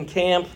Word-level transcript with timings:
in 0.00 0.06
camp. 0.06 0.48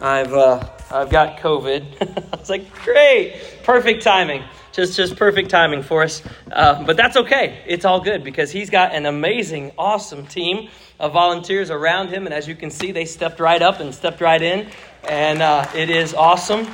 I've 0.00 0.32
uh, 0.32 0.68
I've 0.90 1.10
got 1.10 1.38
COVID. 1.38 2.32
I 2.32 2.36
was 2.36 2.50
like, 2.50 2.72
great, 2.82 3.40
perfect 3.62 4.02
timing, 4.02 4.42
just 4.72 4.96
just 4.96 5.16
perfect 5.16 5.48
timing 5.48 5.82
for 5.82 6.02
us. 6.02 6.22
Uh, 6.50 6.82
but 6.84 6.96
that's 6.96 7.16
okay. 7.16 7.62
It's 7.66 7.84
all 7.84 8.00
good 8.00 8.24
because 8.24 8.50
he's 8.50 8.68
got 8.68 8.92
an 8.92 9.06
amazing, 9.06 9.72
awesome 9.78 10.26
team 10.26 10.68
of 10.98 11.12
volunteers 11.12 11.70
around 11.70 12.08
him, 12.08 12.26
and 12.26 12.34
as 12.34 12.48
you 12.48 12.54
can 12.54 12.70
see, 12.70 12.92
they 12.92 13.04
stepped 13.04 13.40
right 13.40 13.62
up 13.62 13.80
and 13.80 13.94
stepped 13.94 14.20
right 14.20 14.42
in, 14.42 14.68
and 15.08 15.40
uh, 15.40 15.66
it 15.74 15.88
is 15.88 16.14
awesome. 16.14 16.66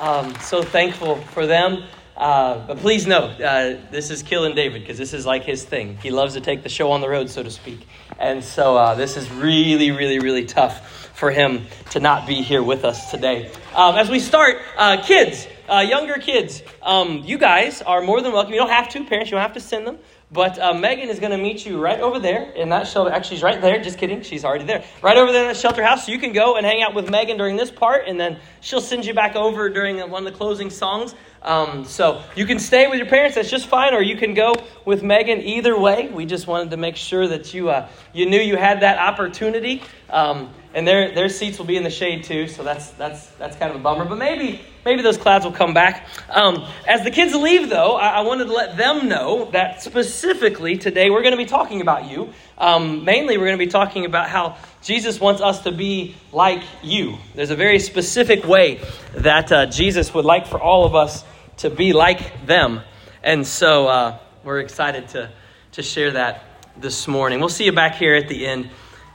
Um, 0.00 0.34
so 0.40 0.62
thankful 0.62 1.16
for 1.16 1.46
them. 1.46 1.84
Uh, 2.16 2.66
but 2.66 2.78
please 2.78 3.06
know, 3.06 3.24
uh, 3.24 3.80
this 3.90 4.10
is 4.10 4.22
killing 4.22 4.54
David 4.54 4.82
because 4.82 4.98
this 4.98 5.14
is 5.14 5.24
like 5.24 5.44
his 5.44 5.64
thing. 5.64 5.96
He 6.02 6.10
loves 6.10 6.34
to 6.34 6.40
take 6.40 6.62
the 6.62 6.68
show 6.68 6.92
on 6.92 7.00
the 7.00 7.08
road, 7.08 7.30
so 7.30 7.42
to 7.42 7.50
speak. 7.50 7.86
And 8.18 8.44
so 8.44 8.76
uh, 8.76 8.94
this 8.94 9.16
is 9.16 9.30
really, 9.30 9.90
really, 9.90 10.18
really 10.18 10.44
tough 10.44 10.99
for 11.20 11.30
him 11.30 11.66
to 11.90 12.00
not 12.00 12.26
be 12.26 12.36
here 12.36 12.62
with 12.62 12.82
us 12.84 13.10
today. 13.10 13.52
Um, 13.74 13.96
as 13.96 14.08
we 14.08 14.18
start, 14.18 14.56
uh, 14.78 15.02
kids, 15.02 15.46
uh, 15.68 15.84
younger 15.86 16.14
kids, 16.14 16.62
um, 16.82 17.22
you 17.26 17.36
guys 17.36 17.82
are 17.82 18.00
more 18.00 18.22
than 18.22 18.32
welcome. 18.32 18.54
You 18.54 18.58
don't 18.58 18.70
have 18.70 18.88
to, 18.88 19.04
parents, 19.04 19.30
you 19.30 19.36
don't 19.36 19.42
have 19.42 19.52
to 19.52 19.60
send 19.60 19.86
them. 19.86 19.98
But 20.32 20.58
uh, 20.58 20.72
Megan 20.74 21.08
is 21.08 21.18
going 21.18 21.32
to 21.32 21.38
meet 21.38 21.66
you 21.66 21.80
right 21.80 22.00
over 22.00 22.20
there 22.20 22.52
in 22.52 22.68
that 22.68 22.86
shelter. 22.86 23.10
Actually, 23.10 23.36
she's 23.36 23.42
right 23.42 23.60
there. 23.60 23.82
Just 23.82 23.98
kidding. 23.98 24.22
She's 24.22 24.44
already 24.44 24.64
there. 24.64 24.84
Right 25.02 25.16
over 25.16 25.32
there 25.32 25.42
in 25.42 25.48
that 25.48 25.56
shelter 25.56 25.84
house. 25.84 26.06
So 26.06 26.12
you 26.12 26.20
can 26.20 26.32
go 26.32 26.56
and 26.56 26.64
hang 26.64 26.82
out 26.82 26.94
with 26.94 27.10
Megan 27.10 27.36
during 27.36 27.56
this 27.56 27.70
part, 27.70 28.06
and 28.06 28.18
then 28.18 28.38
she'll 28.60 28.80
send 28.80 29.04
you 29.04 29.12
back 29.12 29.34
over 29.34 29.68
during 29.68 29.98
one 30.08 30.24
of 30.24 30.32
the 30.32 30.38
closing 30.38 30.70
songs. 30.70 31.16
Um, 31.42 31.84
so 31.84 32.22
you 32.36 32.46
can 32.46 32.60
stay 32.60 32.86
with 32.86 32.98
your 32.98 33.08
parents. 33.08 33.34
That's 33.34 33.50
just 33.50 33.66
fine, 33.66 33.92
or 33.92 34.02
you 34.02 34.16
can 34.16 34.34
go 34.34 34.54
with 34.84 35.02
Megan. 35.02 35.40
Either 35.40 35.76
way, 35.76 36.08
we 36.08 36.26
just 36.26 36.46
wanted 36.46 36.70
to 36.70 36.76
make 36.76 36.96
sure 36.96 37.26
that 37.26 37.52
you 37.52 37.70
uh, 37.70 37.88
you 38.12 38.26
knew 38.26 38.40
you 38.40 38.56
had 38.56 38.80
that 38.80 38.98
opportunity. 38.98 39.82
Um, 40.10 40.54
and 40.74 40.86
their 40.86 41.14
their 41.14 41.28
seats 41.28 41.58
will 41.58 41.66
be 41.66 41.76
in 41.76 41.82
the 41.82 41.90
shade 41.90 42.24
too. 42.24 42.46
So 42.46 42.62
that's 42.62 42.90
that's 42.90 43.26
that's 43.32 43.56
kind 43.56 43.70
of 43.70 43.80
a 43.80 43.82
bummer. 43.82 44.04
But 44.04 44.18
maybe 44.18 44.60
maybe 44.84 45.02
those 45.02 45.18
clouds 45.18 45.44
will 45.44 45.52
come 45.52 45.74
back. 45.74 46.06
Um, 46.28 46.66
as 46.86 47.02
the 47.02 47.10
kids 47.10 47.34
leave, 47.34 47.68
though, 47.68 47.96
I, 47.96 48.08
I, 48.08 48.20
wanted 48.20 48.46
to 48.46 48.52
let 48.52 48.76
them 48.76 49.08
know 49.08 49.50
that 49.50 49.82
specifically 49.82 50.76
today 50.76 51.10
we're 51.10 51.22
going 51.22 51.32
to 51.32 51.38
be 51.38 51.46
talking 51.46 51.80
about 51.80 52.10
you. 52.10 52.32
Um, 52.56 53.04
mainly, 53.04 53.36
we're 53.36 53.46
going 53.46 53.58
to 53.58 53.64
be 53.64 53.70
talking 53.70 54.04
about 54.04 54.28
how 54.28 54.56
Jesus 54.82 55.20
wants 55.20 55.42
us 55.42 55.62
to 55.62 55.72
be 55.72 56.14
like 56.32 56.62
you. 56.82 57.16
There's 57.34 57.50
a 57.50 57.56
very 57.56 57.78
specific 57.78 58.46
way 58.46 58.80
that 59.14 59.50
uh, 59.50 59.66
Jesus 59.66 60.14
would 60.14 60.24
like 60.24 60.46
for 60.46 60.60
all 60.60 60.84
of 60.84 60.94
us 60.94 61.24
to 61.58 61.70
be 61.70 61.92
like 61.92 62.46
them, 62.46 62.80
and 63.22 63.46
so 63.46 63.88
uh, 63.88 64.18
we're 64.44 64.60
excited 64.60 65.08
to 65.08 65.30
to 65.72 65.82
share 65.82 66.12
that 66.12 66.44
this 66.76 67.06
morning. 67.06 67.40
We'll 67.40 67.48
see 67.48 67.64
you 67.64 67.72
back 67.72 67.94
here 67.94 68.14
at 68.14 68.28
the 68.28 68.46
end 68.46 68.70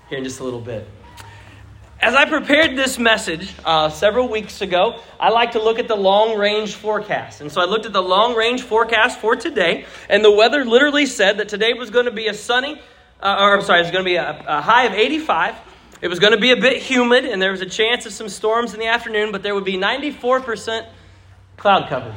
here 0.10 0.18
in 0.18 0.24
just 0.24 0.40
a 0.40 0.44
little 0.44 0.62
bit. 0.62 0.88
As 2.06 2.14
I 2.14 2.26
prepared 2.26 2.78
this 2.78 3.00
message 3.00 3.52
uh, 3.66 3.90
several 3.90 4.30
weeks 4.30 4.62
ago, 4.62 5.02
I 5.20 5.32
like 5.32 5.54
to 5.54 5.60
look 5.60 5.80
at 5.80 5.88
the 5.88 5.96
long 5.96 6.38
range 6.38 6.76
forecast. 6.76 7.42
And 7.42 7.52
so 7.52 7.60
I 7.62 7.66
looked 7.66 7.88
at 7.88 7.94
the 7.94 8.02
long 8.04 8.36
range 8.36 8.62
forecast 8.62 9.20
for 9.20 9.36
today, 9.36 9.86
and 10.08 10.24
the 10.24 10.30
weather 10.30 10.66
literally 10.66 11.08
said 11.08 11.40
that 11.40 11.50
today 11.50 11.74
was 11.74 11.90
going 11.90 12.06
to 12.06 12.12
be 12.12 12.28
a 12.28 12.34
sunny, 12.36 12.80
uh, 13.24 13.38
or 13.40 13.58
I'm 13.58 13.64
sorry, 13.64 13.80
it 13.80 13.86
was 13.86 13.92
going 13.92 14.04
to 14.04 14.08
be 14.08 14.18
a, 14.18 14.46
a 14.48 14.62
high 14.62 14.84
of 14.84 14.94
85. 14.94 15.56
It 16.04 16.08
was 16.08 16.20
going 16.20 16.34
to 16.34 16.40
be 16.40 16.52
a 16.52 16.58
bit 16.58 16.80
humid, 16.80 17.26
and 17.26 17.42
there 17.42 17.50
was 17.50 17.62
a 17.62 17.66
chance 17.66 18.06
of 18.06 18.14
some 18.14 18.30
storms 18.30 18.76
in 18.76 18.80
the 18.80 18.86
afternoon, 18.86 19.32
but 19.32 19.42
there 19.42 19.56
would 19.56 19.66
be 19.66 19.76
94% 19.76 20.88
cloud 21.58 21.90
cover. 21.90 22.14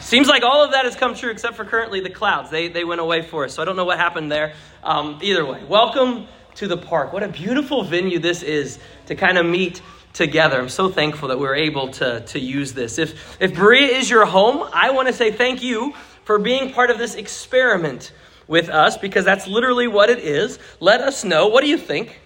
Seems 0.00 0.26
like 0.26 0.42
all 0.42 0.64
of 0.64 0.70
that 0.70 0.86
has 0.86 0.96
come 0.96 1.14
true 1.14 1.32
except 1.32 1.56
for 1.56 1.66
currently 1.66 2.00
the 2.00 2.08
clouds. 2.08 2.48
They, 2.48 2.68
they 2.68 2.84
went 2.84 3.02
away 3.02 3.20
for 3.20 3.44
us. 3.44 3.52
So 3.52 3.60
I 3.60 3.66
don't 3.66 3.76
know 3.76 3.84
what 3.84 3.98
happened 3.98 4.32
there. 4.32 4.54
Um, 4.82 5.18
either 5.20 5.44
way, 5.44 5.64
welcome 5.64 6.28
to 6.56 6.66
the 6.66 6.76
park. 6.76 7.12
What 7.12 7.22
a 7.22 7.28
beautiful 7.28 7.84
venue 7.84 8.18
this 8.18 8.42
is 8.42 8.78
to 9.06 9.14
kind 9.14 9.38
of 9.38 9.46
meet 9.46 9.82
together. 10.12 10.58
I'm 10.58 10.70
so 10.70 10.88
thankful 10.88 11.28
that 11.28 11.38
we're 11.38 11.54
able 11.54 11.88
to, 11.92 12.20
to 12.20 12.38
use 12.38 12.72
this. 12.72 12.98
If, 12.98 13.40
if 13.40 13.54
Berea 13.54 13.96
is 13.96 14.08
your 14.08 14.24
home, 14.24 14.68
I 14.72 14.90
want 14.90 15.08
to 15.08 15.14
say 15.14 15.30
thank 15.30 15.62
you 15.62 15.92
for 16.24 16.38
being 16.38 16.72
part 16.72 16.90
of 16.90 16.98
this 16.98 17.14
experiment 17.14 18.12
with 18.48 18.68
us 18.68 18.96
because 18.96 19.24
that's 19.24 19.46
literally 19.46 19.86
what 19.86 20.08
it 20.08 20.18
is. 20.18 20.58
Let 20.80 21.02
us 21.02 21.24
know. 21.24 21.48
What 21.48 21.62
do 21.62 21.68
you 21.68 21.76
think? 21.76 22.20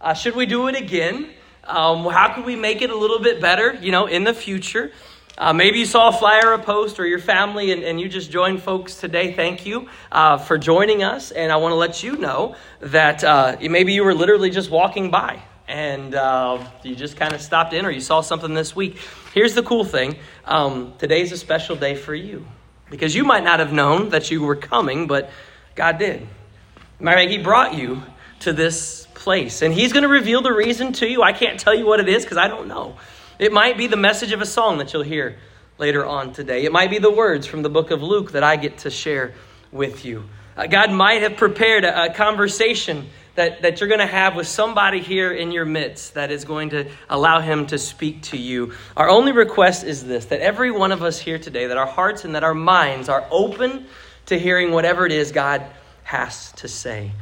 Uh, 0.00 0.14
should 0.14 0.34
we 0.34 0.46
do 0.46 0.66
it 0.68 0.76
again? 0.76 1.30
Um, 1.64 2.04
how 2.06 2.34
could 2.34 2.44
we 2.44 2.56
make 2.56 2.82
it 2.82 2.90
a 2.90 2.96
little 2.96 3.20
bit 3.20 3.40
better, 3.40 3.74
you 3.74 3.92
know, 3.92 4.06
in 4.06 4.24
the 4.24 4.34
future? 4.34 4.92
Uh, 5.38 5.52
maybe 5.52 5.78
you 5.78 5.84
saw 5.84 6.08
a 6.08 6.12
flyer 6.12 6.54
a 6.54 6.58
post 6.58 6.98
or 6.98 7.06
your 7.06 7.18
family 7.18 7.70
and, 7.70 7.82
and 7.82 8.00
you 8.00 8.08
just 8.08 8.30
joined 8.30 8.62
folks 8.62 8.96
today. 8.96 9.34
Thank 9.34 9.66
you 9.66 9.86
uh, 10.10 10.38
for 10.38 10.56
joining 10.56 11.02
us. 11.02 11.30
And 11.30 11.52
I 11.52 11.56
want 11.56 11.72
to 11.72 11.76
let 11.76 12.02
you 12.02 12.16
know 12.16 12.56
that 12.80 13.22
uh, 13.22 13.56
maybe 13.60 13.92
you 13.92 14.02
were 14.02 14.14
literally 14.14 14.48
just 14.48 14.70
walking 14.70 15.10
by 15.10 15.42
and 15.68 16.14
uh, 16.14 16.66
you 16.82 16.94
just 16.94 17.18
kind 17.18 17.34
of 17.34 17.42
stopped 17.42 17.74
in 17.74 17.84
or 17.84 17.90
you 17.90 18.00
saw 18.00 18.22
something 18.22 18.54
this 18.54 18.74
week. 18.74 18.98
Here's 19.34 19.54
the 19.54 19.62
cool 19.62 19.84
thing 19.84 20.16
um, 20.46 20.94
today's 20.96 21.32
a 21.32 21.36
special 21.36 21.76
day 21.76 21.96
for 21.96 22.14
you 22.14 22.46
because 22.88 23.14
you 23.14 23.24
might 23.24 23.44
not 23.44 23.60
have 23.60 23.74
known 23.74 24.08
that 24.10 24.30
you 24.30 24.42
were 24.42 24.56
coming, 24.56 25.06
but 25.06 25.30
God 25.74 25.98
did. 25.98 26.26
He 26.98 27.38
brought 27.38 27.74
you 27.74 28.02
to 28.40 28.54
this 28.54 29.06
place 29.12 29.60
and 29.60 29.74
He's 29.74 29.92
going 29.92 30.04
to 30.04 30.08
reveal 30.08 30.40
the 30.40 30.52
reason 30.52 30.94
to 30.94 31.06
you. 31.06 31.22
I 31.22 31.34
can't 31.34 31.60
tell 31.60 31.74
you 31.74 31.84
what 31.84 32.00
it 32.00 32.08
is 32.08 32.24
because 32.24 32.38
I 32.38 32.48
don't 32.48 32.68
know. 32.68 32.96
It 33.38 33.52
might 33.52 33.76
be 33.76 33.86
the 33.86 33.96
message 33.96 34.32
of 34.32 34.40
a 34.40 34.46
song 34.46 34.78
that 34.78 34.92
you'll 34.92 35.02
hear 35.02 35.36
later 35.78 36.06
on 36.06 36.32
today. 36.32 36.64
It 36.64 36.72
might 36.72 36.88
be 36.90 36.98
the 36.98 37.10
words 37.10 37.46
from 37.46 37.62
the 37.62 37.68
book 37.68 37.90
of 37.90 38.02
Luke 38.02 38.32
that 38.32 38.42
I 38.42 38.56
get 38.56 38.78
to 38.78 38.90
share 38.90 39.34
with 39.70 40.04
you. 40.06 40.24
Uh, 40.56 40.66
God 40.66 40.90
might 40.90 41.20
have 41.20 41.36
prepared 41.36 41.84
a, 41.84 42.04
a 42.04 42.14
conversation 42.14 43.06
that, 43.34 43.60
that 43.60 43.78
you're 43.80 43.88
going 43.88 44.00
to 44.00 44.06
have 44.06 44.34
with 44.36 44.46
somebody 44.46 45.00
here 45.00 45.30
in 45.32 45.52
your 45.52 45.66
midst 45.66 46.14
that 46.14 46.30
is 46.30 46.46
going 46.46 46.70
to 46.70 46.88
allow 47.10 47.40
him 47.40 47.66
to 47.66 47.78
speak 47.78 48.22
to 48.22 48.38
you. 48.38 48.72
Our 48.96 49.10
only 49.10 49.32
request 49.32 49.84
is 49.84 50.04
this 50.04 50.26
that 50.26 50.40
every 50.40 50.70
one 50.70 50.92
of 50.92 51.02
us 51.02 51.18
here 51.18 51.38
today, 51.38 51.66
that 51.66 51.76
our 51.76 51.86
hearts 51.86 52.24
and 52.24 52.34
that 52.34 52.44
our 52.44 52.54
minds 52.54 53.10
are 53.10 53.26
open 53.30 53.86
to 54.26 54.38
hearing 54.38 54.72
whatever 54.72 55.04
it 55.04 55.12
is 55.12 55.30
God 55.30 55.66
has 56.04 56.52
to 56.52 56.68
say. 56.68 57.12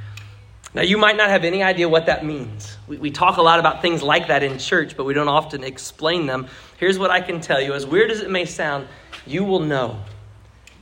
Now, 0.74 0.82
you 0.82 0.98
might 0.98 1.16
not 1.16 1.30
have 1.30 1.44
any 1.44 1.62
idea 1.62 1.88
what 1.88 2.06
that 2.06 2.24
means. 2.24 2.76
We, 2.88 2.96
we 2.96 3.10
talk 3.12 3.36
a 3.36 3.42
lot 3.42 3.60
about 3.60 3.80
things 3.80 4.02
like 4.02 4.26
that 4.26 4.42
in 4.42 4.58
church, 4.58 4.96
but 4.96 5.04
we 5.04 5.14
don't 5.14 5.28
often 5.28 5.62
explain 5.62 6.26
them. 6.26 6.48
Here's 6.78 6.98
what 6.98 7.12
I 7.12 7.20
can 7.20 7.40
tell 7.40 7.60
you 7.60 7.74
as 7.74 7.86
weird 7.86 8.10
as 8.10 8.20
it 8.20 8.30
may 8.30 8.44
sound, 8.44 8.88
you 9.24 9.44
will 9.44 9.60
know. 9.60 10.00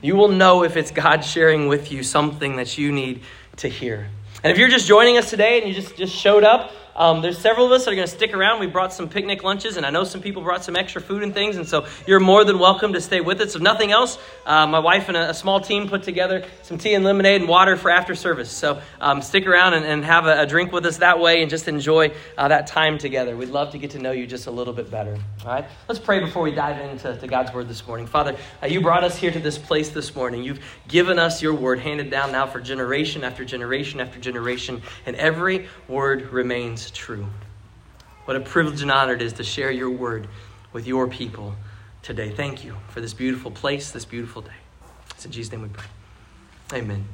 You 0.01 0.17
will 0.17 0.29
know 0.29 0.65
if 0.65 0.79
it's 0.79 0.91
God 0.91 1.21
sharing 1.21 1.69
with 1.69 1.93
you 1.93 2.03
something 2.03 2.57
that 2.57 2.79
you 2.79 2.91
need 2.91 3.21
to 3.57 3.69
hear. 3.69 4.09
And 4.43 4.51
if 4.51 4.59
you're 4.59 4.71
just 4.71 4.89
joining 4.89 5.19
us 5.19 5.29
today 5.29 5.59
and 5.59 5.69
you 5.69 5.75
just, 5.75 5.95
just 5.97 6.15
showed 6.15 6.43
up, 6.43 6.73
um, 6.95 7.23
there's 7.23 7.39
several 7.39 7.67
of 7.67 7.73
us 7.73 7.85
that 7.85 7.93
are 7.93 7.95
going 7.95 8.07
to 8.07 8.15
stick 8.15 8.35
around. 8.35 8.61
We 8.61 8.67
brought 8.67 8.93
some 8.93 9.09
picnic 9.09 9.43
lunches, 9.43 9.77
and 9.77 9.87
I 9.87 9.91
know 9.91 10.05
some 10.05 10.21
people 10.21 10.43
brought 10.43 10.65
some 10.65 10.77
extra 10.77 11.01
food 11.01 11.23
and 11.23 11.33
things, 11.33 11.57
and 11.57 11.67
so 11.67 11.87
you're 12.07 12.21
more 12.21 12.45
than 12.45 12.59
welcome 12.59 12.93
to 12.93 13.01
stay 13.01 13.21
with 13.21 13.41
us. 13.41 13.55
If 13.55 13.63
nothing 13.63 13.93
else, 13.93 14.19
uh, 14.45 14.67
my 14.67 14.79
wife 14.79 15.09
and 15.09 15.17
a, 15.17 15.31
a, 15.31 15.35
small 15.35 15.61
team 15.61 15.89
put 15.89 16.03
together 16.03 16.45
some 16.63 16.79
tea 16.79 16.95
and 16.95 17.05
lemonade 17.05 17.41
and 17.41 17.49
water 17.49 17.77
for 17.77 17.91
after 17.91 18.15
service. 18.15 18.51
So 18.51 18.81
um, 19.01 19.23
stick 19.23 19.47
around 19.47 19.75
and, 19.75 19.87
and 19.87 20.05
have 20.05 20.27
a, 20.27 20.43
a, 20.43 20.47
drink 20.47 20.73
with 20.73 20.85
us 20.85 20.99
that 20.99 21.19
way 21.19 21.41
and 21.41 21.51
just 21.51 21.69
enjoy 21.69 22.13
uh, 22.37 22.49
that 22.49 22.67
time 22.67 22.99
together. 22.99 23.37
We'd 23.37 23.49
love 23.49 23.71
to 23.73 23.79
get 23.79 23.93
to 23.93 23.99
know 23.99 24.13
you 24.13 24.27
just 24.27 24.47
a 24.47 24.51
little 24.51 24.75
bit 24.75 24.91
better. 24.91 25.17
All 25.45 25.53
right? 25.53 25.65
Let's 25.89 26.01
pray 26.01 26.21
before 26.21 26.43
we 26.43 26.53
dive 26.53 26.79
into 26.81 27.27
God's 27.27 27.53
word 27.53 27.69
this 27.69 27.87
morning. 27.87 28.07
Father, 28.07 28.37
uh, 28.63 28.67
you 28.67 28.81
brought 28.81 29.05
us 29.05 29.17
here 29.17 29.31
to 29.31 29.41
this 29.41 29.57
place 29.57 29.89
this 29.89 30.15
morning. 30.15 30.43
You've 30.43 30.61
given 30.89 31.19
us 31.19 31.43
your 31.43 31.55
word 31.55 31.79
handed 31.79 32.11
down 32.11 32.33
now 32.33 32.47
for 32.47 32.61
generation 32.61 33.25
after 33.25 33.45
generation 33.45 34.01
after 34.01 34.21
generation, 34.21 34.83
and 35.07 35.17
every 35.17 35.69
word 35.89 36.33
remains 36.33 36.81
true. 36.91 37.26
What 38.25 38.37
a 38.37 38.41
privilege 38.41 38.82
and 38.82 38.91
honor 38.91 39.15
it 39.15 39.22
is 39.22 39.34
to 39.34 39.44
share 39.44 39.70
your 39.70 39.91
word 39.91 40.28
with 40.72 40.87
your 40.87 41.09
people 41.09 41.54
today. 42.03 42.31
Thank 42.31 42.65
you 42.65 42.76
for 42.88 43.00
this 43.00 43.15
beautiful 43.15 43.50
place, 43.50 43.91
this 43.91 44.04
beautiful 44.04 44.43
day. 44.43 44.50
It's 45.10 45.25
in 45.25 45.32
Jesus' 45.32 45.53
name 45.53 45.62
we 45.62 45.69
pray. 45.69 45.87
Amen. 46.72 47.04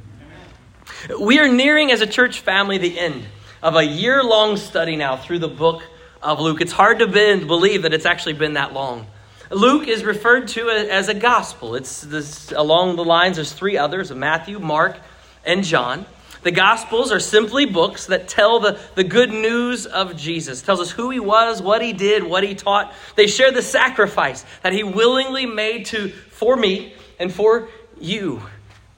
Amen. 1.08 1.26
We 1.26 1.38
are 1.38 1.48
nearing, 1.48 1.90
as 1.90 2.00
a 2.00 2.06
church 2.06 2.40
family, 2.40 2.78
the 2.78 2.98
end 2.98 3.24
of 3.62 3.74
a 3.74 3.84
year 3.84 4.22
long 4.22 4.56
study 4.56 4.96
now 4.96 5.16
through 5.16 5.40
the 5.40 5.48
book 5.48 5.82
of 6.22 6.41
Luke. 6.41 6.60
It's 6.60 6.72
hard 6.72 6.98
to 7.00 7.06
believe 7.06 7.82
that 7.82 7.92
it's 7.92 8.06
actually 8.06 8.34
been 8.34 8.54
that 8.54 8.72
long. 8.72 9.06
Luke 9.50 9.88
is 9.88 10.04
referred 10.04 10.48
to 10.48 10.68
as 10.68 11.09
a 11.09 11.14
gospel. 11.14 11.74
It's 11.74 12.03
this, 12.03 12.53
along 12.53 12.97
the 12.97 13.04
lines, 13.04 13.36
there's 13.36 13.53
three 13.53 13.76
others 13.76 14.12
Matthew, 14.12 14.59
Mark, 14.59 14.98
and 15.44 15.64
John. 15.64 16.04
The 16.42 16.50
Gospels 16.50 17.10
are 17.10 17.20
simply 17.20 17.66
books 17.66 18.06
that 18.06 18.28
tell 18.28 18.60
the, 18.60 18.78
the 18.94 19.04
good 19.04 19.30
news 19.30 19.86
of 19.86 20.16
Jesus. 20.16 20.62
Tells 20.62 20.80
us 20.80 20.90
who 20.90 21.10
he 21.10 21.20
was, 21.20 21.60
what 21.60 21.82
he 21.82 21.92
did, 21.92 22.22
what 22.22 22.44
he 22.44 22.54
taught. 22.54 22.94
They 23.16 23.26
share 23.26 23.50
the 23.50 23.62
sacrifice 23.62 24.44
that 24.62 24.72
he 24.72 24.84
willingly 24.84 25.46
made 25.46 25.86
to 25.86 26.08
for 26.08 26.56
me 26.56 26.94
and 27.18 27.32
for 27.32 27.68
you. 28.00 28.42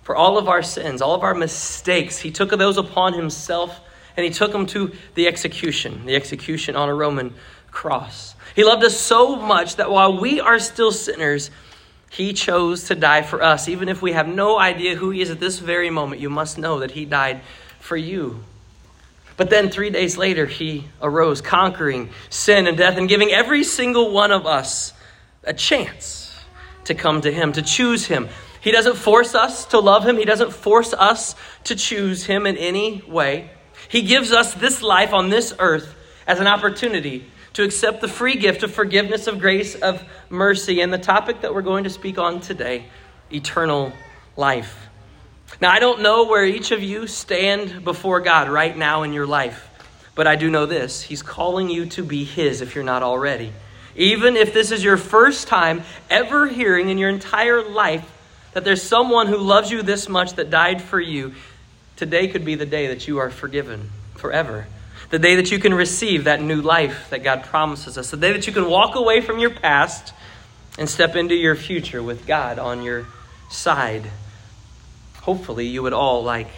For 0.03 0.17
all 0.17 0.39
of 0.39 0.49
our 0.49 0.63
sins, 0.63 1.03
all 1.03 1.15
of 1.15 1.23
our 1.23 1.35
mistakes, 1.35 2.19
he 2.19 2.31
took 2.31 2.51
those 2.51 2.77
upon 2.77 3.15
himself 3.15 3.81
and 4.17 4.25
he 4.25 4.31
took 4.31 4.53
them 4.53 4.67
to 4.67 4.93
the 5.15 5.29
execution, 5.29 6.05
the 6.05 6.17
execution 6.17 6.77
on 6.77 6.89
a 6.89 6.95
Roman 6.95 7.35
cross. 7.71 8.35
He 8.55 8.65
loved 8.65 8.85
us 8.85 8.99
so 8.99 9.37
much 9.37 9.77
that 9.77 9.91
while 9.91 10.21
we 10.21 10.41
are 10.41 10.59
still 10.59 10.91
sinners, 10.91 11.51
he 12.11 12.33
chose 12.33 12.85
to 12.89 12.97
die 12.97 13.23
for 13.23 13.41
us. 13.41 13.69
Even 13.69 13.89
if 13.89 14.03
we 14.03 14.13
have 14.13 14.27
no 14.27 14.59
idea 14.59 14.97
who 14.97 15.11
He 15.11 15.23
is 15.23 15.31
at 15.31 15.39
this 15.39 15.61
very 15.61 15.91
moment, 15.91 16.21
you 16.21 16.29
must 16.29 16.59
know 16.59 16.81
that 16.81 16.91
He 16.91 17.05
died 17.05 17.41
for 17.79 17.97
you. 17.97 18.43
But 19.37 19.49
then 19.49 19.71
three 19.71 19.89
days 19.89 20.19
later, 20.19 20.45
he 20.45 20.85
arose, 21.01 21.41
conquering 21.41 22.11
sin 22.29 22.67
and 22.67 22.77
death 22.77 22.99
and 22.99 23.09
giving 23.09 23.31
every 23.31 23.65
single 23.65 24.13
one 24.13 24.33
of 24.33 24.45
us 24.45 24.93
a 25.45 25.55
chance 25.55 26.39
to 26.85 26.95
come 26.95 27.23
to 27.23 27.33
him, 27.33 27.53
to 27.53 27.63
choose 27.63 28.05
him. 28.05 28.29
He 28.61 28.71
doesn't 28.71 28.97
force 28.97 29.35
us 29.35 29.65
to 29.67 29.79
love 29.79 30.07
him, 30.07 30.19
he 30.19 30.27
doesn't 30.27 30.53
force 30.53 30.93
us 30.93 31.37
to 31.65 31.75
choose 31.75 32.25
him 32.25 32.47
in 32.47 32.59
any 32.59 33.03
way. 33.09 33.49
He 33.89 34.03
gives 34.03 34.31
us 34.31 34.53
this 34.53 34.83
life 34.83 35.15
on 35.15 35.31
this 35.31 35.55
earth 35.59 35.95
as 36.27 36.39
an 36.39 36.47
opportunity 36.47 37.25
to 37.55 37.63
accept 37.63 38.01
the 38.01 38.09
free 38.09 38.37
gift 38.37 38.63
of 38.63 38.73
forgiveness, 38.73 39.27
of 39.27 39.41
grace, 39.41 39.75
of 39.75 40.03
mercy, 40.29 40.81
and 40.81 40.93
the 40.93 40.99
topic 40.99 41.41
that 41.41 41.53
we're 41.53 41.63
going 41.63 41.85
to 41.85 41.91
speak 41.91 42.19
on 42.19 42.41
today 42.41 42.87
eternal 43.33 43.93
life. 44.37 44.89
Now, 45.61 45.71
I 45.71 45.81
don't 45.81 46.01
know 46.01 46.25
where 46.27 46.45
each 46.45 46.71
of 46.71 46.83
you 46.83 47.07
stand 47.07 47.85
before 47.85 48.21
God 48.21 48.49
right 48.49 48.77
now 48.77 49.03
in 49.03 49.13
your 49.13 49.27
life, 49.27 49.69
but 50.15 50.27
I 50.27 50.37
do 50.37 50.51
know 50.51 50.67
this 50.67 51.03
He's 51.03 51.23
calling 51.23 51.69
you 51.69 51.87
to 51.87 52.03
be 52.03 52.25
His 52.25 52.61
if 52.61 52.75
you're 52.75 52.85
not 52.85 53.03
already. 53.03 53.53
Even 53.97 54.37
if 54.37 54.55
this 54.55 54.71
is 54.71 54.85
your 54.85 54.97
first 54.97 55.49
time 55.49 55.83
ever 56.09 56.47
hearing 56.47 56.89
in 56.89 56.99
your 56.99 57.09
entire 57.09 57.63
life 57.63 58.09
that 58.53 58.65
there's 58.65 58.83
someone 58.83 59.27
who 59.27 59.37
loves 59.37 59.71
you 59.71 59.83
this 59.83 60.09
much 60.09 60.35
that 60.35 60.51
died 60.51 60.81
for 60.81 61.01
you, 61.01 61.35
today 61.97 62.29
could 62.29 62.45
be 62.45 62.55
the 62.55 62.67
day 62.67 62.89
that 62.89 63.07
you 63.07 63.19
are 63.19 63.31
forgiven 63.31 63.91
forever. 64.15 64.67
The 65.11 65.19
day 65.19 65.37
that 65.37 65.51
you 65.51 65.59
can 65.59 65.75
receive 65.75 66.25
that 66.25 66.41
new 66.41 66.63
life 66.63 67.11
that 67.11 67.23
God 67.23 67.45
promises 67.45 67.99
us. 67.99 68.11
The 68.11 68.17
day 68.17 68.33
that 68.33 68.47
you 68.47 68.53
can 68.53 68.71
walk 68.71 68.95
away 68.95 69.21
from 69.21 69.39
your 69.39 69.51
past 69.51 70.15
and 70.79 70.89
step 70.89 71.17
into 71.17 71.35
your 71.35 71.57
future 71.57 72.03
with 72.03 72.27
God 72.27 72.59
on 72.59 72.83
your 72.83 73.07
side. 73.51 74.09
Hopefully, 75.23 75.67
you 75.67 75.83
would 75.83 75.93
all 75.93 76.23
like 76.23 76.49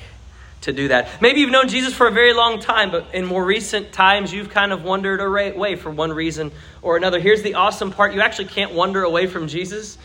to 0.63 0.73
do 0.73 0.89
that. 0.89 1.09
Maybe 1.21 1.41
you've 1.41 1.51
known 1.51 1.69
Jesus 1.69 1.95
for 1.95 2.07
a 2.07 2.11
very 2.11 2.33
long 2.33 2.61
time, 2.61 2.91
but 2.91 3.07
in 3.15 3.25
more 3.25 3.45
recent 3.45 3.93
times, 3.93 4.33
you've 4.33 4.51
kind 4.51 4.73
of 4.73 4.85
wandered 4.85 5.21
away 5.21 5.77
for 5.77 5.91
one 5.91 6.13
reason 6.13 6.53
or 6.83 6.97
another. 6.97 7.21
Here's 7.21 7.43
the 7.43 7.55
awesome 7.55 7.91
part 7.91 8.15
you 8.15 8.21
actually 8.21 8.49
can't 8.49 8.73
wander 8.73 9.03
away 9.03 9.27
from 9.27 9.49
Jesus. 9.49 9.99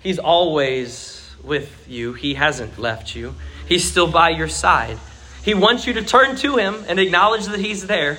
He's 0.00 0.18
always 0.18 1.28
with 1.42 1.86
you, 1.88 2.12
He 2.12 2.34
hasn't 2.34 2.78
left 2.78 3.14
you, 3.14 3.34
He's 3.68 3.84
still 3.84 4.10
by 4.10 4.30
your 4.30 4.48
side. 4.48 4.98
He 5.46 5.54
wants 5.54 5.86
you 5.86 5.92
to 5.92 6.02
turn 6.02 6.34
to 6.38 6.56
Him 6.56 6.84
and 6.88 6.98
acknowledge 6.98 7.46
that 7.46 7.60
He's 7.60 7.86
there. 7.86 8.18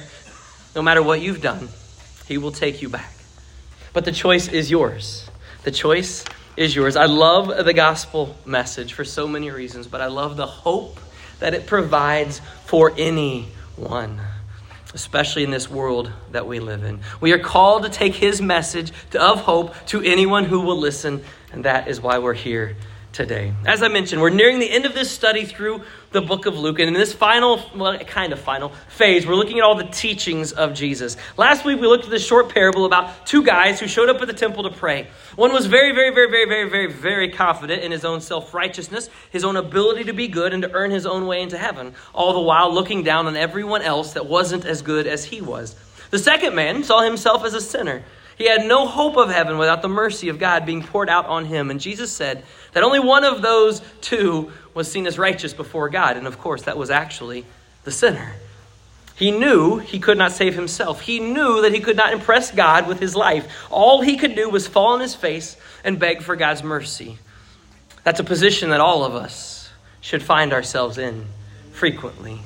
No 0.73 0.81
matter 0.81 1.03
what 1.03 1.19
you've 1.19 1.41
done, 1.41 1.67
He 2.25 2.37
will 2.37 2.53
take 2.53 2.81
you 2.81 2.87
back. 2.87 3.11
But 3.91 4.05
the 4.05 4.13
choice 4.13 4.47
is 4.47 4.71
yours. 4.71 5.29
The 5.63 5.71
choice 5.71 6.23
is 6.55 6.73
yours. 6.73 6.95
I 6.95 7.05
love 7.05 7.65
the 7.65 7.73
gospel 7.73 8.37
message 8.45 8.93
for 8.93 9.03
so 9.03 9.27
many 9.27 9.51
reasons, 9.51 9.87
but 9.87 9.99
I 9.99 10.05
love 10.05 10.37
the 10.37 10.45
hope 10.45 11.01
that 11.39 11.53
it 11.53 11.67
provides 11.67 12.39
for 12.63 12.93
anyone, 12.97 14.21
especially 14.93 15.43
in 15.43 15.51
this 15.51 15.69
world 15.69 16.09
that 16.31 16.47
we 16.47 16.61
live 16.61 16.85
in. 16.85 17.01
We 17.19 17.33
are 17.33 17.39
called 17.39 17.83
to 17.83 17.89
take 17.89 18.15
His 18.15 18.41
message 18.41 18.93
of 19.13 19.41
hope 19.41 19.75
to 19.87 20.01
anyone 20.01 20.45
who 20.45 20.61
will 20.61 20.79
listen, 20.79 21.25
and 21.51 21.65
that 21.65 21.89
is 21.89 21.99
why 21.99 22.19
we're 22.19 22.33
here 22.35 22.77
today. 23.17 23.51
As 23.65 23.81
I 23.81 23.87
mentioned, 23.87 24.21
we're 24.21 24.29
nearing 24.29 24.59
the 24.59 24.69
end 24.69 24.85
of 24.85 24.93
this 24.93 25.09
study 25.09 25.43
through 25.43 25.81
the 26.11 26.21
book 26.21 26.45
of 26.45 26.55
Luke. 26.55 26.77
And 26.77 26.87
in 26.87 26.93
this 26.93 27.13
final, 27.13 27.59
well, 27.75 27.97
kind 27.97 28.31
of 28.31 28.39
final 28.39 28.69
phase, 28.89 29.25
we're 29.25 29.33
looking 29.33 29.57
at 29.57 29.63
all 29.63 29.73
the 29.73 29.85
teachings 29.85 30.51
of 30.51 30.75
Jesus. 30.75 31.17
Last 31.35 31.65
week, 31.65 31.81
we 31.81 31.87
looked 31.87 32.03
at 32.03 32.11
this 32.11 32.23
short 32.23 32.53
parable 32.53 32.85
about 32.85 33.25
two 33.25 33.43
guys 33.43 33.79
who 33.79 33.87
showed 33.87 34.07
up 34.09 34.21
at 34.21 34.27
the 34.27 34.35
temple 34.35 34.63
to 34.63 34.69
pray. 34.69 35.07
One 35.35 35.51
was 35.51 35.65
very, 35.65 35.93
very, 35.93 36.13
very, 36.13 36.29
very, 36.29 36.45
very, 36.47 36.69
very, 36.69 36.93
very 36.93 37.29
confident 37.29 37.81
in 37.81 37.91
his 37.91 38.05
own 38.05 38.21
self 38.21 38.53
righteousness, 38.53 39.09
his 39.31 39.43
own 39.43 39.57
ability 39.57 40.03
to 40.03 40.13
be 40.13 40.27
good 40.27 40.53
and 40.53 40.61
to 40.61 40.71
earn 40.73 40.91
his 40.91 41.07
own 41.07 41.25
way 41.25 41.41
into 41.41 41.57
heaven, 41.57 41.95
all 42.13 42.33
the 42.33 42.39
while 42.39 42.71
looking 42.71 43.01
down 43.01 43.25
on 43.25 43.35
everyone 43.35 43.81
else 43.81 44.13
that 44.13 44.27
wasn't 44.27 44.63
as 44.63 44.83
good 44.83 45.07
as 45.07 45.25
he 45.25 45.41
was. 45.41 45.75
The 46.11 46.19
second 46.19 46.53
man 46.53 46.83
saw 46.83 47.01
himself 47.01 47.43
as 47.43 47.55
a 47.55 47.61
sinner. 47.61 48.03
He 48.37 48.47
had 48.47 48.65
no 48.65 48.85
hope 48.85 49.17
of 49.17 49.31
heaven 49.31 49.57
without 49.57 49.81
the 49.81 49.89
mercy 49.89 50.29
of 50.29 50.37
God 50.37 50.65
being 50.65 50.83
poured 50.83 51.09
out 51.09 51.25
on 51.25 51.45
him. 51.45 51.71
And 51.71 51.79
Jesus 51.79 52.11
said 52.11 52.43
that 52.73 52.83
only 52.83 52.99
one 52.99 53.23
of 53.23 53.41
those 53.41 53.81
two 54.01 54.51
was 54.75 54.91
seen 54.91 55.07
as 55.07 55.17
righteous 55.17 55.53
before 55.53 55.89
God. 55.89 56.17
And 56.17 56.27
of 56.27 56.37
course, 56.37 56.63
that 56.63 56.77
was 56.77 56.91
actually 56.91 57.45
the 57.83 57.91
sinner. 57.91 58.33
He 59.15 59.31
knew 59.31 59.79
he 59.79 59.99
could 59.99 60.19
not 60.19 60.31
save 60.31 60.53
himself. 60.53 61.01
He 61.01 61.19
knew 61.19 61.63
that 61.63 61.73
he 61.73 61.79
could 61.79 61.95
not 61.97 62.13
impress 62.13 62.51
God 62.51 62.87
with 62.87 62.99
his 62.99 63.15
life. 63.15 63.65
All 63.71 64.01
he 64.01 64.17
could 64.17 64.35
do 64.35 64.47
was 64.47 64.67
fall 64.67 64.93
on 64.93 64.99
his 64.99 65.15
face 65.15 65.57
and 65.83 65.97
beg 65.97 66.21
for 66.21 66.35
God's 66.35 66.61
mercy. 66.61 67.17
That's 68.03 68.19
a 68.19 68.23
position 68.23 68.69
that 68.69 68.79
all 68.79 69.03
of 69.03 69.15
us 69.15 69.71
should 70.01 70.21
find 70.21 70.53
ourselves 70.53 70.99
in 70.99 71.25
frequently. 71.71 72.39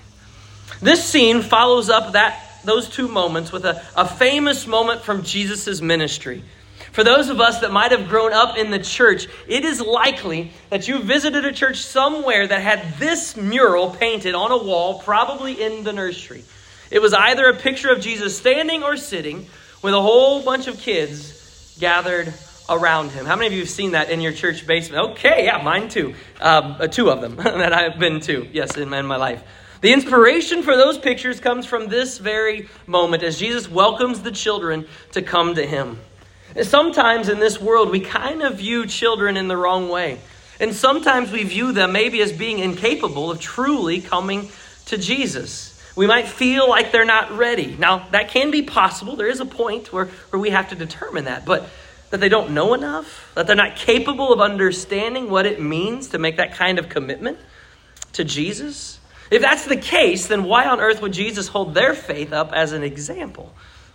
This 0.82 1.04
scene 1.04 1.42
follows 1.42 1.90
up 1.90 2.14
that 2.14 2.51
those 2.64 2.90
two 2.90 3.08
moments 3.08 3.52
with 3.52 3.66
a, 3.66 3.84
a 3.96 4.08
famous 4.08 4.68
moment 4.68 5.02
from 5.02 5.24
Jesus' 5.24 5.82
ministry. 5.82 6.44
For 6.92 7.04
those 7.06 7.30
of 7.30 7.40
us 7.40 7.62
that 7.62 7.72
might 7.72 7.92
have 7.92 8.10
grown 8.10 8.34
up 8.34 8.58
in 8.58 8.70
the 8.70 8.80
church, 8.80 9.28
it 9.48 9.64
is 9.64 9.80
likely 9.80 10.52
that 10.70 10.88
you 10.88 11.00
visited 11.00 11.46
a 11.46 11.54
church 11.54 11.78
somewhere 11.78 12.46
that 12.46 12.62
had 12.62 13.00
this 13.00 13.38
mural 13.38 13.92
painted 13.92 14.36
on 14.36 14.52
a 14.52 14.58
wall, 14.58 15.00
probably 15.00 15.62
in 15.62 15.86
the 15.86 15.94
nursery. 15.94 16.44
It 16.90 17.02
was 17.02 17.14
either 17.14 17.46
a 17.48 17.56
picture 17.56 17.90
of 17.92 18.02
Jesus 18.02 18.38
standing 18.38 18.84
or 18.84 18.98
sitting 18.98 19.48
with 19.82 19.94
a 19.94 20.02
whole 20.02 20.44
bunch 20.44 20.68
of 20.68 20.80
kids 20.80 21.78
gathered 21.80 22.34
around 22.70 23.12
him. 23.12 23.26
How 23.26 23.36
many 23.36 23.48
of 23.48 23.54
you 23.54 23.60
have 23.60 23.70
seen 23.70 23.92
that 23.92 24.10
in 24.10 24.20
your 24.20 24.34
church 24.34 24.68
basement? 24.68 25.12
Okay, 25.12 25.46
yeah, 25.46 25.64
mine 25.64 25.88
too. 25.88 26.16
Um, 26.42 26.76
uh, 26.78 26.88
two 26.88 27.10
of 27.10 27.22
them 27.22 27.36
that 27.38 27.72
I've 27.72 28.00
been 28.00 28.20
to, 28.22 28.48
yes, 28.52 28.76
in, 28.76 28.94
in 28.94 29.06
my 29.06 29.16
life. 29.16 29.44
The 29.82 29.94
inspiration 29.94 30.62
for 30.62 30.78
those 30.78 30.98
pictures 30.98 31.40
comes 31.40 31.66
from 31.66 31.88
this 31.88 32.20
very 32.20 32.70
moment 32.86 33.24
as 33.24 33.40
Jesus 33.40 33.70
welcomes 33.70 34.22
the 34.22 34.32
children 34.32 34.88
to 35.14 35.22
come 35.22 35.56
to 35.56 35.66
him. 35.66 36.00
Sometimes 36.62 37.30
in 37.30 37.40
this 37.40 37.60
world, 37.60 37.90
we 37.90 38.00
kind 38.00 38.44
of 38.44 38.60
view 38.60 38.86
children 38.86 39.38
in 39.38 39.48
the 39.48 39.58
wrong 39.58 39.90
way. 39.90 40.20
And 40.60 40.76
sometimes 40.76 41.32
we 41.32 41.44
view 41.44 41.72
them 41.72 41.94
maybe 41.94 42.22
as 42.22 42.32
being 42.32 42.60
incapable 42.60 43.32
of 43.32 43.40
truly 43.40 44.02
coming 44.02 44.50
to 44.86 44.98
Jesus. 44.98 45.82
We 45.96 46.06
might 46.06 46.28
feel 46.28 46.70
like 46.70 46.92
they're 46.92 47.04
not 47.04 47.32
ready. 47.32 47.76
Now, 47.78 48.08
that 48.12 48.30
can 48.30 48.52
be 48.52 48.62
possible. 48.62 49.16
There 49.16 49.28
is 49.28 49.40
a 49.40 49.46
point 49.46 49.92
where, 49.92 50.06
where 50.30 50.40
we 50.40 50.52
have 50.52 50.70
to 50.70 50.76
determine 50.76 51.26
that. 51.26 51.46
But 51.46 51.68
that 52.12 52.20
they 52.20 52.30
don't 52.30 52.52
know 52.52 52.74
enough, 52.74 53.32
that 53.34 53.48
they're 53.48 53.56
not 53.56 53.78
capable 53.78 54.32
of 54.32 54.40
understanding 54.40 55.30
what 55.30 55.46
it 55.46 55.60
means 55.60 56.10
to 56.10 56.20
make 56.20 56.38
that 56.38 56.54
kind 56.54 56.78
of 56.78 56.90
commitment 56.90 57.40
to 58.14 58.24
Jesus, 58.24 59.00
if 59.32 59.42
that's 59.42 59.66
the 59.66 59.78
case, 59.78 60.28
then 60.28 60.44
why 60.44 60.66
on 60.66 60.80
earth 60.80 61.02
would 61.02 61.14
Jesus 61.14 61.48
hold 61.48 61.74
their 61.74 61.94
faith 61.94 62.34
up 62.34 62.52
as 62.54 62.74
an 62.74 62.84
example? 62.84 63.54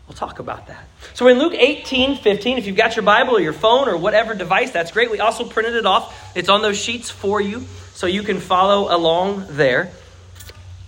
We'll 0.08 0.16
talk 0.16 0.38
about 0.38 0.68
that. 0.68 0.88
So 1.14 1.26
in 1.28 1.38
Luke 1.38 1.54
18, 1.54 2.16
15, 2.16 2.58
if 2.58 2.66
you've 2.66 2.76
got 2.76 2.96
your 2.96 3.02
Bible 3.02 3.37
or 3.37 3.40
your 3.40 3.52
phone 3.52 3.88
or 3.88 3.96
whatever 3.96 4.34
device, 4.34 4.70
that's 4.70 4.92
great. 4.92 5.11
We 5.11 5.20
also 5.20 5.44
printed 5.44 5.75
it 5.75 5.84
off. 5.84 6.34
It's 6.34 6.49
on 6.49 6.62
those 6.62 6.78
sheets 6.78 7.11
for 7.11 7.40
you, 7.40 7.64
so 7.92 8.06
you 8.06 8.22
can 8.22 8.40
follow 8.40 8.94
along 8.94 9.46
there. 9.50 9.90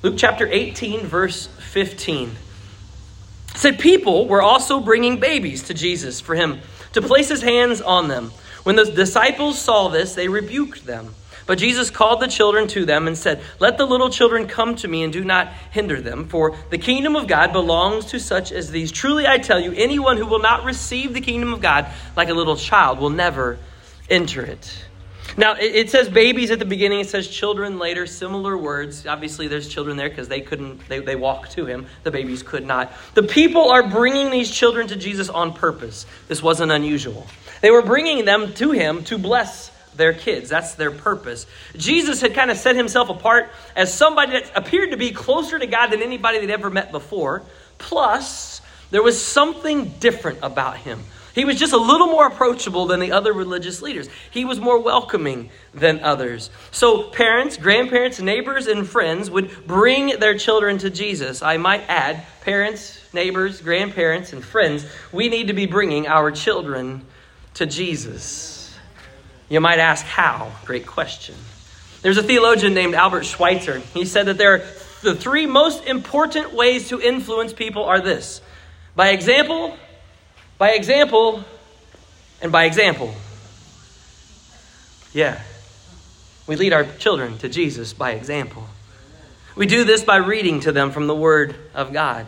Luke 0.02 0.14
chapter 0.16 0.46
18, 0.46 1.00
verse 1.00 1.48
15. 1.58 2.30
It 3.50 3.56
said, 3.56 3.78
People 3.78 4.28
were 4.28 4.40
also 4.40 4.80
bringing 4.80 5.18
babies 5.18 5.64
to 5.64 5.74
Jesus 5.74 6.20
for 6.20 6.34
him 6.34 6.60
to 6.92 7.02
place 7.02 7.28
his 7.28 7.42
hands 7.42 7.80
on 7.80 8.08
them. 8.08 8.30
When 8.62 8.76
the 8.76 8.84
disciples 8.84 9.60
saw 9.60 9.88
this, 9.88 10.14
they 10.14 10.28
rebuked 10.28 10.86
them. 10.86 11.14
But 11.48 11.56
Jesus 11.56 11.88
called 11.88 12.20
the 12.20 12.26
children 12.26 12.68
to 12.68 12.84
them 12.84 13.08
and 13.08 13.16
said, 13.16 13.40
Let 13.58 13.78
the 13.78 13.86
little 13.86 14.10
children 14.10 14.46
come 14.46 14.76
to 14.76 14.86
me 14.86 15.02
and 15.02 15.10
do 15.10 15.24
not 15.24 15.50
hinder 15.70 15.98
them, 15.98 16.28
for 16.28 16.54
the 16.68 16.76
kingdom 16.76 17.16
of 17.16 17.26
God 17.26 17.54
belongs 17.54 18.04
to 18.10 18.20
such 18.20 18.52
as 18.52 18.70
these. 18.70 18.92
Truly 18.92 19.26
I 19.26 19.38
tell 19.38 19.58
you, 19.58 19.72
anyone 19.72 20.18
who 20.18 20.26
will 20.26 20.40
not 20.40 20.64
receive 20.64 21.14
the 21.14 21.22
kingdom 21.22 21.54
of 21.54 21.62
God 21.62 21.86
like 22.14 22.28
a 22.28 22.34
little 22.34 22.54
child 22.54 22.98
will 22.98 23.08
never 23.08 23.58
enter 24.10 24.42
it. 24.42 24.84
Now, 25.38 25.54
it 25.58 25.88
says 25.88 26.10
babies 26.10 26.50
at 26.50 26.58
the 26.58 26.66
beginning, 26.66 27.00
it 27.00 27.08
says 27.08 27.26
children 27.28 27.78
later, 27.78 28.06
similar 28.06 28.58
words. 28.58 29.06
Obviously, 29.06 29.48
there's 29.48 29.68
children 29.68 29.96
there 29.96 30.10
because 30.10 30.28
they 30.28 30.42
couldn't, 30.42 30.86
they, 30.88 30.98
they 30.98 31.16
walk 31.16 31.48
to 31.50 31.64
him. 31.64 31.86
The 32.02 32.10
babies 32.10 32.42
could 32.42 32.66
not. 32.66 32.92
The 33.14 33.22
people 33.22 33.70
are 33.70 33.88
bringing 33.88 34.30
these 34.30 34.50
children 34.50 34.88
to 34.88 34.96
Jesus 34.96 35.30
on 35.30 35.54
purpose. 35.54 36.04
This 36.26 36.42
wasn't 36.42 36.72
unusual. 36.72 37.26
They 37.62 37.70
were 37.70 37.82
bringing 37.82 38.26
them 38.26 38.52
to 38.54 38.72
him 38.72 39.04
to 39.04 39.16
bless 39.16 39.70
their 39.98 40.14
kids. 40.14 40.48
That's 40.48 40.74
their 40.74 40.90
purpose. 40.90 41.46
Jesus 41.76 42.22
had 42.22 42.32
kind 42.32 42.50
of 42.50 42.56
set 42.56 42.74
himself 42.74 43.10
apart 43.10 43.50
as 43.76 43.92
somebody 43.92 44.32
that 44.32 44.50
appeared 44.54 44.92
to 44.92 44.96
be 44.96 45.10
closer 45.10 45.58
to 45.58 45.66
God 45.66 45.88
than 45.88 46.00
anybody 46.00 46.38
they'd 46.38 46.50
ever 46.50 46.70
met 46.70 46.90
before. 46.90 47.42
Plus, 47.76 48.62
there 48.90 49.02
was 49.02 49.22
something 49.22 49.88
different 50.00 50.38
about 50.42 50.78
him. 50.78 51.00
He 51.34 51.44
was 51.44 51.56
just 51.56 51.72
a 51.72 51.78
little 51.78 52.08
more 52.08 52.26
approachable 52.26 52.86
than 52.86 52.98
the 52.98 53.12
other 53.12 53.32
religious 53.32 53.80
leaders. 53.80 54.08
He 54.30 54.44
was 54.44 54.58
more 54.58 54.80
welcoming 54.80 55.50
than 55.72 56.00
others. 56.00 56.50
So, 56.72 57.10
parents, 57.10 57.56
grandparents, 57.56 58.18
neighbors, 58.18 58.66
and 58.66 58.88
friends 58.88 59.30
would 59.30 59.66
bring 59.66 60.18
their 60.18 60.36
children 60.36 60.78
to 60.78 60.90
Jesus. 60.90 61.40
I 61.40 61.56
might 61.56 61.82
add, 61.88 62.24
parents, 62.40 63.00
neighbors, 63.12 63.60
grandparents, 63.60 64.32
and 64.32 64.42
friends, 64.42 64.84
we 65.12 65.28
need 65.28 65.46
to 65.46 65.52
be 65.52 65.66
bringing 65.66 66.08
our 66.08 66.32
children 66.32 67.04
to 67.54 67.66
Jesus. 67.66 68.57
You 69.48 69.60
might 69.60 69.78
ask, 69.78 70.04
how? 70.04 70.52
Great 70.64 70.86
question. 70.86 71.34
There's 72.02 72.18
a 72.18 72.22
theologian 72.22 72.74
named 72.74 72.94
Albert 72.94 73.24
Schweitzer. 73.24 73.78
He 73.94 74.04
said 74.04 74.26
that 74.26 74.38
there 74.38 74.54
are 74.54 74.62
the 75.02 75.14
three 75.14 75.46
most 75.46 75.84
important 75.84 76.52
ways 76.52 76.88
to 76.88 77.00
influence 77.00 77.52
people 77.52 77.84
are 77.84 78.00
this 78.00 78.40
by 78.94 79.10
example, 79.10 79.76
by 80.58 80.70
example, 80.70 81.44
and 82.42 82.50
by 82.50 82.64
example. 82.64 83.14
Yeah. 85.12 85.40
We 86.48 86.56
lead 86.56 86.72
our 86.72 86.84
children 86.84 87.38
to 87.38 87.48
Jesus 87.48 87.92
by 87.92 88.12
example. 88.12 88.66
We 89.54 89.66
do 89.66 89.84
this 89.84 90.02
by 90.02 90.16
reading 90.16 90.60
to 90.60 90.72
them 90.72 90.90
from 90.90 91.06
the 91.06 91.14
Word 91.14 91.54
of 91.74 91.92
God, 91.92 92.26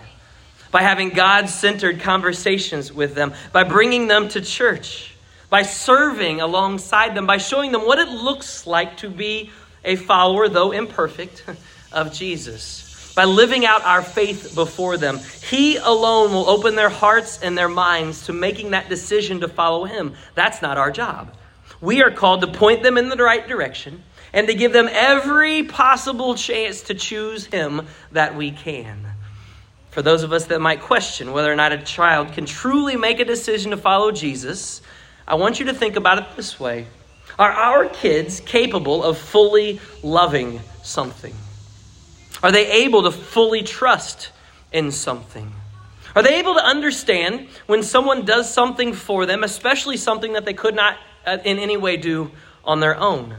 by 0.71 0.83
having 0.83 1.11
God 1.11 1.49
centered 1.49 2.01
conversations 2.01 2.93
with 2.93 3.15
them, 3.15 3.35
by 3.53 3.65
bringing 3.65 4.09
them 4.09 4.29
to 4.29 4.41
church, 4.41 5.10
by 5.51 5.63
serving 5.63 6.41
alongside 6.41 7.15
them, 7.15 7.27
by 7.27 7.39
showing 7.39 7.73
them 7.73 7.85
what 7.85 7.99
it 7.99 8.09
looks 8.09 8.67
like 8.67 8.97
to 8.99 9.11
be 9.11 9.51
a 9.85 9.97
follower, 9.97 10.49
though 10.49 10.71
imperfect, 10.71 11.45
of 11.93 12.13
Jesus. 12.13 13.13
By 13.17 13.25
living 13.25 13.67
out 13.67 13.85
our 13.85 14.03
faith 14.03 14.55
before 14.55 14.97
them, 14.97 15.19
He 15.49 15.77
alone 15.77 16.33
will 16.33 16.49
open 16.49 16.77
their 16.77 16.89
hearts 16.89 17.43
and 17.43 17.59
their 17.59 17.69
minds 17.69 18.27
to 18.27 18.33
making 18.33 18.71
that 18.71 18.89
decision 18.89 19.41
to 19.41 19.49
follow 19.49 19.85
Him. 19.85 20.15
That's 20.35 20.63
not 20.63 20.79
our 20.79 20.93
job. 20.93 21.35
We 21.81 22.03
are 22.03 22.11
called 22.11 22.43
to 22.43 22.47
point 22.47 22.83
them 22.83 22.97
in 22.97 23.09
the 23.09 23.17
right 23.17 23.47
direction 23.47 24.05
and 24.33 24.47
to 24.47 24.55
give 24.55 24.73
them 24.73 24.89
every 24.91 25.65
possible 25.65 26.37
chance 26.37 26.83
to 26.83 26.95
choose 26.95 27.47
Him 27.47 27.87
that 28.13 28.37
we 28.37 28.53
can. 28.53 29.07
For 29.91 30.03
those 30.03 30.23
of 30.23 30.33
us 30.33 30.47
that 30.47 30.61
might 30.61 30.83
question 30.83 31.33
whether 31.33 31.53
or 31.53 31.57
not 31.57 31.73
a 31.73 31.79
child 31.79 32.33
can 32.33 32.47
truly 32.47 32.97
make 32.97 33.19
a 33.19 33.25
decision 33.25 33.73
to 33.73 33.77
follow 33.77 34.13
Jesus, 34.13 34.83
I 35.31 35.35
want 35.35 35.61
you 35.61 35.67
to 35.67 35.73
think 35.73 35.95
about 35.95 36.19
it 36.19 36.25
this 36.35 36.59
way 36.59 36.89
Are 37.39 37.53
our 37.53 37.89
kids 37.89 38.41
capable 38.41 39.05
of 39.05 39.17
fully 39.17 39.81
loving 40.03 40.61
something? 40.83 41.35
Are 42.43 42.51
they 42.51 42.85
able 42.85 43.05
to 43.05 43.13
fully 43.13 43.63
trust 43.63 44.31
in 44.73 44.91
something? 44.91 45.53
Are 46.17 46.23
they 46.25 46.41
able 46.41 46.55
to 46.55 46.65
understand 46.65 47.47
when 47.67 47.85
someone 47.85 48.25
does 48.25 48.53
something 48.53 48.93
for 48.93 49.25
them, 49.25 49.45
especially 49.45 49.97
something 49.97 50.33
that 50.33 50.45
they 50.45 50.55
could 50.55 50.75
not 50.75 50.97
uh, 51.25 51.39
in 51.45 51.61
any 51.61 51.77
way 51.77 51.97
do 51.97 52.33
on 52.65 52.81
their 52.81 52.99
own? 52.99 53.37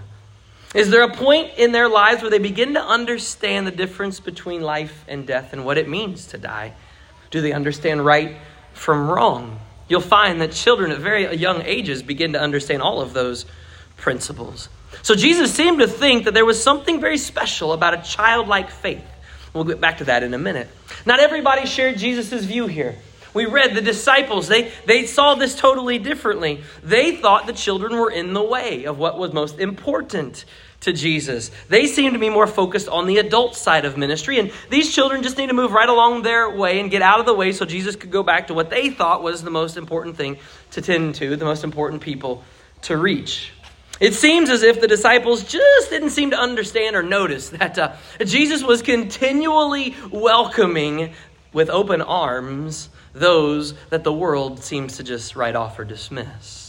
Is 0.74 0.90
there 0.92 1.02
a 1.02 1.14
point 1.14 1.58
in 1.58 1.74
their 1.74 1.90
lives 1.90 2.22
where 2.22 2.32
they 2.32 2.40
begin 2.40 2.76
to 2.76 2.82
understand 2.82 3.68
the 3.68 3.72
difference 3.72 4.22
between 4.22 4.62
life 4.62 5.04
and 5.10 5.28
death 5.28 5.52
and 5.52 5.66
what 5.66 5.78
it 5.78 5.90
means 5.90 6.28
to 6.28 6.38
die? 6.38 6.74
Do 7.32 7.42
they 7.42 7.52
understand 7.52 8.06
right 8.06 8.38
from 8.72 9.10
wrong? 9.10 9.60
You'll 9.92 10.00
find 10.00 10.40
that 10.40 10.54
children 10.54 10.90
at 10.92 11.00
very 11.00 11.36
young 11.36 11.64
ages 11.64 12.02
begin 12.02 12.32
to 12.32 12.40
understand 12.40 12.82
all 12.82 13.02
of 13.02 13.12
those 13.12 13.46
principles. 13.98 14.70
So 15.02 15.16
Jesus 15.16 15.54
seemed 15.54 15.80
to 15.80 15.88
think 15.88 16.24
that 16.24 16.34
there 16.34 16.46
was 16.46 16.64
something 16.64 17.02
very 17.02 17.18
special 17.18 17.74
about 17.74 17.94
a 17.94 18.02
childlike 18.02 18.70
faith. 18.70 19.04
We'll 19.54 19.66
get 19.66 19.82
back 19.82 19.98
to 19.98 20.06
that 20.06 20.24
in 20.24 20.34
a 20.34 20.38
minute. 20.38 20.70
Not 21.06 21.20
everybody 21.20 21.66
shared 21.66 21.98
Jesus' 21.98 22.46
view 22.46 22.68
here. 22.68 22.96
We 23.34 23.48
read 23.48 23.76
the 23.76 23.82
disciples, 23.82 24.48
they, 24.48 24.72
they 24.86 25.06
saw 25.06 25.36
this 25.36 25.58
totally 25.58 26.00
differently. 26.00 26.64
They 26.82 27.18
thought 27.18 27.46
the 27.46 27.52
children 27.52 27.94
were 27.98 28.12
in 28.12 28.32
the 28.32 28.42
way 28.42 28.86
of 28.86 28.98
what 28.98 29.20
was 29.20 29.34
most 29.34 29.60
important 29.60 30.46
to 30.82 30.94
Jesus. 30.94 31.52
They 31.70 31.88
seemed 31.88 32.14
to 32.14 32.20
be 32.20 32.30
more 32.30 32.48
focused 32.48 32.88
on 32.88 33.08
the 33.08 33.18
adult 33.18 33.56
side 33.56 33.86
of 33.86 33.98
ministry, 33.98 34.40
and 34.40 34.52
these 34.70 34.94
children 34.94 35.24
just 35.24 35.38
need 35.38 35.48
to 35.48 35.54
move 35.54 35.72
right 35.72 35.90
along 35.90 36.24
their 36.24 36.50
way 36.50 36.80
and 36.80 36.92
get 36.92 37.02
out 37.02 37.20
of 37.20 37.26
the 37.26 37.34
way 37.34 37.52
so 37.52 37.66
Jesus 37.66 37.96
could 37.96 38.12
go 38.12 38.24
back 38.24 38.48
to 38.48 38.54
what 38.54 38.70
they 38.70 38.90
thought 38.90 39.24
was 39.24 39.44
the 39.44 39.52
most 39.52 39.78
important 39.78 40.18
thing 40.18 40.38
to 40.72 40.82
tend 40.82 41.16
to, 41.16 41.36
the 41.36 41.46
most 41.46 41.64
important 41.64 42.02
people 42.02 42.44
to 42.84 42.98
reach. 42.98 43.54
It 44.00 44.16
seems 44.16 44.50
as 44.50 44.64
if 44.64 44.82
the 44.82 44.88
disciples 44.88 45.44
just 45.44 45.92
didn't 45.92 46.10
seem 46.10 46.32
to 46.32 46.40
understand 46.40 46.96
or 46.96 47.04
notice 47.04 47.50
that 47.50 47.78
uh, 47.78 47.94
Jesus 48.26 48.64
was 48.64 48.82
continually 48.82 49.96
welcoming 50.12 51.14
with 51.54 51.70
open 51.70 52.02
arms 52.02 52.90
those 53.14 53.74
that 53.90 54.04
the 54.04 54.14
world 54.14 54.64
seems 54.64 54.98
to 54.98 55.04
just 55.04 55.36
write 55.36 55.56
off 55.56 55.78
or 55.78 55.84
dismiss. 55.84 56.61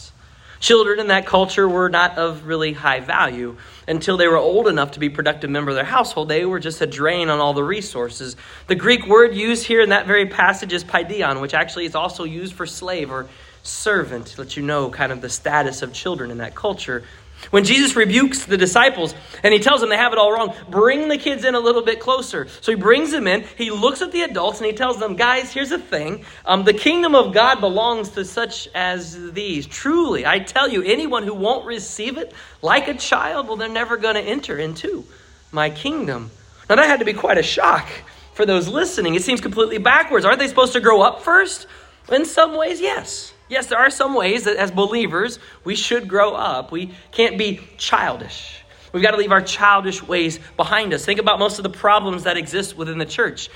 Children 0.63 1.01
in 1.01 1.07
that 1.07 1.25
culture 1.25 1.67
were 1.67 1.89
not 1.89 2.17
of 2.17 2.45
really 2.45 2.71
high 2.71 3.01
value 3.01 3.57
until 3.85 4.15
they 4.15 4.29
were 4.29 4.37
old 4.37 4.69
enough 4.69 4.91
to 4.91 4.99
be 5.01 5.09
productive 5.09 5.49
member 5.49 5.71
of 5.71 5.75
their 5.75 5.83
household. 5.83 6.29
They 6.29 6.45
were 6.45 6.61
just 6.61 6.79
a 6.79 6.87
drain 6.87 7.27
on 7.27 7.39
all 7.39 7.53
the 7.53 7.65
resources. 7.65 8.37
The 8.67 8.75
Greek 8.75 9.05
word 9.05 9.35
used 9.35 9.65
here 9.65 9.81
in 9.81 9.89
that 9.89 10.07
very 10.07 10.25
passage 10.25 10.71
is 10.71 10.85
paidion, 10.85 11.41
which 11.41 11.53
actually 11.53 11.83
is 11.83 11.95
also 11.95 12.23
used 12.23 12.53
for 12.53 12.65
slave 12.65 13.11
or 13.11 13.27
servant 13.63 14.27
to 14.27 14.41
let 14.41 14.55
you 14.55 14.63
know 14.63 14.89
kind 14.89 15.11
of 15.11 15.19
the 15.19 15.27
status 15.27 15.81
of 15.81 15.91
children 15.91 16.31
in 16.31 16.37
that 16.37 16.55
culture. 16.55 17.03
When 17.51 17.63
Jesus 17.63 17.95
rebukes 17.95 18.45
the 18.45 18.57
disciples 18.57 19.13
and 19.43 19.53
he 19.53 19.59
tells 19.59 19.81
them 19.81 19.89
they 19.89 19.97
have 19.97 20.13
it 20.13 20.19
all 20.19 20.31
wrong, 20.31 20.55
bring 20.69 21.07
the 21.07 21.17
kids 21.17 21.43
in 21.43 21.55
a 21.55 21.59
little 21.59 21.81
bit 21.81 21.99
closer. 21.99 22.47
So 22.61 22.71
he 22.71 22.75
brings 22.75 23.11
them 23.11 23.27
in, 23.27 23.43
he 23.57 23.71
looks 23.71 24.01
at 24.01 24.11
the 24.11 24.21
adults, 24.21 24.59
and 24.59 24.67
he 24.67 24.73
tells 24.73 24.99
them, 24.99 25.15
guys, 25.15 25.53
here's 25.53 25.69
the 25.69 25.79
thing. 25.79 26.25
Um, 26.45 26.63
the 26.63 26.73
kingdom 26.73 27.15
of 27.15 27.33
God 27.33 27.59
belongs 27.59 28.09
to 28.09 28.25
such 28.25 28.67
as 28.73 29.31
these. 29.33 29.65
Truly, 29.67 30.25
I 30.25 30.39
tell 30.39 30.69
you, 30.69 30.83
anyone 30.83 31.23
who 31.23 31.33
won't 31.33 31.65
receive 31.65 32.17
it 32.17 32.33
like 32.61 32.87
a 32.87 32.93
child, 32.93 33.47
well, 33.47 33.57
they're 33.57 33.69
never 33.69 33.97
going 33.97 34.15
to 34.15 34.21
enter 34.21 34.57
into 34.57 35.05
my 35.51 35.69
kingdom. 35.69 36.31
Now, 36.69 36.75
that 36.75 36.85
had 36.85 36.99
to 36.99 37.05
be 37.05 37.13
quite 37.13 37.37
a 37.37 37.43
shock 37.43 37.87
for 38.33 38.45
those 38.45 38.67
listening. 38.67 39.15
It 39.15 39.23
seems 39.23 39.41
completely 39.41 39.77
backwards. 39.77 40.25
Aren't 40.25 40.39
they 40.39 40.47
supposed 40.47 40.73
to 40.73 40.79
grow 40.79 41.01
up 41.01 41.21
first? 41.21 41.67
In 42.11 42.25
some 42.25 42.55
ways, 42.57 42.81
yes. 42.81 43.32
Yes, 43.53 43.67
there 43.67 43.77
are 43.77 43.91
some 43.91 44.15
ways 44.15 44.45
that 44.45 44.57
as 44.57 44.71
believers 44.71 45.37
we 45.63 45.75
should 45.75 46.07
grow 46.07 46.33
up. 46.33 46.71
We 46.71 46.91
can't 47.11 47.37
be 47.37 47.61
childish. 47.77 48.63
We've 48.91 49.03
got 49.03 49.11
to 49.11 49.17
leave 49.17 49.31
our 49.31 49.43
childish 49.43 50.01
ways 50.01 50.39
behind 50.57 50.91
us. 50.91 51.05
Think 51.05 51.19
about 51.19 51.37
most 51.37 51.59
of 51.59 51.63
the 51.63 51.69
problems 51.69 52.23
that 52.23 52.35
exist 52.35 52.75
within 52.75 52.97
the 52.97 53.05
church. 53.05 53.51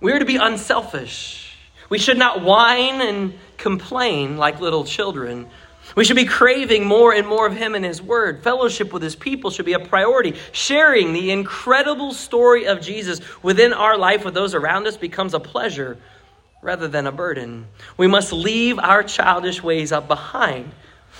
We 0.00 0.12
are 0.12 0.18
to 0.18 0.24
be 0.24 0.36
unselfish. 0.36 1.54
We 1.90 1.98
should 1.98 2.16
not 2.16 2.42
whine 2.42 3.02
and 3.02 3.34
complain 3.58 4.38
like 4.38 4.60
little 4.60 4.84
children. 4.84 5.50
We 5.94 6.04
should 6.04 6.16
be 6.16 6.24
craving 6.24 6.86
more 6.86 7.12
and 7.12 7.28
more 7.28 7.46
of 7.46 7.54
Him 7.54 7.74
and 7.74 7.84
His 7.84 8.00
Word. 8.00 8.42
Fellowship 8.42 8.94
with 8.94 9.02
His 9.02 9.14
people 9.14 9.50
should 9.50 9.66
be 9.66 9.74
a 9.74 9.78
priority. 9.78 10.36
Sharing 10.52 11.12
the 11.12 11.32
incredible 11.32 12.14
story 12.14 12.66
of 12.66 12.80
Jesus 12.80 13.20
within 13.42 13.74
our 13.74 13.98
life 13.98 14.24
with 14.24 14.32
those 14.32 14.54
around 14.54 14.86
us 14.86 14.96
becomes 14.96 15.34
a 15.34 15.40
pleasure 15.40 15.98
rather 16.64 16.88
than 16.88 17.06
a 17.06 17.12
burden. 17.12 17.66
We 17.98 18.06
must 18.06 18.32
leave 18.32 18.78
our 18.78 19.02
childish 19.02 19.62
ways 19.62 19.92
up 19.92 20.08
behind. 20.08 20.72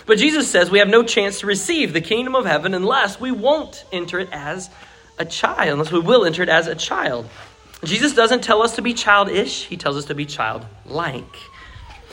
But 0.07 0.19
Jesus 0.19 0.51
says 0.51 0.71
we 0.71 0.79
have 0.79 0.89
no 0.89 1.03
chance 1.03 1.41
to 1.41 1.47
receive 1.47 1.93
the 1.93 2.01
kingdom 2.01 2.35
of 2.35 2.47
heaven 2.47 2.73
unless 2.73 3.21
we 3.21 3.31
won't 3.31 3.85
enter 3.93 4.19
it 4.19 4.31
as 4.33 4.71
a 5.19 5.25
child, 5.25 5.69
unless 5.75 5.93
we 5.93 6.01
will 6.01 6.25
enter 6.25 6.43
it 6.43 6.49
as 6.49 6.67
a 6.67 6.75
child. 6.75 7.29
Jesus 7.85 8.15
doesn't 8.15 8.43
tell 8.43 8.63
us 8.63 8.77
to 8.77 8.83
be 8.83 8.95
childish, 8.95 9.67
he 9.67 9.77
tells 9.77 9.99
us 9.99 10.07
to 10.07 10.15
be 10.15 10.25
childlike. 10.25 11.37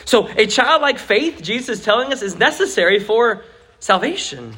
So, 0.04 0.28
a 0.28 0.46
childlike 0.46 1.00
faith, 1.00 1.42
Jesus 1.42 1.80
is 1.80 1.86
telling 1.86 2.12
us, 2.12 2.22
is 2.22 2.36
necessary 2.36 3.00
for 3.00 3.46
salvation. 3.80 4.56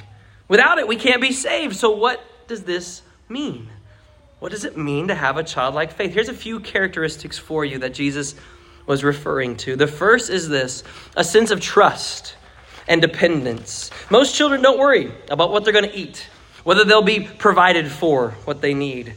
Without 0.47 0.79
it, 0.79 0.87
we 0.87 0.95
can't 0.95 1.21
be 1.21 1.31
saved. 1.31 1.75
So, 1.75 1.91
what 1.91 2.23
does 2.47 2.63
this 2.63 3.03
mean? 3.29 3.69
What 4.39 4.51
does 4.51 4.65
it 4.65 4.77
mean 4.77 5.09
to 5.09 5.15
have 5.15 5.37
a 5.37 5.43
childlike 5.43 5.91
faith? 5.91 6.13
Here's 6.13 6.29
a 6.29 6.33
few 6.33 6.59
characteristics 6.59 7.37
for 7.37 7.63
you 7.63 7.79
that 7.79 7.93
Jesus 7.93 8.35
was 8.85 9.03
referring 9.03 9.55
to. 9.57 9.75
The 9.75 9.87
first 9.87 10.29
is 10.29 10.49
this 10.49 10.83
a 11.15 11.23
sense 11.23 11.51
of 11.51 11.61
trust 11.61 12.35
and 12.87 13.01
dependence. 13.01 13.91
Most 14.09 14.35
children 14.35 14.61
don't 14.61 14.79
worry 14.79 15.11
about 15.29 15.51
what 15.51 15.63
they're 15.63 15.73
going 15.73 15.89
to 15.89 15.95
eat, 15.95 16.27
whether 16.63 16.83
they'll 16.83 17.01
be 17.01 17.21
provided 17.21 17.89
for 17.89 18.31
what 18.45 18.61
they 18.61 18.73
need. 18.73 19.15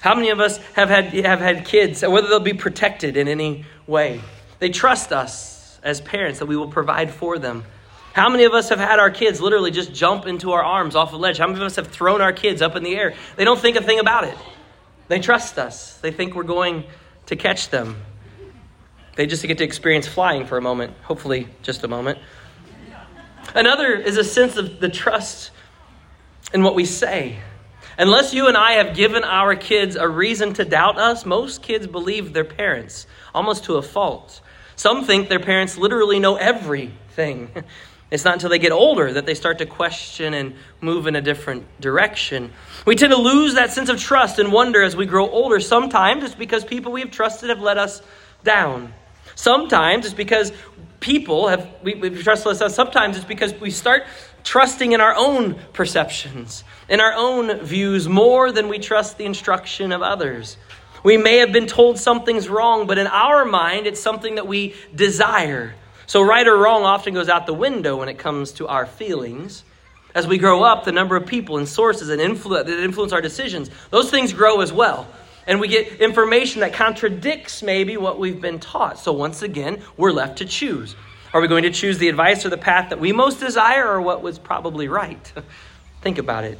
How 0.00 0.14
many 0.14 0.30
of 0.30 0.40
us 0.40 0.58
have 0.74 0.88
had, 0.88 1.06
have 1.24 1.40
had 1.40 1.64
kids, 1.64 2.02
whether 2.02 2.28
they'll 2.28 2.40
be 2.40 2.52
protected 2.52 3.16
in 3.16 3.28
any 3.28 3.64
way? 3.86 4.20
They 4.58 4.68
trust 4.68 5.12
us 5.12 5.78
as 5.82 6.00
parents 6.00 6.40
that 6.40 6.46
we 6.46 6.56
will 6.56 6.68
provide 6.68 7.10
for 7.10 7.38
them. 7.38 7.64
How 8.12 8.28
many 8.28 8.44
of 8.44 8.52
us 8.52 8.68
have 8.68 8.78
had 8.78 8.98
our 8.98 9.10
kids 9.10 9.40
literally 9.40 9.70
just 9.70 9.92
jump 9.92 10.26
into 10.26 10.52
our 10.52 10.62
arms 10.62 10.94
off 10.94 11.12
a 11.12 11.16
ledge? 11.16 11.38
How 11.38 11.46
many 11.46 11.58
of 11.58 11.66
us 11.66 11.76
have 11.76 11.88
thrown 11.88 12.20
our 12.20 12.32
kids 12.32 12.62
up 12.62 12.76
in 12.76 12.82
the 12.82 12.94
air? 12.94 13.14
They 13.36 13.44
don't 13.44 13.58
think 13.58 13.76
a 13.76 13.82
thing 13.82 13.98
about 13.98 14.24
it. 14.24 14.36
They 15.08 15.20
trust 15.20 15.58
us. 15.58 15.96
They 15.98 16.10
think 16.10 16.34
we're 16.34 16.44
going 16.44 16.84
to 17.26 17.36
catch 17.36 17.70
them. 17.70 17.96
They 19.16 19.26
just 19.26 19.46
get 19.46 19.58
to 19.58 19.64
experience 19.64 20.08
flying 20.08 20.46
for 20.46 20.58
a 20.58 20.62
moment, 20.62 20.94
hopefully, 21.02 21.48
just 21.62 21.84
a 21.84 21.88
moment. 21.88 22.18
Another 23.54 23.94
is 23.94 24.16
a 24.16 24.24
sense 24.24 24.56
of 24.56 24.80
the 24.80 24.88
trust 24.88 25.50
in 26.52 26.62
what 26.62 26.74
we 26.74 26.84
say. 26.84 27.38
Unless 27.96 28.34
you 28.34 28.48
and 28.48 28.56
I 28.56 28.72
have 28.72 28.96
given 28.96 29.22
our 29.22 29.54
kids 29.54 29.94
a 29.94 30.08
reason 30.08 30.52
to 30.54 30.64
doubt 30.64 30.98
us, 30.98 31.24
most 31.24 31.62
kids 31.62 31.86
believe 31.86 32.32
their 32.32 32.44
parents, 32.44 33.06
almost 33.32 33.64
to 33.64 33.76
a 33.76 33.82
fault. 33.82 34.40
Some 34.74 35.04
think 35.04 35.28
their 35.28 35.38
parents 35.38 35.78
literally 35.78 36.18
know 36.18 36.36
everything. 36.36 37.50
It's 38.10 38.24
not 38.24 38.34
until 38.34 38.50
they 38.50 38.60
get 38.60 38.70
older 38.70 39.12
that 39.14 39.26
they 39.26 39.34
start 39.34 39.58
to 39.58 39.66
question 39.66 40.34
and 40.34 40.54
move 40.80 41.08
in 41.08 41.16
a 41.16 41.20
different 41.20 41.64
direction. 41.80 42.52
We 42.86 42.94
tend 42.94 43.12
to 43.12 43.18
lose 43.18 43.54
that 43.54 43.72
sense 43.72 43.88
of 43.88 43.98
trust 43.98 44.38
and 44.38 44.52
wonder 44.52 44.84
as 44.84 44.94
we 44.94 45.04
grow 45.04 45.28
older. 45.28 45.58
Sometimes 45.58 46.22
it's 46.22 46.34
because 46.34 46.64
people 46.64 46.92
we've 46.92 47.10
trusted 47.10 47.48
have 47.48 47.60
let 47.60 47.76
us 47.76 48.02
down. 48.44 48.92
Sometimes 49.34 50.04
it's 50.04 50.14
because 50.14 50.52
people 51.00 51.48
have, 51.48 51.68
we, 51.82 51.94
we've 51.94 52.22
trusted 52.22 52.48
ourselves. 52.48 52.74
Sometimes 52.74 53.16
it's 53.16 53.26
because 53.26 53.52
we 53.60 53.70
start 53.70 54.04
trusting 54.42 54.92
in 54.92 55.00
our 55.00 55.14
own 55.16 55.56
perceptions, 55.72 56.64
in 56.88 57.00
our 57.00 57.12
own 57.14 57.60
views, 57.60 58.08
more 58.08 58.52
than 58.52 58.68
we 58.68 58.78
trust 58.78 59.18
the 59.18 59.24
instruction 59.24 59.92
of 59.92 60.02
others. 60.02 60.56
We 61.02 61.16
may 61.18 61.38
have 61.38 61.52
been 61.52 61.66
told 61.66 61.98
something's 61.98 62.48
wrong, 62.48 62.86
but 62.86 62.96
in 62.98 63.06
our 63.06 63.44
mind, 63.44 63.86
it's 63.86 64.00
something 64.00 64.36
that 64.36 64.46
we 64.46 64.74
desire. 64.94 65.74
So, 66.06 66.22
right 66.22 66.46
or 66.46 66.56
wrong 66.56 66.84
often 66.84 67.14
goes 67.14 67.28
out 67.28 67.46
the 67.46 67.54
window 67.54 67.96
when 67.96 68.08
it 68.08 68.18
comes 68.18 68.52
to 68.52 68.68
our 68.68 68.86
feelings. 68.86 69.64
As 70.14 70.26
we 70.26 70.38
grow 70.38 70.62
up, 70.62 70.84
the 70.84 70.92
number 70.92 71.16
of 71.16 71.26
people 71.26 71.58
and 71.58 71.68
sources 71.68 72.08
and 72.08 72.20
that 72.20 72.68
influence 72.68 73.12
our 73.12 73.20
decisions, 73.20 73.68
those 73.90 74.10
things 74.10 74.32
grow 74.32 74.60
as 74.60 74.72
well. 74.72 75.06
And 75.46 75.60
we 75.60 75.68
get 75.68 76.00
information 76.00 76.60
that 76.60 76.72
contradicts 76.72 77.62
maybe 77.62 77.96
what 77.96 78.18
we've 78.18 78.40
been 78.40 78.58
taught. 78.58 78.98
So, 78.98 79.12
once 79.12 79.42
again, 79.42 79.82
we're 79.96 80.12
left 80.12 80.38
to 80.38 80.44
choose. 80.44 80.96
Are 81.32 81.40
we 81.40 81.48
going 81.48 81.64
to 81.64 81.70
choose 81.70 81.98
the 81.98 82.08
advice 82.08 82.46
or 82.46 82.48
the 82.48 82.56
path 82.56 82.90
that 82.90 83.00
we 83.00 83.12
most 83.12 83.40
desire 83.40 83.88
or 83.88 84.00
what 84.00 84.22
was 84.22 84.38
probably 84.38 84.88
right? 84.88 85.32
Think 86.00 86.18
about 86.18 86.44
it. 86.44 86.58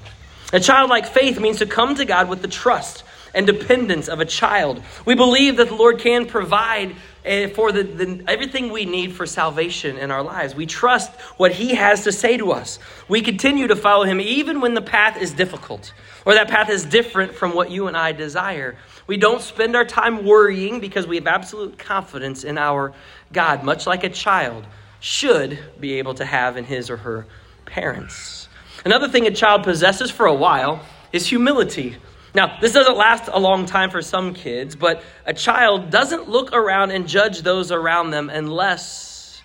A 0.53 0.61
childlike 0.61 1.07
faith 1.07 1.41
means 1.41 1.59
to 1.59 1.67
come 1.67 1.95
to 1.95 2.05
God 2.05 2.29
with 2.29 2.43
the 2.43 2.49
trust 2.49 3.05
and 3.35 3.47
dependence 3.47 4.09
of 4.09 4.21
a 4.21 4.25
child. 4.25 4.83
We 5.05 5.15
believe 5.15 5.57
that 5.57 5.69
the 5.69 5.75
Lord 5.75 5.99
can 5.99 6.27
provide 6.27 6.95
eh, 7.25 7.49
for 7.49 7.73
the, 7.73 7.83
the, 7.83 8.25
everything 8.29 8.71
we 8.71 8.85
need 8.85 9.13
for 9.13 9.27
salvation 9.27 9.99
in 9.99 10.11
our 10.11 10.23
lives. 10.23 10.55
We 10.55 10.67
trust 10.67 11.13
what 11.37 11.53
He 11.53 11.75
has 11.75 12.05
to 12.05 12.13
say 12.13 12.37
to 12.37 12.53
us. 12.53 12.79
We 13.09 13.23
continue 13.23 13.67
to 13.67 13.77
follow 13.77 14.05
Him 14.05 14.21
even 14.21 14.61
when 14.61 14.75
the 14.75 14.83
path 14.83 15.21
is 15.21 15.33
difficult 15.33 15.93
or 16.25 16.35
that 16.35 16.49
path 16.49 16.71
is 16.71 16.85
different 16.85 17.35
from 17.35 17.55
what 17.55 17.71
you 17.71 17.89
and 17.89 17.97
I 17.97 18.13
desire. 18.13 18.77
We 19.07 19.17
don't 19.17 19.43
spend 19.43 19.77
our 19.77 19.85
time 19.85 20.25
worrying 20.25 20.81
because 20.81 21.07
we 21.07 21.17
have 21.17 21.27
absolute 21.27 21.79
confidence 21.79 22.45
in 22.45 22.57
our 22.57 22.95
God, 23.33 23.63
much 23.63 23.87
like 23.87 24.05
a 24.05 24.09
child 24.09 24.67
should 25.01 25.59
be 25.79 25.95
able 25.95 26.15
to 26.15 26.25
have 26.25 26.57
in 26.57 26.65
his 26.65 26.89
or 26.89 26.97
her 26.97 27.27
parents. 27.67 28.49
Another 28.85 29.09
thing 29.09 29.27
a 29.27 29.31
child 29.31 29.63
possesses 29.63 30.11
for 30.11 30.25
a 30.25 30.35
while 30.35 30.81
is 31.13 31.27
humility. 31.27 31.97
Now, 32.35 32.59
this 32.61 32.73
doesn't 32.73 32.97
last 32.97 33.29
a 33.33 33.39
long 33.39 33.65
time 33.65 33.91
for 33.91 34.03
some 34.03 34.35
kids, 34.35 34.75
but 34.75 35.03
a 35.25 35.33
child 35.33 35.91
doesn't 35.91 36.29
look 36.29 36.53
around 36.53 36.91
and 36.91 37.07
judge 37.09 37.43
those 37.43 37.71
around 37.71 38.11
them 38.11 38.29
unless 38.29 39.41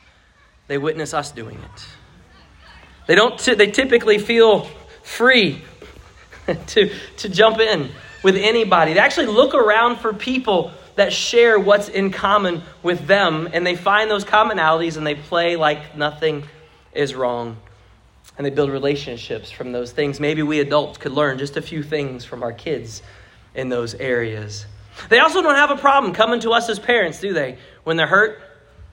they 0.67 0.79
witness 0.79 1.13
us 1.13 1.31
doing 1.31 1.57
it. 1.57 1.87
They 3.05 3.13
don't 3.13 3.39
t- 3.39 3.53
they 3.53 3.69
typically 3.69 4.17
feel 4.17 4.67
free 5.03 5.61
to, 6.67 6.91
to 7.17 7.29
jump 7.29 7.59
in 7.59 7.91
with 8.23 8.35
anybody. 8.35 8.93
They 8.93 8.99
actually 8.99 9.27
look 9.27 9.53
around 9.53 9.97
for 9.97 10.11
people 10.11 10.71
that 10.95 11.13
share 11.13 11.59
what's 11.59 11.89
in 11.89 12.11
common 12.11 12.63
with 12.81 13.05
them, 13.05 13.47
and 13.53 13.65
they 13.65 13.75
find 13.75 14.09
those 14.09 14.25
commonalities 14.25 14.97
and 14.97 15.05
they 15.05 15.15
play 15.15 15.55
like 15.55 15.95
nothing 15.95 16.43
is 16.93 17.13
wrong 17.13 17.57
and 18.39 18.45
they 18.45 18.51
build 18.51 18.69
relationships 18.69 19.51
from 19.51 19.73
those 19.73 19.91
things. 19.91 20.17
Maybe 20.17 20.41
we 20.41 20.61
adults 20.61 20.97
could 20.97 21.11
learn 21.11 21.37
just 21.37 21.57
a 21.57 21.61
few 21.61 21.83
things 21.83 22.23
from 22.23 22.41
our 22.41 22.53
kids 22.53 23.03
in 23.53 23.67
those 23.67 23.93
areas. 23.95 24.65
They 25.09 25.19
also 25.19 25.41
don't 25.41 25.55
have 25.55 25.71
a 25.71 25.75
problem 25.75 26.13
coming 26.13 26.39
to 26.39 26.51
us 26.51 26.69
as 26.69 26.79
parents, 26.79 27.19
do 27.19 27.33
they? 27.33 27.57
When 27.83 27.97
they're 27.97 28.07
hurt, 28.07 28.41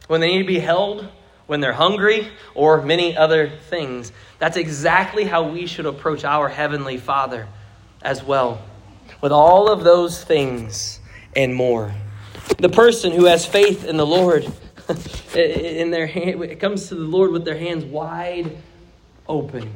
when 0.09 0.21
they 0.21 0.33
need 0.33 0.41
to 0.41 0.49
be 0.49 0.59
held, 0.59 1.09
when 1.47 1.61
they're 1.61 1.73
hungry, 1.73 2.26
or 2.57 2.83
many 2.83 3.17
other 3.17 3.49
things. 3.49 4.11
That's 4.41 4.57
exactly 4.57 5.23
how 5.23 5.49
we 5.49 5.69
should 5.69 5.87
approach 5.87 6.25
our 6.25 6.49
Heavenly 6.49 6.97
Father 6.97 7.47
as 8.03 8.25
well, 8.25 8.65
with 9.21 9.31
all 9.31 9.69
of 9.69 9.85
those 9.85 10.25
things 10.25 10.99
and 11.37 11.55
more. 11.55 11.95
The 12.59 12.69
person 12.69 13.12
who 13.12 13.26
has 13.26 13.47
faith 13.47 13.85
in 13.85 13.97
the 13.97 14.07
Lord, 14.07 14.45
in 15.37 15.93
their 15.93 16.09
hand, 16.09 16.43
it 16.43 16.59
comes 16.59 16.88
to 16.88 16.97
the 16.97 17.05
Lord 17.05 17.31
with 17.31 17.45
their 17.45 17.57
hands 17.57 17.85
wide 17.85 18.50
open. 19.28 19.73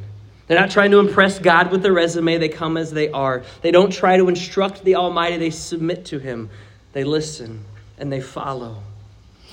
They're 0.47 0.59
not 0.59 0.71
trying 0.71 0.91
to 0.91 0.99
impress 0.99 1.39
God 1.39 1.71
with 1.71 1.83
their 1.83 1.93
resume. 1.93 2.39
They 2.39 2.49
come 2.49 2.77
as 2.77 2.91
they 2.91 3.09
are. 3.11 3.45
They 3.63 3.71
don't 3.71 3.93
try 3.93 4.17
to 4.17 4.29
instruct 4.29 4.83
the 4.83 4.97
Almighty. 4.97 5.37
They 5.37 5.51
submit 5.51 6.07
to 6.07 6.19
Him. 6.19 6.51
They 6.93 7.05
listen 7.05 7.65
and 7.99 8.13
they 8.13 8.21
follow. 8.21 8.83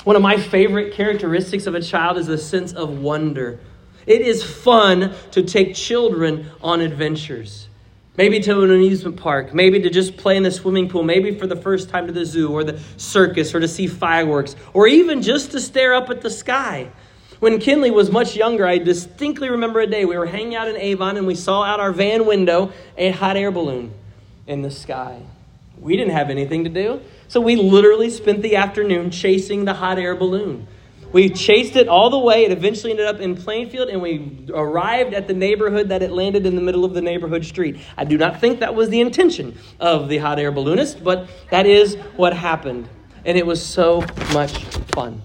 One 0.05 0.15
of 0.15 0.21
my 0.21 0.37
favorite 0.37 0.93
characteristics 0.93 1.67
of 1.67 1.75
a 1.75 1.81
child 1.81 2.17
is 2.17 2.27
the 2.27 2.37
sense 2.37 2.73
of 2.73 2.99
wonder. 2.99 3.59
It 4.07 4.21
is 4.21 4.41
fun 4.41 5.13
to 5.31 5.43
take 5.43 5.75
children 5.75 6.49
on 6.61 6.81
adventures. 6.81 7.67
Maybe 8.15 8.39
to 8.39 8.61
an 8.61 8.71
amusement 8.71 9.17
park, 9.17 9.53
maybe 9.53 9.81
to 9.81 9.91
just 9.91 10.17
play 10.17 10.37
in 10.37 10.43
the 10.43 10.49
swimming 10.49 10.89
pool, 10.89 11.03
maybe 11.03 11.37
for 11.37 11.45
the 11.45 11.55
first 11.55 11.89
time 11.89 12.07
to 12.07 12.13
the 12.13 12.25
zoo 12.25 12.51
or 12.51 12.63
the 12.63 12.79
circus 12.97 13.53
or 13.53 13.59
to 13.59 13.67
see 13.67 13.85
fireworks, 13.85 14.55
or 14.73 14.87
even 14.87 15.21
just 15.21 15.51
to 15.51 15.59
stare 15.59 15.93
up 15.93 16.09
at 16.09 16.21
the 16.21 16.29
sky. 16.31 16.89
When 17.39 17.59
Kinley 17.59 17.91
was 17.91 18.09
much 18.09 18.35
younger, 18.35 18.65
I 18.65 18.79
distinctly 18.79 19.49
remember 19.49 19.79
a 19.79 19.87
day 19.87 20.05
we 20.05 20.17
were 20.17 20.25
hanging 20.25 20.55
out 20.55 20.67
in 20.67 20.75
Avon 20.75 21.17
and 21.17 21.27
we 21.27 21.35
saw 21.35 21.63
out 21.63 21.79
our 21.79 21.91
van 21.91 22.25
window 22.25 22.71
a 22.97 23.11
hot 23.11 23.37
air 23.37 23.51
balloon 23.51 23.93
in 24.47 24.63
the 24.63 24.71
sky. 24.71 25.21
We 25.79 25.95
didn't 25.95 26.13
have 26.13 26.31
anything 26.31 26.63
to 26.63 26.69
do, 26.71 26.99
so 27.27 27.39
we 27.39 27.55
literally 27.55 28.09
spent 28.09 28.41
the 28.41 28.55
afternoon 28.55 29.11
chasing 29.11 29.65
the 29.65 29.75
hot 29.75 29.99
air 29.99 30.15
balloon. 30.15 30.67
We 31.13 31.29
chased 31.29 31.75
it 31.75 31.87
all 31.87 32.09
the 32.09 32.17
way. 32.17 32.43
It 32.43 32.51
eventually 32.51 32.91
ended 32.91 33.05
up 33.05 33.19
in 33.19 33.35
Plainfield, 33.35 33.89
and 33.89 34.01
we 34.01 34.45
arrived 34.53 35.13
at 35.13 35.27
the 35.27 35.33
neighborhood 35.33 35.89
that 35.89 36.01
it 36.01 36.11
landed 36.11 36.45
in 36.45 36.55
the 36.55 36.61
middle 36.61 36.83
of 36.83 36.95
the 36.95 37.01
neighborhood 37.01 37.45
street. 37.45 37.77
I 37.95 38.03
do 38.03 38.17
not 38.17 38.41
think 38.41 38.59
that 38.59 38.73
was 38.73 38.89
the 38.89 38.99
intention 38.99 39.57
of 39.79 40.09
the 40.09 40.17
hot 40.17 40.39
air 40.39 40.51
balloonist, 40.51 41.03
but 41.03 41.29
that 41.51 41.65
is 41.67 41.95
what 42.17 42.33
happened. 42.33 42.89
And 43.23 43.37
it 43.37 43.45
was 43.45 43.63
so 43.63 44.03
much 44.33 44.65
fun. 44.93 45.21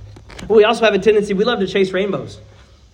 We 0.49 0.65
also 0.65 0.85
have 0.85 0.95
a 0.95 0.99
tendency, 0.99 1.35
we 1.35 1.45
love 1.45 1.61
to 1.61 1.67
chase 1.67 1.93
rainbows. 1.93 2.41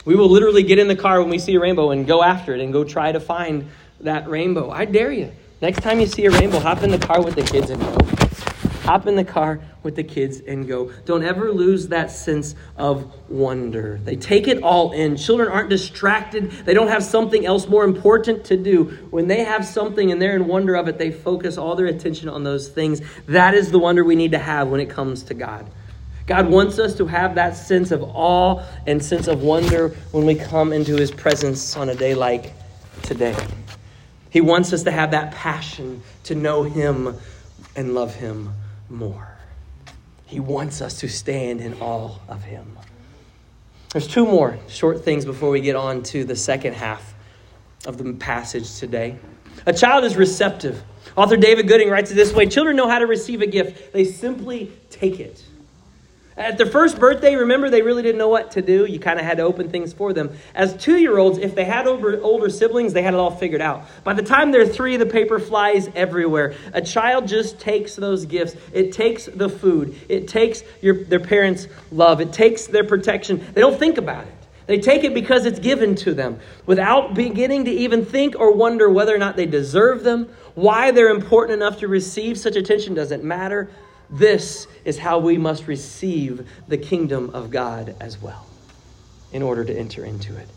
We 0.04 0.14
will 0.14 0.28
literally 0.28 0.62
get 0.62 0.78
in 0.78 0.88
the 0.88 0.96
car 0.96 1.20
when 1.20 1.30
we 1.30 1.38
see 1.38 1.54
a 1.54 1.60
rainbow 1.60 1.90
and 1.90 2.06
go 2.06 2.22
after 2.22 2.54
it 2.54 2.60
and 2.60 2.72
go 2.72 2.84
try 2.84 3.12
to 3.12 3.20
find 3.20 3.68
that 4.00 4.28
rainbow. 4.28 4.70
I 4.70 4.84
dare 4.84 5.12
you. 5.12 5.32
Next 5.60 5.82
time 5.82 6.00
you 6.00 6.06
see 6.06 6.24
a 6.26 6.30
rainbow, 6.30 6.60
hop 6.60 6.82
in 6.82 6.90
the 6.90 6.98
car 6.98 7.22
with 7.22 7.34
the 7.34 7.42
kids 7.42 7.70
and 7.70 7.80
go. 7.80 7.98
Hop 8.84 9.06
in 9.06 9.16
the 9.16 9.24
car 9.24 9.60
with 9.82 9.96
the 9.96 10.02
kids 10.02 10.40
and 10.40 10.66
go. 10.66 10.90
Don't 11.04 11.22
ever 11.22 11.52
lose 11.52 11.88
that 11.88 12.10
sense 12.10 12.54
of 12.76 13.12
wonder. 13.28 14.00
They 14.02 14.16
take 14.16 14.48
it 14.48 14.62
all 14.62 14.92
in. 14.92 15.16
Children 15.16 15.50
aren't 15.50 15.68
distracted, 15.68 16.50
they 16.64 16.72
don't 16.72 16.88
have 16.88 17.04
something 17.04 17.44
else 17.44 17.68
more 17.68 17.84
important 17.84 18.44
to 18.46 18.56
do. 18.56 18.84
When 19.10 19.26
they 19.26 19.44
have 19.44 19.66
something 19.66 20.10
and 20.10 20.22
they're 20.22 20.36
in 20.36 20.46
wonder 20.46 20.74
of 20.74 20.88
it, 20.88 20.96
they 20.96 21.10
focus 21.10 21.58
all 21.58 21.74
their 21.74 21.86
attention 21.86 22.30
on 22.30 22.44
those 22.44 22.68
things. 22.68 23.02
That 23.26 23.52
is 23.52 23.70
the 23.70 23.78
wonder 23.78 24.04
we 24.04 24.16
need 24.16 24.32
to 24.32 24.38
have 24.38 24.68
when 24.68 24.80
it 24.80 24.88
comes 24.88 25.22
to 25.24 25.34
God. 25.34 25.68
God 26.28 26.50
wants 26.50 26.78
us 26.78 26.94
to 26.96 27.06
have 27.06 27.36
that 27.36 27.56
sense 27.56 27.90
of 27.90 28.02
awe 28.02 28.62
and 28.86 29.02
sense 29.02 29.28
of 29.28 29.42
wonder 29.42 29.88
when 30.12 30.26
we 30.26 30.34
come 30.34 30.74
into 30.74 30.94
his 30.94 31.10
presence 31.10 31.74
on 31.74 31.88
a 31.88 31.94
day 31.94 32.14
like 32.14 32.52
today. 33.02 33.34
He 34.28 34.42
wants 34.42 34.74
us 34.74 34.82
to 34.82 34.90
have 34.90 35.12
that 35.12 35.32
passion 35.32 36.02
to 36.24 36.34
know 36.34 36.64
him 36.64 37.16
and 37.74 37.94
love 37.94 38.14
him 38.14 38.52
more. 38.90 39.38
He 40.26 40.38
wants 40.38 40.82
us 40.82 41.00
to 41.00 41.08
stand 41.08 41.62
in 41.62 41.80
awe 41.80 42.18
of 42.28 42.44
him. 42.44 42.78
There's 43.94 44.06
two 44.06 44.26
more 44.26 44.58
short 44.68 45.02
things 45.02 45.24
before 45.24 45.48
we 45.48 45.62
get 45.62 45.76
on 45.76 46.02
to 46.04 46.24
the 46.24 46.36
second 46.36 46.74
half 46.74 47.14
of 47.86 47.96
the 47.96 48.12
passage 48.12 48.76
today. 48.76 49.18
A 49.64 49.72
child 49.72 50.04
is 50.04 50.14
receptive. 50.14 50.82
Author 51.16 51.38
David 51.38 51.68
Gooding 51.68 51.88
writes 51.88 52.10
it 52.10 52.14
this 52.16 52.34
way 52.34 52.44
Children 52.44 52.76
know 52.76 52.86
how 52.86 52.98
to 52.98 53.06
receive 53.06 53.40
a 53.40 53.46
gift, 53.46 53.94
they 53.94 54.04
simply 54.04 54.70
take 54.90 55.20
it. 55.20 55.42
At 56.38 56.56
their 56.56 56.66
first 56.66 57.00
birthday, 57.00 57.34
remember, 57.34 57.68
they 57.68 57.82
really 57.82 58.04
didn't 58.04 58.18
know 58.18 58.28
what 58.28 58.52
to 58.52 58.62
do. 58.62 58.84
You 58.84 59.00
kind 59.00 59.18
of 59.18 59.24
had 59.24 59.38
to 59.38 59.42
open 59.42 59.70
things 59.70 59.92
for 59.92 60.12
them. 60.12 60.30
As 60.54 60.76
two 60.76 60.96
year 60.96 61.18
olds, 61.18 61.36
if 61.36 61.56
they 61.56 61.64
had 61.64 61.88
older, 61.88 62.22
older 62.22 62.48
siblings, 62.48 62.92
they 62.92 63.02
had 63.02 63.12
it 63.12 63.18
all 63.18 63.32
figured 63.32 63.60
out. 63.60 63.84
By 64.04 64.14
the 64.14 64.22
time 64.22 64.52
they're 64.52 64.64
three, 64.64 64.96
the 64.96 65.04
paper 65.04 65.40
flies 65.40 65.90
everywhere. 65.96 66.54
A 66.72 66.80
child 66.80 67.26
just 67.26 67.58
takes 67.58 67.96
those 67.96 68.24
gifts. 68.24 68.54
It 68.72 68.92
takes 68.92 69.26
the 69.26 69.48
food, 69.48 69.96
it 70.08 70.28
takes 70.28 70.62
your, 70.80 71.02
their 71.02 71.18
parents' 71.18 71.66
love, 71.90 72.20
it 72.20 72.32
takes 72.32 72.68
their 72.68 72.84
protection. 72.84 73.44
They 73.54 73.60
don't 73.60 73.78
think 73.78 73.98
about 73.98 74.24
it. 74.24 74.34
They 74.66 74.78
take 74.78 75.02
it 75.02 75.14
because 75.14 75.44
it's 75.44 75.58
given 75.58 75.96
to 75.96 76.14
them 76.14 76.38
without 76.66 77.14
beginning 77.14 77.64
to 77.64 77.70
even 77.72 78.04
think 78.04 78.38
or 78.38 78.52
wonder 78.52 78.88
whether 78.88 79.12
or 79.12 79.18
not 79.18 79.34
they 79.34 79.46
deserve 79.46 80.04
them, 80.04 80.28
why 80.54 80.92
they're 80.92 81.08
important 81.08 81.60
enough 81.60 81.80
to 81.80 81.88
receive 81.88 82.38
such 82.38 82.54
attention 82.54 82.94
doesn't 82.94 83.24
matter. 83.24 83.70
This 84.10 84.66
is 84.84 84.98
how 84.98 85.18
we 85.18 85.36
must 85.38 85.66
receive 85.66 86.48
the 86.66 86.78
kingdom 86.78 87.30
of 87.34 87.50
God 87.50 87.94
as 88.00 88.20
well 88.20 88.46
in 89.32 89.42
order 89.42 89.64
to 89.64 89.76
enter 89.76 90.04
into 90.04 90.36
it. 90.36 90.48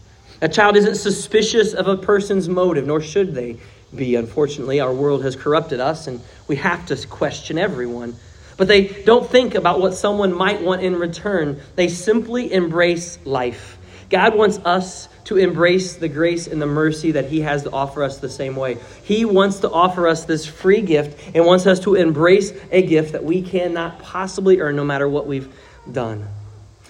A 0.41 0.49
child 0.49 0.75
isn't 0.75 0.95
suspicious 0.95 1.73
of 1.73 1.87
a 1.87 1.97
person's 1.97 2.49
motive, 2.49 2.87
nor 2.87 3.01
should 3.01 3.35
they 3.35 3.57
be. 3.93 4.15
Unfortunately, 4.15 4.79
our 4.79 4.93
world 4.93 5.23
has 5.23 5.35
corrupted 5.35 5.79
us, 5.79 6.07
and 6.07 6.21
we 6.47 6.55
have 6.55 6.85
to 6.87 7.07
question 7.07 7.57
everyone. 7.57 8.15
But 8.57 8.67
they 8.67 8.87
don't 8.87 9.29
think 9.29 9.55
about 9.55 9.81
what 9.81 9.93
someone 9.93 10.33
might 10.33 10.61
want 10.61 10.81
in 10.81 10.95
return. 10.95 11.59
They 11.75 11.89
simply 11.89 12.53
embrace 12.53 13.19
life. 13.25 13.77
God 14.09 14.35
wants 14.35 14.59
us 14.59 15.09
to 15.25 15.37
embrace 15.37 15.95
the 15.95 16.07
grace 16.07 16.47
and 16.47 16.61
the 16.61 16.65
mercy 16.65 17.11
that 17.11 17.25
He 17.25 17.41
has 17.41 17.63
to 17.63 17.71
offer 17.71 18.03
us 18.03 18.17
the 18.17 18.29
same 18.29 18.55
way. 18.55 18.77
He 19.03 19.25
wants 19.25 19.59
to 19.59 19.69
offer 19.69 20.07
us 20.07 20.25
this 20.25 20.45
free 20.45 20.81
gift 20.81 21.35
and 21.35 21.45
wants 21.45 21.67
us 21.67 21.79
to 21.81 21.95
embrace 21.95 22.53
a 22.71 22.81
gift 22.81 23.13
that 23.13 23.23
we 23.23 23.41
cannot 23.41 23.99
possibly 23.99 24.59
earn 24.59 24.75
no 24.75 24.83
matter 24.83 25.07
what 25.07 25.27
we've 25.27 25.53
done. 25.91 26.27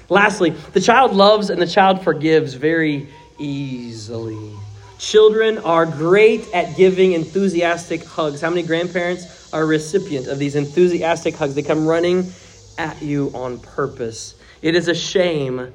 Lastly, 0.10 0.50
the 0.74 0.82
child 0.82 1.14
loves 1.14 1.50
and 1.50 1.62
the 1.62 1.68
child 1.68 2.04
forgives 2.04 2.54
very 2.54 3.08
easily. 3.40 4.56
Children 4.98 5.58
are 5.60 5.86
great 5.86 6.48
at 6.54 6.78
giving 6.78 7.14
enthusiastic 7.14 8.04
hugs. 8.04 8.40
How 8.40 8.50
many 8.50 8.62
grandparents 8.62 9.52
are 9.52 9.66
recipient 9.66 10.28
of 10.28 10.38
these 10.38 10.56
enthusiastic 10.56 11.36
hugs? 11.36 11.56
They 11.56 11.64
come 11.64 11.88
running 11.88 12.32
at 12.78 13.02
you 13.02 13.32
on 13.34 13.58
purpose. 13.60 14.36
It 14.62 14.76
is 14.76 14.88
a 14.88 14.94
shame 14.94 15.74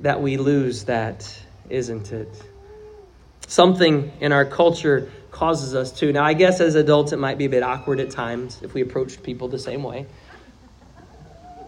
that 0.00 0.20
we 0.20 0.38
lose 0.38 0.84
that, 0.84 1.40
isn't 1.68 2.12
it? 2.12 2.28
Something 3.46 4.12
in 4.20 4.32
our 4.32 4.44
culture 4.44 5.10
causes 5.30 5.74
us 5.74 5.92
to. 5.98 6.12
Now, 6.12 6.24
I 6.24 6.32
guess 6.32 6.60
as 6.60 6.74
adults, 6.74 7.12
it 7.12 7.18
might 7.18 7.38
be 7.38 7.44
a 7.44 7.50
bit 7.50 7.62
awkward 7.62 8.00
at 8.00 8.10
times 8.10 8.60
if 8.62 8.72
we 8.74 8.80
approach 8.80 9.22
people 9.22 9.48
the 9.48 9.58
same 9.58 9.82
way. 9.82 10.06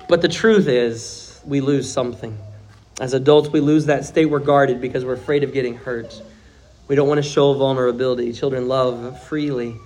But 0.09 0.23
the 0.23 0.29
truth 0.29 0.69
is, 0.69 1.41
we 1.45 1.61
lose 1.61 1.91
something. 1.91 2.39
As 3.01 3.13
adults, 3.13 3.51
we 3.51 3.61
lose 3.61 3.87
that 3.87 4.05
state 4.05 4.27
we're 4.27 4.39
guarded 4.39 4.81
because 4.81 5.05
we're 5.05 5.15
afraid 5.15 5.45
of 5.45 5.53
getting 5.53 5.77
hurt. 5.77 6.23
We 6.89 6.95
don't 6.95 7.09
want 7.09 7.23
to 7.23 7.29
show 7.29 7.53
vulnerability. 7.55 8.33
Children 8.33 8.69
love 8.69 9.23
freely. 9.25 9.77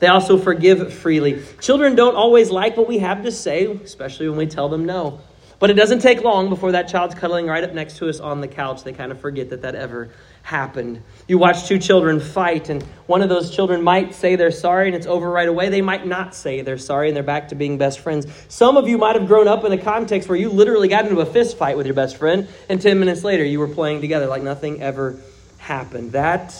They 0.00 0.08
also 0.08 0.36
forgive 0.36 0.92
freely. 0.92 1.42
Children 1.60 1.94
don't 1.94 2.16
always 2.16 2.50
like 2.50 2.76
what 2.76 2.88
we 2.88 2.98
have 2.98 3.22
to 3.22 3.32
say, 3.32 3.66
especially 3.66 4.28
when 4.28 4.38
we 4.38 4.46
tell 4.46 4.68
them 4.68 4.84
no. 4.84 5.20
But 5.60 5.68
it 5.68 5.74
doesn't 5.74 5.98
take 6.00 6.24
long 6.24 6.48
before 6.48 6.72
that 6.72 6.88
child's 6.88 7.14
cuddling 7.14 7.46
right 7.46 7.62
up 7.62 7.74
next 7.74 7.98
to 7.98 8.08
us 8.08 8.18
on 8.18 8.40
the 8.40 8.48
couch. 8.48 8.82
They 8.82 8.94
kind 8.94 9.12
of 9.12 9.20
forget 9.20 9.50
that 9.50 9.60
that 9.60 9.74
ever 9.74 10.08
happened. 10.42 11.02
You 11.28 11.36
watch 11.36 11.68
two 11.68 11.78
children 11.78 12.18
fight, 12.18 12.70
and 12.70 12.82
one 13.06 13.20
of 13.20 13.28
those 13.28 13.54
children 13.54 13.82
might 13.82 14.14
say 14.14 14.36
they're 14.36 14.50
sorry 14.50 14.86
and 14.86 14.96
it's 14.96 15.06
over 15.06 15.30
right 15.30 15.46
away. 15.46 15.68
They 15.68 15.82
might 15.82 16.06
not 16.06 16.34
say 16.34 16.62
they're 16.62 16.78
sorry 16.78 17.08
and 17.08 17.16
they're 17.16 17.22
back 17.22 17.48
to 17.48 17.54
being 17.54 17.76
best 17.76 18.00
friends. 18.00 18.26
Some 18.48 18.78
of 18.78 18.88
you 18.88 18.96
might 18.96 19.16
have 19.16 19.26
grown 19.26 19.48
up 19.48 19.62
in 19.64 19.72
a 19.72 19.78
context 19.78 20.30
where 20.30 20.38
you 20.38 20.48
literally 20.48 20.88
got 20.88 21.06
into 21.06 21.20
a 21.20 21.26
fist 21.26 21.58
fight 21.58 21.76
with 21.76 21.84
your 21.84 21.94
best 21.94 22.16
friend, 22.16 22.48
and 22.70 22.80
10 22.80 22.98
minutes 22.98 23.22
later 23.22 23.44
you 23.44 23.60
were 23.60 23.68
playing 23.68 24.00
together 24.00 24.28
like 24.28 24.42
nothing 24.42 24.80
ever 24.80 25.20
happened. 25.58 26.12
That 26.12 26.54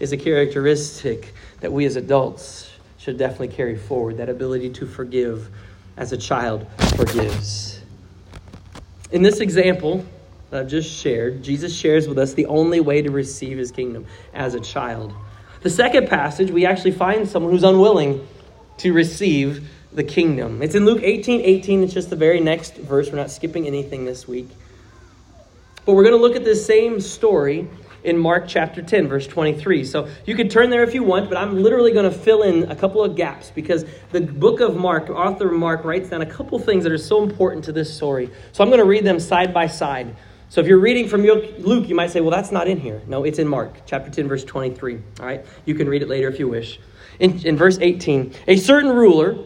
is 0.00 0.12
a 0.12 0.16
characteristic 0.16 1.34
that 1.60 1.72
we 1.72 1.84
as 1.84 1.96
adults 1.96 2.70
should 2.96 3.18
definitely 3.18 3.48
carry 3.48 3.76
forward 3.76 4.16
that 4.16 4.30
ability 4.30 4.70
to 4.70 4.86
forgive 4.86 5.50
as 5.98 6.12
a 6.12 6.16
child 6.16 6.66
forgives. 6.96 7.75
In 9.10 9.22
this 9.22 9.40
example 9.40 10.04
that 10.50 10.60
I've 10.60 10.68
just 10.68 10.90
shared, 10.90 11.42
Jesus 11.42 11.74
shares 11.74 12.08
with 12.08 12.18
us 12.18 12.34
the 12.34 12.46
only 12.46 12.80
way 12.80 13.02
to 13.02 13.10
receive 13.10 13.58
his 13.58 13.70
kingdom 13.70 14.06
as 14.34 14.54
a 14.54 14.60
child. 14.60 15.12
The 15.62 15.70
second 15.70 16.08
passage, 16.08 16.50
we 16.50 16.66
actually 16.66 16.92
find 16.92 17.28
someone 17.28 17.52
who's 17.52 17.64
unwilling 17.64 18.26
to 18.78 18.92
receive 18.92 19.68
the 19.92 20.04
kingdom. 20.04 20.62
It's 20.62 20.74
in 20.74 20.84
Luke 20.84 21.00
18 21.02 21.40
18. 21.40 21.84
It's 21.84 21.94
just 21.94 22.10
the 22.10 22.16
very 22.16 22.40
next 22.40 22.76
verse. 22.76 23.10
We're 23.10 23.16
not 23.16 23.30
skipping 23.30 23.66
anything 23.66 24.04
this 24.04 24.28
week. 24.28 24.48
But 25.84 25.94
we're 25.94 26.04
going 26.04 26.16
to 26.16 26.20
look 26.20 26.36
at 26.36 26.44
this 26.44 26.66
same 26.66 27.00
story 27.00 27.68
in 28.06 28.16
Mark 28.16 28.44
chapter 28.46 28.80
10, 28.80 29.08
verse 29.08 29.26
23. 29.26 29.84
So 29.84 30.08
you 30.24 30.34
could 30.34 30.50
turn 30.50 30.70
there 30.70 30.84
if 30.84 30.94
you 30.94 31.02
want, 31.02 31.28
but 31.28 31.36
I'm 31.36 31.62
literally 31.62 31.92
going 31.92 32.10
to 32.10 32.16
fill 32.16 32.42
in 32.42 32.70
a 32.70 32.76
couple 32.76 33.02
of 33.02 33.16
gaps 33.16 33.50
because 33.54 33.84
the 34.12 34.20
book 34.20 34.60
of 34.60 34.76
Mark, 34.76 35.10
author 35.10 35.50
Mark, 35.50 35.84
writes 35.84 36.10
down 36.10 36.22
a 36.22 36.26
couple 36.26 36.58
things 36.58 36.84
that 36.84 36.92
are 36.92 36.98
so 36.98 37.22
important 37.22 37.64
to 37.64 37.72
this 37.72 37.94
story. 37.94 38.30
So 38.52 38.62
I'm 38.62 38.70
going 38.70 38.80
to 38.80 38.86
read 38.86 39.04
them 39.04 39.18
side 39.18 39.52
by 39.52 39.66
side. 39.66 40.16
So 40.48 40.60
if 40.60 40.68
you're 40.68 40.78
reading 40.78 41.08
from 41.08 41.22
Luke, 41.22 41.88
you 41.88 41.96
might 41.96 42.12
say, 42.12 42.20
well, 42.20 42.30
that's 42.30 42.52
not 42.52 42.68
in 42.68 42.78
here. 42.78 43.02
No, 43.08 43.24
it's 43.24 43.40
in 43.40 43.48
Mark 43.48 43.74
chapter 43.84 44.10
10, 44.10 44.28
verse 44.28 44.44
23. 44.44 44.98
All 45.18 45.26
right? 45.26 45.44
You 45.64 45.74
can 45.74 45.88
read 45.88 46.02
it 46.02 46.08
later 46.08 46.28
if 46.28 46.38
you 46.38 46.48
wish. 46.48 46.78
In, 47.18 47.44
in 47.44 47.56
verse 47.56 47.78
18, 47.80 48.34
a 48.46 48.56
certain 48.56 48.92
ruler, 48.92 49.36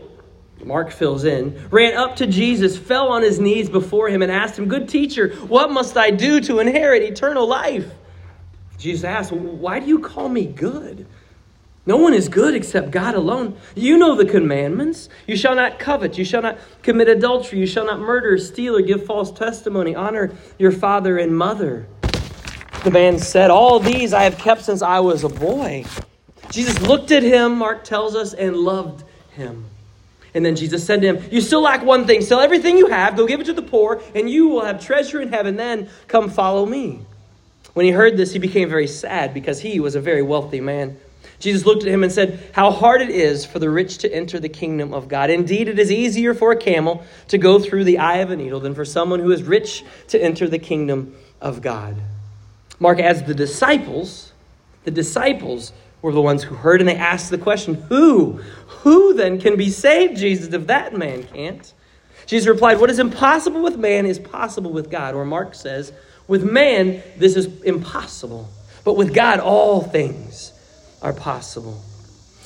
Mark 0.63 0.91
fills 0.91 1.25
in, 1.25 1.69
ran 1.71 1.97
up 1.97 2.17
to 2.17 2.27
Jesus, 2.27 2.77
fell 2.77 3.09
on 3.09 3.23
his 3.23 3.41
knees 3.41 3.71
before 3.71 4.09
him, 4.09 4.21
and 4.21 4.31
asked 4.31 4.59
him, 4.59 4.69
Good 4.69 4.91
teacher, 4.91 5.31
what 5.47 5.73
must 5.73 5.97
I 5.97 6.11
do 6.11 6.41
to 6.43 6.59
inherit 6.59 7.03
eternal 7.03 7.47
life? 7.47 7.91
Jesus 8.81 9.05
asked, 9.05 9.31
Why 9.31 9.79
do 9.79 9.87
you 9.87 9.99
call 9.99 10.29
me 10.29 10.47
good? 10.47 11.07
No 11.85 11.97
one 11.97 12.15
is 12.15 12.29
good 12.29 12.55
except 12.55 12.91
God 12.91 13.15
alone. 13.15 13.57
You 13.75 13.99
know 13.99 14.15
the 14.15 14.25
commandments. 14.25 15.09
You 15.27 15.37
shall 15.37 15.55
not 15.55 15.79
covet. 15.79 16.17
You 16.17 16.25
shall 16.25 16.43
not 16.43 16.59
commit 16.83 17.09
adultery. 17.09 17.59
You 17.59 17.67
shall 17.67 17.87
not 17.87 18.01
murder, 18.01 18.37
steal, 18.39 18.77
or 18.77 18.83
give 18.83 19.05
false 19.05 19.31
testimony. 19.31 19.95
Honor 19.95 20.33
your 20.59 20.73
father 20.73 21.19
and 21.19 21.37
mother. 21.37 21.87
The 22.85 22.91
man 22.91 23.19
said, 23.19 23.51
All 23.51 23.81
these 23.81 24.15
I 24.15 24.23
have 24.25 24.39
kept 24.39 24.63
since 24.63 24.81
I 24.83 25.01
was 25.01 25.25
a 25.25 25.29
boy. 25.29 25.85
Jesus 26.51 26.81
looked 26.81 27.13
at 27.13 27.23
him, 27.23 27.57
Mark 27.57 27.85
tells 27.85 28.17
us, 28.17 28.33
and 28.33 28.57
loved 28.57 29.05
him. 29.33 29.67
And 30.33 30.45
then 30.45 30.57
Jesus 30.57 30.85
said 30.85 31.03
to 31.03 31.07
him, 31.09 31.29
You 31.31 31.43
still 31.43 31.61
lack 31.61 31.85
one 31.85 32.07
thing. 32.07 32.23
Sell 32.23 32.41
everything 32.41 32.79
you 32.79 32.87
have, 32.87 33.17
go 33.17 33.27
give 33.27 33.41
it 33.41 33.47
to 33.47 33.53
the 33.53 33.63
poor, 33.63 34.03
and 34.15 34.31
you 34.31 34.49
will 34.49 34.65
have 34.65 34.85
treasure 34.85 35.21
in 35.21 35.29
heaven. 35.29 35.57
Then 35.57 35.91
come 36.09 36.31
follow 36.31 36.65
me. 36.65 37.01
When 37.81 37.87
he 37.87 37.93
heard 37.93 38.19
this, 38.19 38.35
he 38.35 38.39
became 38.39 38.69
very 38.69 38.87
sad 38.87 39.33
because 39.33 39.59
he 39.59 39.81
was 39.81 39.95
a 39.95 40.03
very 40.03 40.21
wealthy 40.21 40.61
man. 40.61 40.99
Jesus 41.39 41.65
looked 41.65 41.83
at 41.83 41.89
him 41.89 42.03
and 42.03 42.13
said, 42.13 42.39
How 42.53 42.71
hard 42.71 43.01
it 43.01 43.09
is 43.09 43.47
for 43.47 43.59
the 43.59 43.71
rich 43.71 43.97
to 43.99 44.15
enter 44.15 44.39
the 44.39 44.51
kingdom 44.51 44.93
of 44.93 45.09
God. 45.09 45.31
Indeed, 45.31 45.67
it 45.67 45.79
is 45.79 45.91
easier 45.91 46.35
for 46.35 46.53
a 46.53 46.57
camel 46.57 47.03
to 47.29 47.39
go 47.39 47.59
through 47.59 47.85
the 47.85 47.97
eye 47.97 48.19
of 48.19 48.31
a 48.31 48.37
needle 48.37 48.61
than 48.61 48.75
for 48.75 48.85
someone 48.85 49.19
who 49.19 49.31
is 49.31 49.43
rich 49.43 49.83
to 50.09 50.23
enter 50.23 50.47
the 50.47 50.59
kingdom 50.59 51.17
of 51.41 51.63
God. 51.63 51.97
Mark 52.79 52.99
adds 52.99 53.23
the 53.23 53.33
disciples, 53.33 54.35
the 54.85 54.91
disciples 54.91 55.73
were 56.03 56.13
the 56.13 56.21
ones 56.21 56.43
who 56.43 56.57
heard 56.57 56.83
and 56.83 56.89
they 56.91 56.97
asked 56.97 57.31
the 57.31 57.39
question, 57.39 57.77
Who? 57.89 58.43
Who 58.83 59.15
then 59.15 59.41
can 59.41 59.57
be 59.57 59.71
saved, 59.71 60.19
Jesus, 60.19 60.53
if 60.53 60.67
that 60.67 60.95
man 60.95 61.23
can't? 61.23 61.73
Jesus 62.27 62.47
replied, 62.47 62.79
What 62.79 62.91
is 62.91 62.99
impossible 62.99 63.63
with 63.63 63.79
man 63.79 64.05
is 64.05 64.19
possible 64.19 64.71
with 64.71 64.91
God. 64.91 65.15
Or 65.15 65.25
Mark 65.25 65.55
says, 65.55 65.95
with 66.31 66.49
man, 66.49 67.03
this 67.17 67.35
is 67.35 67.47
impossible. 67.63 68.49
But 68.85 68.95
with 68.95 69.13
God, 69.13 69.41
all 69.41 69.83
things 69.83 70.53
are 71.03 71.13
possible. 71.13 71.83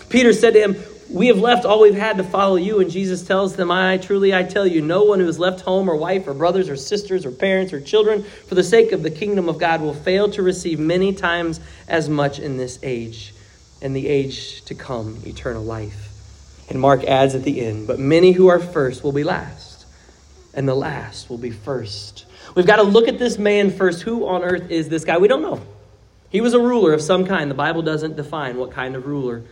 Peter 0.08 0.32
said 0.32 0.54
to 0.54 0.60
him, 0.60 0.76
We 1.10 1.26
have 1.26 1.36
left 1.36 1.66
all 1.66 1.82
we've 1.82 1.94
had 1.94 2.16
to 2.16 2.24
follow 2.24 2.56
you. 2.56 2.80
And 2.80 2.90
Jesus 2.90 3.26
tells 3.26 3.56
them, 3.56 3.70
I 3.70 3.98
truly, 3.98 4.34
I 4.34 4.42
tell 4.42 4.66
you, 4.66 4.80
no 4.80 5.02
one 5.04 5.20
who 5.20 5.26
has 5.26 5.38
left 5.38 5.60
home 5.60 5.90
or 5.90 5.96
wife 5.96 6.26
or 6.26 6.32
brothers 6.32 6.70
or 6.70 6.76
sisters 6.76 7.26
or 7.26 7.30
parents 7.30 7.74
or 7.74 7.80
children 7.80 8.22
for 8.22 8.54
the 8.54 8.64
sake 8.64 8.92
of 8.92 9.02
the 9.02 9.10
kingdom 9.10 9.50
of 9.50 9.58
God 9.58 9.82
will 9.82 9.92
fail 9.92 10.30
to 10.30 10.42
receive 10.42 10.78
many 10.78 11.12
times 11.12 11.60
as 11.86 12.08
much 12.08 12.38
in 12.38 12.56
this 12.56 12.78
age 12.82 13.34
and 13.82 13.94
the 13.94 14.08
age 14.08 14.64
to 14.64 14.74
come, 14.74 15.18
eternal 15.26 15.62
life. 15.62 16.08
And 16.70 16.80
Mark 16.80 17.04
adds 17.04 17.34
at 17.34 17.42
the 17.42 17.60
end, 17.60 17.86
But 17.86 17.98
many 17.98 18.32
who 18.32 18.46
are 18.46 18.60
first 18.60 19.04
will 19.04 19.12
be 19.12 19.24
last, 19.24 19.84
and 20.54 20.66
the 20.66 20.74
last 20.74 21.28
will 21.28 21.36
be 21.36 21.50
first. 21.50 22.23
We've 22.54 22.66
got 22.66 22.76
to 22.76 22.82
look 22.82 23.08
at 23.08 23.18
this 23.18 23.38
man 23.38 23.70
first. 23.70 24.02
Who 24.02 24.26
on 24.26 24.42
earth 24.42 24.70
is 24.70 24.88
this 24.88 25.04
guy? 25.04 25.18
We 25.18 25.28
don't 25.28 25.42
know. 25.42 25.60
He 26.30 26.40
was 26.40 26.54
a 26.54 26.60
ruler 26.60 26.92
of 26.92 27.00
some 27.00 27.26
kind. 27.26 27.50
The 27.50 27.54
Bible 27.54 27.82
doesn't 27.82 28.16
define 28.16 28.56
what 28.56 28.70
kind 28.70 28.96
of 28.96 29.06
ruler. 29.06 29.44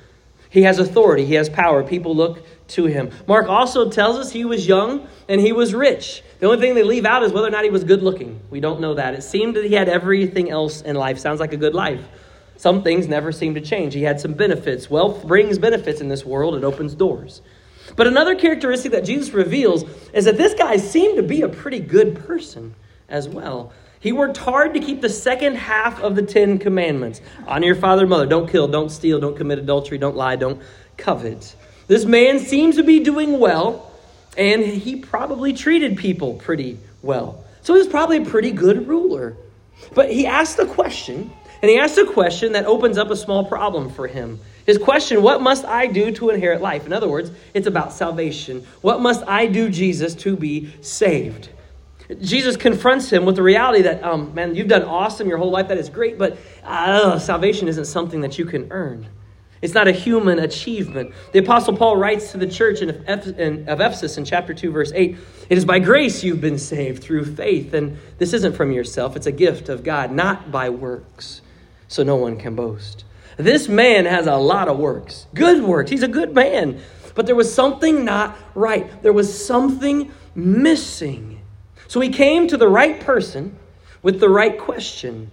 He 0.51 0.63
has 0.63 0.79
authority, 0.79 1.25
he 1.25 1.35
has 1.35 1.49
power. 1.49 1.83
People 1.83 2.15
look 2.15 2.45
to 2.69 2.85
him. 2.85 3.11
Mark 3.27 3.49
also 3.49 3.91
tells 3.91 4.19
us 4.19 4.31
he 4.31 4.45
was 4.45 4.69
young 4.69 5.09
and 5.27 5.41
he 5.41 5.51
was 5.53 5.73
rich. 5.73 6.23
The 6.41 6.47
only 6.47 6.61
thing 6.61 6.75
they 6.75 6.83
leave 6.83 7.07
out 7.07 7.23
is 7.23 7.33
whether 7.33 7.47
or 7.47 7.51
not 7.51 7.65
he 7.65 7.71
was 7.71 7.85
good 7.85 8.03
looking. 8.03 8.39
We 8.51 8.61
don't 8.61 8.81
know 8.81 8.95
that. 8.95 9.15
It 9.15 9.23
seemed 9.23 9.57
that 9.57 9.65
he 9.65 9.75
had 9.75 9.89
everything 9.89 10.51
else 10.51 10.83
in 10.83 10.95
life. 10.95 11.19
Sounds 11.19 11.41
like 11.41 11.55
a 11.55 11.57
good 11.57 11.75
life. 11.75 12.05
Some 12.57 12.83
things 12.83 13.09
never 13.09 13.33
seem 13.33 13.55
to 13.55 13.63
change. 13.63 13.95
He 13.95 14.03
had 14.03 14.21
some 14.21 14.35
benefits. 14.35 14.91
Wealth 14.91 15.27
brings 15.27 15.59
benefits 15.59 16.03
in 16.03 16.09
this 16.09 16.25
world, 16.25 16.55
it 16.55 16.65
opens 16.65 16.95
doors. 16.95 17.41
But 17.97 18.07
another 18.07 18.35
characteristic 18.35 18.93
that 18.93 19.05
Jesus 19.05 19.33
reveals 19.33 19.85
is 20.13 20.27
that 20.27 20.37
this 20.37 20.53
guy 20.53 20.77
seemed 20.77 21.17
to 21.17 21.23
be 21.23 21.43
a 21.43 21.49
pretty 21.49 21.81
good 21.81 22.27
person 22.27 22.75
as 23.09 23.29
well. 23.29 23.73
He 24.01 24.11
worked 24.11 24.37
hard 24.37 24.75
to 24.75 24.81
keep 24.81 25.01
the 25.01 25.09
second 25.09 25.55
half 25.55 26.01
of 26.01 26.17
the 26.17 26.23
Ten 26.23 26.59
Commandments 26.59 27.21
honor 27.47 27.67
your 27.67 27.77
father 27.77 28.03
and 28.03 28.11
mother, 28.11 28.27
don't 28.27 28.51
kill, 28.51 28.67
don't 28.67 28.91
steal, 28.91 29.21
don't 29.21 29.37
commit 29.37 29.59
adultery, 29.61 29.97
don't 29.97 30.17
lie, 30.17 30.35
don't 30.35 30.61
covet. 30.97 31.55
This 31.87 32.05
man 32.05 32.39
seems 32.41 32.77
to 32.77 32.83
be 32.83 33.01
doing 33.01 33.39
well, 33.39 33.93
and 34.37 34.65
he 34.65 34.97
probably 34.97 35.53
treated 35.53 35.97
people 35.97 36.35
pretty 36.35 36.79
well. 37.03 37.45
So 37.63 37.75
he's 37.75 37.87
probably 37.87 38.19
a 38.19 38.25
pretty 38.25 38.51
good 38.51 38.89
ruler. 38.89 39.37
But 39.95 40.11
he 40.11 40.27
asked 40.27 40.59
a 40.59 40.67
question, 40.67 41.33
and 41.61 41.71
he 41.71 41.79
asked 41.79 41.99
a 41.99 42.07
question 42.07 42.53
that 42.53 42.67
opens 42.67 42.99
up 42.99 43.11
a 43.11 43.17
small 43.17 43.45
problem 43.45 43.89
for 43.91 44.09
him. 44.09 44.41
His 44.67 44.79
question, 44.79 45.23
What 45.23 45.43
must 45.43 45.65
I 45.65 45.87
do 45.87 46.11
to 46.13 46.31
inherit 46.31 46.61
life? 46.61 46.87
In 46.87 46.93
other 46.93 47.09
words, 47.09 47.31
it's 47.55 47.67
about 47.67 47.93
salvation. 47.93 48.67
What 48.81 49.01
must 49.01 49.23
I 49.29 49.47
do, 49.47 49.69
Jesus, 49.69 50.15
to 50.17 50.37
be 50.37 50.73
saved? 50.81 51.51
Jesus 52.21 52.57
confronts 52.57 53.11
him 53.11 53.25
with 53.25 53.37
the 53.37 53.43
reality 53.43 53.83
that, 53.83 54.03
um, 54.03 54.35
man, 54.35 54.55
you've 54.55 54.69
done 54.69 54.83
awesome 54.83 55.29
your 55.29 55.39
whole 55.39 55.51
life. 55.51 55.69
That 55.69 55.79
is 55.79 55.89
great, 55.89 56.19
but 56.19 56.37
uh, 56.65 57.19
salvation 57.19 57.69
isn't 57.69 57.87
something 57.87 58.21
that 58.23 58.39
you 58.39 58.45
can 58.45 58.71
earn. 58.71 59.07
It's 59.63 59.75
not 59.75 59.87
a 59.87 59.93
human 59.93 60.41
achievement. 60.41 61.15
The 61.31 61.39
Apostle 61.39 61.77
Paul 61.77 61.97
writes 61.97 62.33
to 62.33 62.39
the 62.39 62.49
church 62.49 62.83
in, 62.83 62.91
of 63.69 63.81
Ephesus 63.81 64.19
in 64.19 64.25
chapter 64.25 64.53
2, 64.53 64.73
verse 64.73 64.91
8 64.93 65.17
It 65.49 65.57
is 65.57 65.65
by 65.65 65.79
grace 65.79 66.25
you've 66.25 66.41
been 66.41 66.59
saved 66.59 67.03
through 67.03 67.25
faith, 67.37 67.73
and 67.73 67.97
this 68.19 68.33
isn't 68.33 68.57
from 68.57 68.73
yourself, 68.73 69.15
it's 69.15 69.27
a 69.27 69.33
gift 69.33 69.69
of 69.69 69.85
God, 69.85 70.11
not 70.11 70.51
by 70.51 70.69
works, 70.69 71.43
so 71.87 72.03
no 72.03 72.17
one 72.17 72.37
can 72.37 72.57
boast. 72.57 73.05
This 73.37 73.69
man 73.69 74.05
has 74.05 74.27
a 74.27 74.37
lot 74.37 74.67
of 74.67 74.79
works, 74.79 75.27
good 75.33 75.63
works. 75.63 75.91
He's 75.91 76.03
a 76.03 76.09
good 76.09 76.35
man, 76.35 76.81
but 77.15 77.27
there 77.27 77.37
was 77.37 77.55
something 77.55 78.05
not 78.05 78.37
right, 78.57 79.01
there 79.03 79.13
was 79.13 79.47
something 79.47 80.11
missing. 80.35 81.32
So 81.93 82.01
he 82.01 82.09
came 82.09 82.49
to 82.49 82.57
the 82.57 82.69
right 82.69 82.99
person 82.99 83.55
with 84.01 84.19
the 84.19 84.31
right 84.31 84.59
question. 84.59 85.31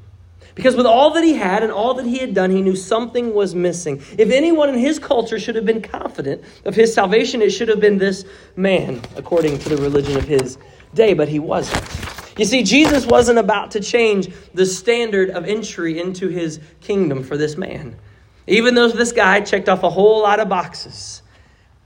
Because 0.56 0.76
with 0.76 0.86
all 0.86 1.12
that 1.12 1.24
he 1.24 1.36
had 1.36 1.64
and 1.64 1.72
all 1.72 1.94
that 1.94 2.06
he 2.06 2.18
had 2.18 2.34
done, 2.34 2.52
he 2.52 2.62
knew 2.62 2.76
something 2.76 3.34
was 3.34 3.56
missing. 3.56 4.04
If 4.18 4.30
anyone 4.30 4.68
in 4.68 4.78
his 4.78 5.00
culture 5.00 5.40
should 5.40 5.56
have 5.56 5.64
been 5.64 5.82
confident 5.82 6.44
of 6.66 6.76
his 6.76 6.94
salvation, 6.94 7.42
it 7.42 7.52
should 7.52 7.70
have 7.70 7.80
been 7.80 7.98
this 7.98 8.26
man, 8.58 9.02
according 9.16 9.58
to 9.60 9.70
the 9.70 9.78
religion 9.78 10.18
of 10.18 10.26
his 10.26 10.58
day, 10.94 11.14
but 11.14 11.30
he 11.30 11.40
wasn't. 11.40 11.82
You 12.38 12.44
see, 12.44 12.62
Jesus 12.62 13.06
wasn't 13.06 13.40
about 13.40 13.72
to 13.72 13.80
change 13.80 14.30
the 14.54 14.66
standard 14.66 15.30
of 15.30 15.46
entry 15.46 15.98
into 15.98 16.28
his 16.28 16.60
kingdom 16.82 17.24
for 17.24 17.38
this 17.38 17.56
man. 17.56 17.96
Even 18.48 18.76
though 18.76 18.90
this 18.90 19.14
guy 19.14 19.40
checked 19.40 19.70
off 19.70 19.84
a 19.84 19.90
whole 19.90 20.24
lot 20.24 20.42
of 20.42 20.50
boxes, 20.50 21.22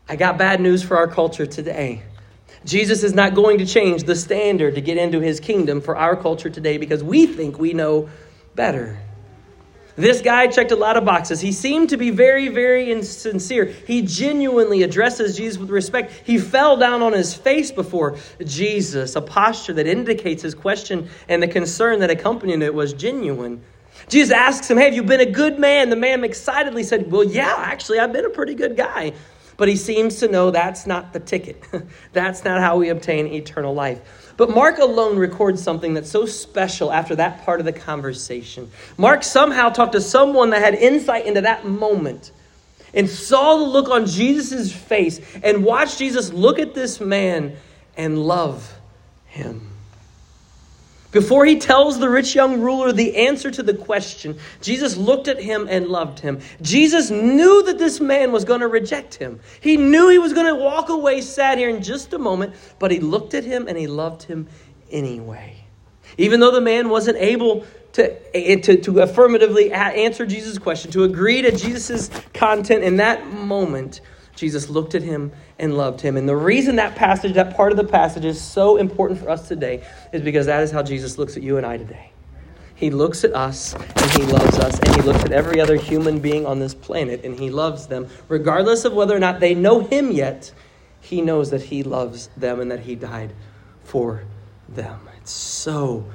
I 0.09 0.15
got 0.15 0.39
bad 0.39 0.59
news 0.59 0.81
for 0.81 0.97
our 0.97 1.07
culture 1.07 1.45
today. 1.45 2.01
Jesus 2.65 3.03
is 3.03 3.13
not 3.13 3.35
going 3.35 3.57
to 3.57 3.65
change 3.65 4.03
the 4.03 4.15
standard 4.15 4.75
to 4.75 4.81
get 4.81 4.97
into 4.97 5.19
his 5.19 5.39
kingdom 5.39 5.81
for 5.81 5.95
our 5.97 6.15
culture 6.15 6.49
today 6.49 6.77
because 6.77 7.03
we 7.03 7.25
think 7.25 7.59
we 7.59 7.73
know 7.73 8.09
better. 8.55 8.99
This 9.95 10.21
guy 10.21 10.47
checked 10.47 10.71
a 10.71 10.75
lot 10.75 10.97
of 10.97 11.05
boxes. 11.05 11.39
He 11.39 11.51
seemed 11.51 11.89
to 11.89 11.97
be 11.97 12.09
very, 12.09 12.47
very 12.47 13.03
sincere. 13.03 13.65
He 13.65 14.01
genuinely 14.01 14.81
addresses 14.81 15.37
Jesus 15.37 15.59
with 15.59 15.69
respect. 15.69 16.11
He 16.25 16.39
fell 16.39 16.77
down 16.77 17.03
on 17.03 17.13
his 17.13 17.35
face 17.35 17.71
before 17.71 18.17
Jesus, 18.43 19.15
a 19.15 19.21
posture 19.21 19.73
that 19.73 19.85
indicates 19.85 20.41
his 20.41 20.55
question 20.55 21.09
and 21.29 21.43
the 21.43 21.47
concern 21.47 21.99
that 21.99 22.09
accompanied 22.09 22.63
it 22.63 22.73
was 22.73 22.93
genuine. 22.93 23.61
Jesus 24.09 24.31
asks 24.31 24.69
him, 24.69 24.77
Hey, 24.77 24.85
have 24.85 24.95
you 24.95 25.03
been 25.03 25.21
a 25.21 25.31
good 25.31 25.59
man? 25.59 25.91
The 25.91 25.95
man 25.95 26.23
excitedly 26.23 26.83
said, 26.83 27.11
Well, 27.11 27.23
yeah, 27.23 27.55
actually, 27.57 27.99
I've 27.99 28.11
been 28.11 28.25
a 28.25 28.29
pretty 28.29 28.55
good 28.55 28.75
guy. 28.75 29.13
But 29.57 29.67
he 29.67 29.75
seems 29.75 30.17
to 30.17 30.27
know 30.27 30.51
that's 30.51 30.87
not 30.87 31.13
the 31.13 31.19
ticket. 31.19 31.63
that's 32.13 32.43
not 32.43 32.59
how 32.59 32.77
we 32.77 32.89
obtain 32.89 33.27
eternal 33.27 33.73
life. 33.73 34.33
But 34.35 34.49
Mark 34.49 34.79
alone 34.79 35.17
records 35.17 35.61
something 35.61 35.93
that's 35.93 36.09
so 36.09 36.25
special 36.25 36.91
after 36.91 37.15
that 37.15 37.45
part 37.45 37.59
of 37.59 37.65
the 37.65 37.73
conversation. 37.73 38.71
Mark 38.97 39.23
somehow 39.23 39.69
talked 39.69 39.93
to 39.93 40.01
someone 40.01 40.49
that 40.51 40.61
had 40.61 40.73
insight 40.73 41.25
into 41.25 41.41
that 41.41 41.65
moment 41.65 42.31
and 42.93 43.09
saw 43.09 43.57
the 43.57 43.63
look 43.63 43.89
on 43.89 44.05
Jesus' 44.05 44.71
face 44.73 45.19
and 45.43 45.63
watched 45.63 45.99
Jesus 45.99 46.33
look 46.33 46.59
at 46.59 46.73
this 46.73 46.99
man 46.99 47.55
and 47.95 48.17
love 48.17 48.75
him. 49.27 49.72
Before 51.13 51.45
he 51.45 51.59
tells 51.59 51.99
the 51.99 52.09
rich 52.09 52.33
young 52.33 52.59
ruler 52.59 52.91
the 52.91 53.15
answer 53.15 53.51
to 53.51 53.63
the 53.63 53.75
question, 53.75 54.39
Jesus 54.61 54.97
looked 54.97 55.27
at 55.27 55.39
him 55.39 55.67
and 55.69 55.87
loved 55.87 56.19
him. 56.19 56.39
Jesus 56.61 57.11
knew 57.11 57.63
that 57.63 57.77
this 57.77 58.01
man 58.01 58.31
was 58.31 58.43
going 58.43 58.61
to 58.61 58.67
reject 58.67 59.15
him. 59.15 59.39
He 59.61 59.77
knew 59.77 60.09
he 60.09 60.17
was 60.17 60.33
going 60.33 60.53
to 60.53 60.59
walk 60.59 60.89
away 60.89 61.21
sad 61.21 61.59
here 61.59 61.69
in 61.69 61.83
just 61.83 62.11
a 62.13 62.19
moment, 62.19 62.55
but 62.79 62.89
he 62.89 62.99
looked 62.99 63.35
at 63.35 63.43
him 63.43 63.67
and 63.67 63.77
he 63.77 63.85
loved 63.85 64.23
him 64.23 64.47
anyway. 64.89 65.55
Even 66.17 66.39
though 66.39 66.51
the 66.51 66.61
man 66.61 66.89
wasn't 66.89 67.17
able 67.17 67.63
to, 67.93 68.35
eh, 68.35 68.59
to, 68.61 68.81
to 68.81 69.01
affirmatively 69.01 69.71
answer 69.71 70.25
Jesus' 70.25 70.57
question, 70.57 70.89
to 70.91 71.03
agree 71.03 71.43
to 71.43 71.55
Jesus' 71.55 72.09
content 72.33 72.83
in 72.83 72.97
that 72.97 73.27
moment, 73.27 74.01
Jesus 74.35 74.69
looked 74.69 74.95
at 74.95 75.03
him 75.03 75.31
and 75.59 75.77
loved 75.77 76.01
him. 76.01 76.17
And 76.17 76.27
the 76.27 76.35
reason 76.35 76.77
that 76.77 76.95
passage, 76.95 77.33
that 77.33 77.55
part 77.55 77.71
of 77.71 77.77
the 77.77 77.83
passage 77.83 78.25
is 78.25 78.41
so 78.41 78.77
important 78.77 79.19
for 79.19 79.29
us 79.29 79.47
today 79.47 79.83
is 80.11 80.21
because 80.21 80.47
that 80.47 80.63
is 80.63 80.71
how 80.71 80.83
Jesus 80.83 81.17
looks 81.17 81.37
at 81.37 81.43
you 81.43 81.57
and 81.57 81.65
I 81.65 81.77
today. 81.77 82.11
He 82.75 82.89
looks 82.89 83.23
at 83.23 83.33
us 83.33 83.75
and 83.75 84.11
he 84.11 84.23
loves 84.23 84.57
us, 84.59 84.79
and 84.79 84.95
he 84.95 85.01
looks 85.03 85.23
at 85.23 85.31
every 85.31 85.61
other 85.61 85.75
human 85.75 86.19
being 86.19 86.45
on 86.45 86.59
this 86.59 86.73
planet 86.73 87.23
and 87.23 87.39
he 87.39 87.49
loves 87.49 87.87
them. 87.87 88.09
Regardless 88.27 88.83
of 88.83 88.93
whether 88.93 89.15
or 89.15 89.19
not 89.19 89.39
they 89.39 89.53
know 89.53 89.81
him 89.81 90.11
yet, 90.11 90.51
he 90.99 91.21
knows 91.21 91.51
that 91.51 91.63
he 91.63 91.83
loves 91.83 92.29
them 92.35 92.59
and 92.59 92.71
that 92.71 92.81
he 92.81 92.95
died 92.95 93.33
for 93.83 94.23
them. 94.67 94.99
It's 95.17 95.31
so 95.31 96.05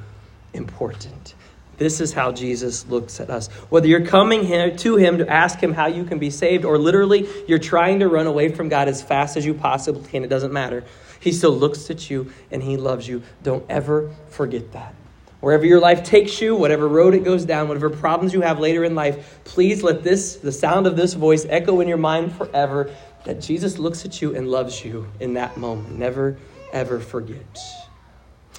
important. 0.53 1.35
This 1.79 2.01
is 2.01 2.13
how 2.13 2.33
Jesus 2.33 2.87
looks 2.89 3.21
at 3.21 3.31
us. 3.31 3.49
Whether 3.71 3.87
you're 3.87 4.05
coming 4.05 4.45
here 4.45 4.77
to 4.79 4.97
him 4.97 5.19
to 5.19 5.29
ask 5.29 5.61
him 5.61 5.73
how 5.73 5.87
you 5.87 6.05
can 6.05 6.19
be 6.19 6.31
saved, 6.31 6.65
or 6.65 6.77
literally 6.77 7.29
you're 7.47 7.59
trying 7.59 8.01
to 8.01 8.09
run 8.09 8.27
away 8.27 8.49
from 8.51 8.69
God 8.69 8.89
as 8.89 9.01
fast 9.01 9.37
as 9.37 9.47
you 9.47 9.55
possibly 9.55 10.07
can, 10.09 10.25
it 10.25 10.29
doesn't 10.29 10.53
matter. 10.53 10.85
He 11.21 11.33
still 11.33 11.53
looks 11.53 11.89
at 11.91 12.11
you 12.11 12.33
and 12.51 12.63
he 12.63 12.77
loves 12.77 13.09
you. 13.09 13.23
Don't 13.43 13.65
ever 13.69 14.15
forget 14.29 14.73
that. 14.73 14.95
Wherever 15.41 15.65
your 15.65 15.79
life 15.79 16.03
takes 16.03 16.41
you, 16.41 16.57
whatever 16.57 16.89
road 16.89 17.15
it 17.15 17.23
goes 17.23 17.45
down, 17.45 17.69
whatever 17.69 17.91
problems 17.91 18.35
you 18.35 18.41
have 18.41 18.59
later 18.59 18.83
in 18.83 18.97
life, 18.97 19.41
please 19.45 19.85
let 19.85 20.03
this, 20.03 20.37
the 20.37 20.51
sound 20.51 20.89
of 20.89 20.97
this 20.97 21.15
voice, 21.15 21.47
echo 21.49 21.81
in 21.81 21.87
your 21.87 21.97
mind 21.97 22.33
forever 22.33 22.93
that 23.25 23.41
Jesus 23.41 23.79
looks 23.79 24.05
at 24.05 24.21
you 24.21 24.35
and 24.35 24.49
loves 24.49 24.85
you 24.85 25.07
in 25.21 25.35
that 25.35 25.57
moment. 25.57 25.97
Never, 25.97 26.37
ever 26.73 26.99
forget. 26.99 27.59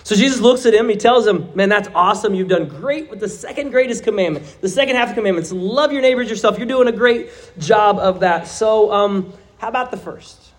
So 0.10 0.16
Jesus 0.16 0.40
looks 0.40 0.66
at 0.66 0.74
him, 0.74 0.90
he 0.90 0.96
tells 0.96 1.28
him, 1.28 1.52
Man, 1.54 1.70
that's 1.70 1.88
awesome. 1.94 2.34
You've 2.34 2.48
done 2.48 2.68
great 2.68 3.12
with 3.12 3.20
the 3.20 3.30
second 3.30 3.70
greatest 3.70 4.04
commandment. 4.04 4.58
The 4.60 4.68
second 4.68 4.96
half 4.96 5.10
of 5.10 5.14
commandments 5.14 5.52
love 5.52 5.92
your 5.92 6.02
neighbors 6.02 6.32
yourself. 6.32 6.58
You're 6.58 6.66
doing 6.66 6.88
a 6.88 6.92
great 6.92 7.30
job 7.60 8.00
of 8.00 8.22
that. 8.22 8.48
So, 8.48 8.92
um, 8.92 9.32
how 9.60 9.68
about 9.68 9.92
the 9.92 9.98
first? 9.98 10.50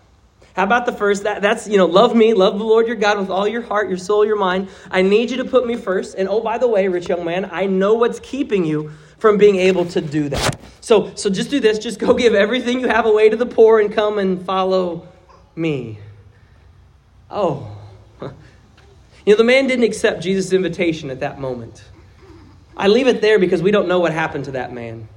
How 0.54 0.62
about 0.62 0.86
the 0.86 0.92
first? 0.92 1.24
That, 1.24 1.42
that's, 1.42 1.66
you 1.66 1.78
know, 1.78 1.86
love 1.86 2.14
me, 2.14 2.32
love 2.32 2.60
the 2.60 2.64
Lord 2.64 2.86
your 2.86 2.94
God 2.94 3.18
with 3.18 3.28
all 3.28 3.48
your 3.48 3.62
heart, 3.62 3.88
your 3.88 3.98
soul, 3.98 4.24
your 4.24 4.36
mind. 4.36 4.68
I 4.88 5.02
need 5.02 5.32
you 5.32 5.38
to 5.38 5.44
put 5.44 5.66
me 5.66 5.74
first. 5.74 6.14
And 6.14 6.28
oh, 6.28 6.40
by 6.40 6.56
the 6.56 6.68
way, 6.68 6.86
rich 6.86 7.08
young 7.08 7.24
man, 7.24 7.50
I 7.50 7.66
know 7.66 7.94
what's 7.94 8.20
keeping 8.20 8.64
you 8.64 8.92
from 9.18 9.36
being 9.36 9.56
able 9.56 9.84
to 9.86 10.00
do 10.00 10.28
that. 10.28 10.60
So, 10.80 11.12
so 11.16 11.28
just 11.28 11.50
do 11.50 11.58
this. 11.58 11.80
Just 11.80 11.98
go 11.98 12.14
give 12.22 12.34
everything 12.34 12.78
you 12.78 12.86
have 12.86 13.04
away 13.04 13.28
to 13.28 13.36
the 13.36 13.46
poor 13.46 13.80
and 13.80 13.92
come 13.92 14.20
and 14.20 14.46
follow 14.46 15.08
me. 15.56 15.98
Oh, 17.28 17.76
you 19.24 19.32
know, 19.32 19.36
the 19.36 19.44
man 19.44 19.66
didn't 19.66 19.84
accept 19.84 20.22
Jesus' 20.22 20.52
invitation 20.52 21.10
at 21.10 21.20
that 21.20 21.38
moment. 21.38 21.84
I 22.76 22.88
leave 22.88 23.06
it 23.06 23.20
there 23.20 23.38
because 23.38 23.62
we 23.62 23.70
don't 23.70 23.88
know 23.88 24.00
what 24.00 24.12
happened 24.12 24.46
to 24.46 24.52
that 24.52 24.72
man. 24.72 25.08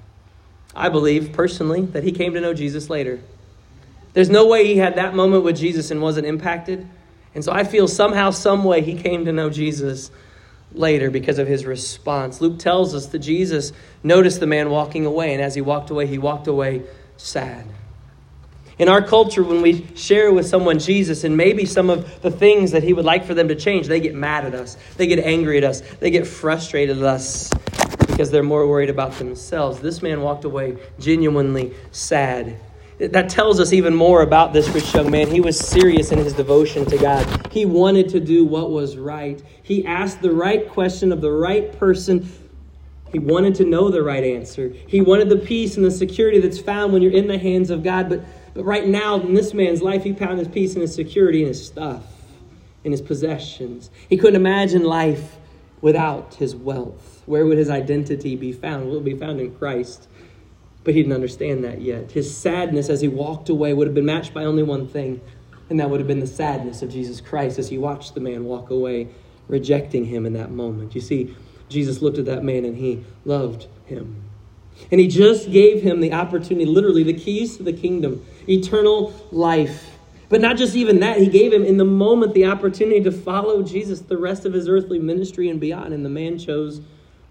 I 0.75 0.89
believe, 0.89 1.31
personally, 1.33 1.81
that 1.87 2.03
he 2.03 2.11
came 2.11 2.33
to 2.33 2.41
know 2.41 2.53
Jesus 2.53 2.89
later. 2.89 3.19
There's 4.13 4.29
no 4.29 4.47
way 4.47 4.65
he 4.65 4.77
had 4.77 4.95
that 4.95 5.15
moment 5.15 5.43
with 5.43 5.57
Jesus 5.57 5.91
and 5.91 6.01
wasn't 6.01 6.27
impacted. 6.27 6.87
And 7.35 7.43
so 7.43 7.51
I 7.51 7.63
feel 7.63 7.87
somehow, 7.87 8.31
some 8.31 8.63
way, 8.63 8.81
he 8.81 8.95
came 8.95 9.25
to 9.25 9.31
know 9.31 9.49
Jesus 9.49 10.11
later 10.73 11.09
because 11.09 11.39
of 11.39 11.47
his 11.47 11.65
response. 11.65 12.41
Luke 12.41 12.59
tells 12.59 12.93
us 12.93 13.07
that 13.07 13.19
Jesus 13.19 13.71
noticed 14.03 14.39
the 14.39 14.47
man 14.47 14.69
walking 14.69 15.05
away, 15.05 15.33
and 15.33 15.41
as 15.41 15.55
he 15.55 15.61
walked 15.61 15.89
away, 15.89 16.07
he 16.07 16.17
walked 16.17 16.47
away 16.47 16.83
sad. 17.17 17.65
In 18.79 18.89
our 18.89 19.01
culture, 19.01 19.43
when 19.43 19.61
we 19.61 19.85
share 19.95 20.33
with 20.33 20.47
someone 20.47 20.79
Jesus 20.79 21.23
and 21.23 21.37
maybe 21.37 21.65
some 21.65 21.89
of 21.89 22.21
the 22.21 22.31
things 22.31 22.71
that 22.71 22.83
he 22.83 22.93
would 22.93 23.05
like 23.05 23.25
for 23.25 23.33
them 23.33 23.47
to 23.49 23.55
change, 23.55 23.87
they 23.87 23.99
get 23.99 24.15
mad 24.15 24.45
at 24.45 24.55
us. 24.55 24.77
They 24.97 25.07
get 25.07 25.19
angry 25.19 25.57
at 25.57 25.63
us. 25.63 25.81
They 25.99 26.09
get 26.09 26.25
frustrated 26.25 26.97
at 26.97 27.03
us 27.03 27.51
because 28.07 28.31
they're 28.31 28.43
more 28.43 28.67
worried 28.67 28.89
about 28.89 29.13
themselves. 29.13 29.79
This 29.79 30.01
man 30.01 30.21
walked 30.21 30.45
away 30.45 30.77
genuinely 30.99 31.73
sad. 31.91 32.59
That 32.99 33.29
tells 33.29 33.59
us 33.59 33.73
even 33.73 33.95
more 33.95 34.21
about 34.21 34.53
this 34.53 34.69
rich 34.69 34.93
young 34.93 35.09
man. 35.09 35.27
He 35.27 35.41
was 35.41 35.59
serious 35.59 36.11
in 36.11 36.19
his 36.19 36.33
devotion 36.33 36.85
to 36.85 36.97
God. 36.97 37.51
He 37.51 37.65
wanted 37.65 38.09
to 38.09 38.19
do 38.19 38.45
what 38.45 38.71
was 38.71 38.97
right. 38.97 39.41
He 39.63 39.85
asked 39.85 40.21
the 40.21 40.31
right 40.31 40.69
question 40.69 41.11
of 41.11 41.19
the 41.21 41.31
right 41.31 41.77
person. 41.77 42.31
He 43.11 43.19
wanted 43.19 43.55
to 43.55 43.65
know 43.65 43.89
the 43.89 44.03
right 44.03 44.23
answer. 44.23 44.69
He 44.87 45.01
wanted 45.01 45.29
the 45.29 45.37
peace 45.37 45.75
and 45.75 45.85
the 45.85 45.91
security 45.91 46.39
that's 46.39 46.59
found 46.59 46.93
when 46.93 47.01
you're 47.01 47.11
in 47.11 47.27
the 47.27 47.37
hands 47.37 47.69
of 47.71 47.83
God. 47.83 48.09
But 48.09 48.23
but 48.53 48.65
right 48.65 48.87
now, 48.87 49.19
in 49.19 49.33
this 49.33 49.53
man's 49.53 49.81
life, 49.81 50.03
he 50.03 50.13
found 50.13 50.39
his 50.39 50.47
peace 50.47 50.73
and 50.73 50.81
his 50.81 50.93
security 50.93 51.41
in 51.41 51.47
his 51.47 51.65
stuff, 51.65 52.03
in 52.83 52.91
his 52.91 53.01
possessions. 53.01 53.89
He 54.09 54.17
couldn't 54.17 54.35
imagine 54.35 54.83
life 54.83 55.37
without 55.81 56.35
his 56.35 56.55
wealth. 56.55 57.23
Where 57.25 57.45
would 57.45 57.57
his 57.57 57.69
identity 57.69 58.35
be 58.35 58.51
found? 58.51 58.85
Will 58.85 58.93
it 58.93 58.95
would 58.97 59.05
be 59.05 59.17
found 59.17 59.39
in 59.39 59.55
Christ? 59.55 60.07
But 60.83 60.93
he 60.93 61.01
didn't 61.01 61.15
understand 61.15 61.63
that 61.63 61.81
yet. 61.81 62.11
His 62.11 62.35
sadness 62.35 62.89
as 62.89 63.01
he 63.01 63.07
walked 63.07 63.49
away 63.49 63.73
would 63.73 63.87
have 63.87 63.95
been 63.95 64.05
matched 64.05 64.33
by 64.33 64.43
only 64.43 64.63
one 64.63 64.87
thing, 64.87 65.21
and 65.69 65.79
that 65.79 65.89
would 65.89 65.99
have 65.99 66.07
been 66.07 66.19
the 66.19 66.27
sadness 66.27 66.81
of 66.81 66.91
Jesus 66.91 67.21
Christ 67.21 67.57
as 67.57 67.69
he 67.69 67.77
watched 67.77 68.13
the 68.13 68.19
man 68.19 68.43
walk 68.43 68.69
away, 68.69 69.07
rejecting 69.47 70.05
him 70.05 70.25
in 70.25 70.33
that 70.33 70.51
moment. 70.51 70.93
You 70.93 71.01
see, 71.01 71.35
Jesus 71.69 72.01
looked 72.01 72.17
at 72.17 72.25
that 72.25 72.43
man 72.43 72.65
and 72.65 72.77
he 72.77 73.03
loved 73.25 73.67
him. 73.85 74.23
And 74.91 74.99
he 74.99 75.07
just 75.07 75.51
gave 75.51 75.81
him 75.81 76.01
the 76.01 76.13
opportunity, 76.13 76.65
literally, 76.65 77.03
the 77.03 77.13
keys 77.13 77.57
to 77.57 77.63
the 77.63 77.73
kingdom 77.73 78.25
eternal 78.47 79.13
life. 79.31 79.89
But 80.29 80.41
not 80.41 80.57
just 80.57 80.75
even 80.75 80.99
that, 81.01 81.19
he 81.19 81.27
gave 81.27 81.53
him 81.53 81.63
in 81.63 81.77
the 81.77 81.85
moment 81.85 82.33
the 82.33 82.45
opportunity 82.45 83.01
to 83.01 83.11
follow 83.11 83.61
Jesus 83.61 83.99
the 83.99 84.17
rest 84.17 84.45
of 84.45 84.53
his 84.53 84.67
earthly 84.67 84.99
ministry 84.99 85.49
and 85.49 85.59
beyond, 85.59 85.93
and 85.93 86.03
the 86.03 86.09
man 86.09 86.39
chose 86.39 86.81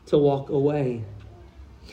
to 0.07 0.19
walk 0.19 0.51
away. 0.51 1.05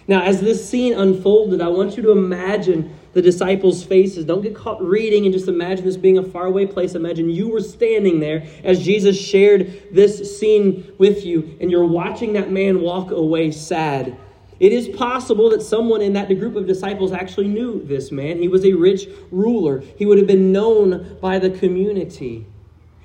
Now, 0.07 0.21
as 0.23 0.39
this 0.39 0.67
scene 0.67 0.93
unfolded, 0.93 1.61
I 1.61 1.67
want 1.67 1.97
you 1.97 2.03
to 2.03 2.11
imagine 2.11 2.95
the 3.13 3.21
disciples' 3.21 3.83
faces. 3.83 4.25
Don't 4.25 4.41
get 4.41 4.55
caught 4.55 4.81
reading 4.81 5.25
and 5.25 5.33
just 5.33 5.47
imagine 5.47 5.85
this 5.85 5.97
being 5.97 6.17
a 6.17 6.23
faraway 6.23 6.65
place. 6.65 6.93
Imagine 6.93 7.29
you 7.29 7.49
were 7.49 7.61
standing 7.61 8.19
there 8.19 8.47
as 8.63 8.83
Jesus 8.83 9.19
shared 9.19 9.83
this 9.91 10.39
scene 10.39 10.91
with 10.97 11.25
you, 11.25 11.57
and 11.59 11.71
you're 11.71 11.85
watching 11.85 12.33
that 12.33 12.51
man 12.51 12.81
walk 12.81 13.11
away 13.11 13.51
sad 13.51 14.15
it 14.59 14.73
is 14.73 14.89
possible 14.89 15.49
that 15.51 15.61
someone 15.61 16.01
in 16.01 16.13
that 16.13 16.27
group 16.39 16.55
of 16.55 16.67
disciples 16.67 17.11
actually 17.11 17.47
knew 17.47 17.83
this 17.85 18.11
man. 18.11 18.39
He 18.39 18.47
was 18.47 18.65
a 18.65 18.73
rich 18.73 19.07
ruler, 19.31 19.81
he 19.97 20.05
would 20.05 20.17
have 20.17 20.27
been 20.27 20.51
known 20.51 21.17
by 21.21 21.39
the 21.39 21.49
community. 21.49 22.45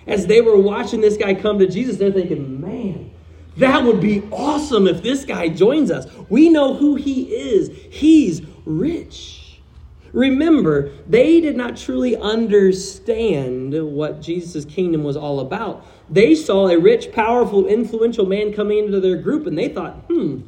As 0.07 0.27
they 0.27 0.41
were 0.41 0.59
watching 0.59 1.01
this 1.01 1.17
guy 1.17 1.35
come 1.35 1.59
to 1.61 1.67
Jesus, 1.67 1.97
they're 1.97 2.13
thinking, 2.13 2.61
man, 2.61 3.11
That 3.57 3.85
would 3.85 4.01
be 4.01 4.23
awesome 4.33 4.89
if 4.89 5.03
this 5.03 5.25
guy 5.25 5.49
joins 5.49 5.91
us. 5.91 6.07
We 6.29 6.49
know 6.49 6.75
who 6.75 6.97
he 6.97 7.23
is. 7.35 7.71
He's 7.91 8.43
rich. 8.65 9.61
Remember, 10.13 10.91
they 11.09 11.41
did 11.41 11.57
not 11.57 11.77
truly 11.77 12.17
understand 12.17 13.75
what 13.93 14.21
Jesus' 14.21 14.65
kingdom 14.65 15.05
was 15.05 15.17
all 15.17 15.41
about. 15.41 15.87
They 16.11 16.35
saw 16.35 16.69
a 16.69 16.79
rich, 16.79 17.13
powerful, 17.13 17.67
influential 17.67 18.27
man 18.27 18.53
coming 18.53 18.79
into 18.79 19.01
their 19.01 19.17
group 19.17 19.47
and 19.47 19.57
they 19.57 19.69
thought, 19.69 19.95
hmm, 20.09 20.43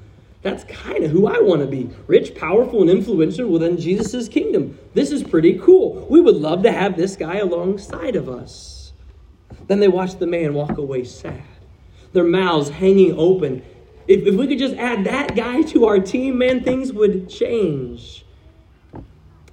that's 0.46 0.62
kind 0.62 1.02
of 1.02 1.10
who 1.10 1.26
I 1.26 1.40
want 1.40 1.62
to 1.62 1.66
be. 1.66 1.90
Rich, 2.06 2.36
powerful, 2.36 2.80
and 2.80 2.88
influential 2.88 3.48
within 3.48 3.76
Jesus' 3.76 4.28
kingdom. 4.28 4.78
This 4.94 5.10
is 5.10 5.24
pretty 5.24 5.58
cool. 5.58 6.06
We 6.08 6.20
would 6.20 6.36
love 6.36 6.62
to 6.62 6.70
have 6.70 6.96
this 6.96 7.16
guy 7.16 7.38
alongside 7.38 8.14
of 8.14 8.28
us. 8.28 8.92
Then 9.66 9.80
they 9.80 9.88
watched 9.88 10.20
the 10.20 10.26
man 10.28 10.54
walk 10.54 10.78
away 10.78 11.02
sad, 11.02 11.42
their 12.12 12.22
mouths 12.22 12.68
hanging 12.68 13.18
open. 13.18 13.64
If, 14.06 14.24
if 14.24 14.36
we 14.36 14.46
could 14.46 14.60
just 14.60 14.76
add 14.76 15.02
that 15.06 15.34
guy 15.34 15.62
to 15.62 15.86
our 15.86 15.98
team, 15.98 16.38
man, 16.38 16.62
things 16.62 16.92
would 16.92 17.28
change. 17.28 18.24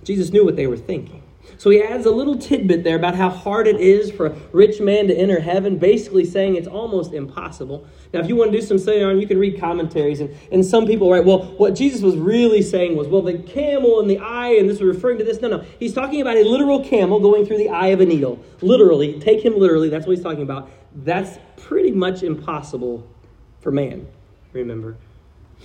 Jesus 0.04 0.30
knew 0.30 0.46
what 0.46 0.56
they 0.56 0.68
were 0.68 0.78
thinking. 0.78 1.23
So 1.58 1.70
he 1.70 1.82
adds 1.82 2.06
a 2.06 2.12
little 2.12 2.38
tidbit 2.38 2.84
there 2.84 2.96
about 2.96 3.16
how 3.16 3.30
hard 3.30 3.68
it 3.68 3.80
is 3.80 4.12
for 4.12 4.28
a 4.28 4.36
rich 4.52 4.82
man 4.82 5.08
to 5.08 5.16
enter 5.16 5.40
heaven, 5.40 5.78
basically 5.78 6.26
saying 6.26 6.56
it's 6.56 6.68
almost 6.68 7.14
impossible. 7.14 7.86
Now, 8.14 8.20
if 8.20 8.28
you 8.28 8.36
want 8.36 8.52
to 8.52 8.60
do 8.60 8.66
some 8.66 8.78
study 8.78 9.02
on, 9.02 9.20
you 9.20 9.28
can 9.28 9.40
read 9.40 9.60
commentaries, 9.60 10.20
and, 10.20 10.36
and 10.52 10.66
some 10.66 10.86
people 10.86 11.12
write, 11.12 11.26
well, 11.26 11.46
what 11.58 11.76
Jesus 11.76 12.02
was 12.02 12.16
really 12.16 12.62
saying 12.62 12.96
was, 12.96 13.08
well, 13.08 13.22
the 13.22 13.38
camel 13.38 14.00
and 14.00 14.10
the 14.10 14.20
eye, 14.20 14.56
and 14.60 14.70
this 14.70 14.80
was 14.80 14.96
referring 14.96 15.18
to 15.18 15.24
this. 15.24 15.42
No, 15.42 15.48
no. 15.48 15.66
He's 15.80 15.94
talking 15.94 16.22
about 16.22 16.38
a 16.38 16.44
literal 16.44 16.84
camel 16.84 17.20
going 17.20 17.46
through 17.46 17.58
the 17.58 17.70
eye 17.70 17.88
of 17.88 18.02
a 18.02 18.06
needle. 18.06 18.44
Literally. 18.62 19.20
Take 19.20 19.44
him 19.44 19.58
literally. 19.58 19.90
That's 19.90 20.06
what 20.06 20.16
he's 20.16 20.24
talking 20.24 20.44
about. 20.44 20.70
That's 20.96 21.40
pretty 21.58 21.92
much 21.92 22.24
impossible 22.24 23.08
for 23.62 23.72
man, 23.72 24.06
remember. 24.52 24.98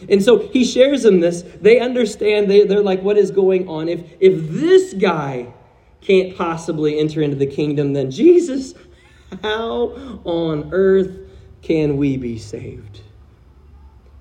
And 0.08 0.22
so 0.22 0.38
he 0.38 0.64
shares 0.64 1.02
them 1.02 1.20
this. 1.20 1.42
They 1.42 1.80
understand. 1.80 2.50
They, 2.50 2.64
they're 2.64 2.82
like, 2.82 3.02
what 3.02 3.18
is 3.18 3.30
going 3.30 3.68
on? 3.68 3.88
If, 3.88 4.04
if 4.20 4.48
this 4.48 4.94
guy 4.94 5.52
can't 6.00 6.36
possibly 6.36 6.98
enter 6.98 7.22
into 7.22 7.36
the 7.36 7.46
kingdom, 7.46 7.92
then 7.92 8.10
Jesus, 8.10 8.74
how 9.42 10.20
on 10.24 10.70
earth 10.72 11.18
can 11.62 11.96
we 11.96 12.16
be 12.16 12.38
saved? 12.38 13.02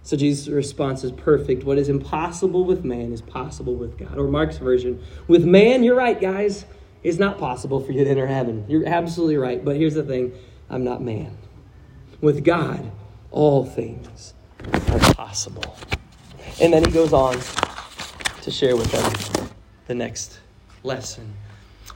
So 0.03 0.15
Jesus' 0.15 0.47
response 0.47 1.03
is 1.03 1.11
perfect. 1.11 1.65
What 1.65 1.77
is 1.77 1.89
impossible 1.89 2.63
with 2.63 2.85
man 2.85 3.11
is 3.11 3.21
possible 3.21 3.75
with 3.75 3.97
God. 3.97 4.17
Or 4.17 4.27
Mark's 4.27 4.57
version, 4.57 5.03
with 5.27 5.43
man, 5.43 5.83
you're 5.83 5.95
right, 5.95 6.19
guys. 6.19 6.65
It's 7.03 7.19
not 7.19 7.37
possible 7.37 7.79
for 7.79 7.91
you 7.91 8.03
to 8.03 8.09
enter 8.09 8.25
heaven. 8.25 8.65
You're 8.67 8.87
absolutely 8.87 9.37
right. 9.37 9.63
But 9.63 9.75
here's 9.75 9.95
the 9.95 10.03
thing 10.03 10.33
I'm 10.69 10.83
not 10.83 11.01
man. 11.01 11.37
With 12.21 12.43
God, 12.43 12.91
all 13.31 13.65
things 13.65 14.33
are 14.73 15.13
possible. 15.13 15.77
And 16.61 16.73
then 16.73 16.85
he 16.85 16.91
goes 16.91 17.13
on 17.13 17.37
to 18.41 18.49
share 18.49 18.75
with 18.75 18.91
them 18.91 19.49
the 19.87 19.95
next 19.95 20.39
lesson. 20.83 21.33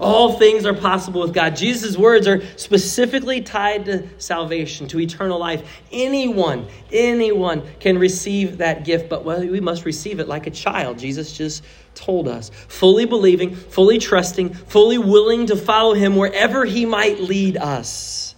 All 0.02 0.34
things 0.34 0.66
are 0.66 0.74
possible 0.74 1.22
with 1.22 1.32
God. 1.32 1.56
Jesus' 1.56 1.96
words 1.96 2.28
are 2.28 2.42
specifically 2.58 3.42
tied 3.42 3.86
to 3.86 4.10
salvation, 4.18 4.88
to 4.88 5.00
eternal 5.00 5.38
life. 5.38 5.62
Anyone, 5.92 6.66
anyone 6.92 7.62
can 7.80 8.00
receive 8.00 8.58
that 8.58 8.84
gift, 8.84 9.10
but 9.10 9.24
we 9.24 9.60
must 9.60 9.86
receive 9.86 10.20
it 10.20 10.28
like 10.28 10.48
a 10.48 10.52
child. 10.52 10.98
Jesus 10.98 11.32
just 11.32 11.64
told 11.94 12.28
us. 12.28 12.50
Fully 12.68 13.06
believing, 13.06 13.56
fully 13.56 14.00
trusting, 14.00 14.56
fully 14.56 14.98
willing 14.98 15.46
to 15.46 15.56
follow 15.56 15.94
him 15.94 16.16
wherever 16.16 16.66
he 16.66 16.86
might 16.88 17.20
lead 17.20 17.58
us. 17.58 18.34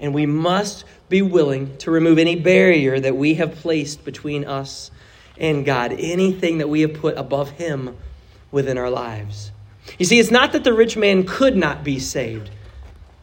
And 0.00 0.14
we 0.14 0.24
must 0.24 0.86
be 1.10 1.20
willing 1.20 1.76
to 1.76 1.90
remove 1.90 2.18
any 2.18 2.36
barrier 2.36 2.98
that 2.98 3.14
we 3.14 3.34
have 3.34 3.56
placed 3.56 4.02
between 4.02 4.46
us 4.46 4.90
and 5.36 5.66
God, 5.66 5.92
anything 5.92 6.58
that 6.58 6.70
we 6.70 6.80
have 6.80 6.94
put 6.94 7.18
above 7.18 7.50
him 7.50 7.98
within 8.50 8.78
our 8.78 8.90
lives. 8.90 9.51
You 9.98 10.06
see, 10.06 10.18
it's 10.18 10.30
not 10.30 10.52
that 10.52 10.64
the 10.64 10.72
rich 10.72 10.96
man 10.96 11.24
could 11.24 11.56
not 11.56 11.84
be 11.84 11.98
saved. 11.98 12.50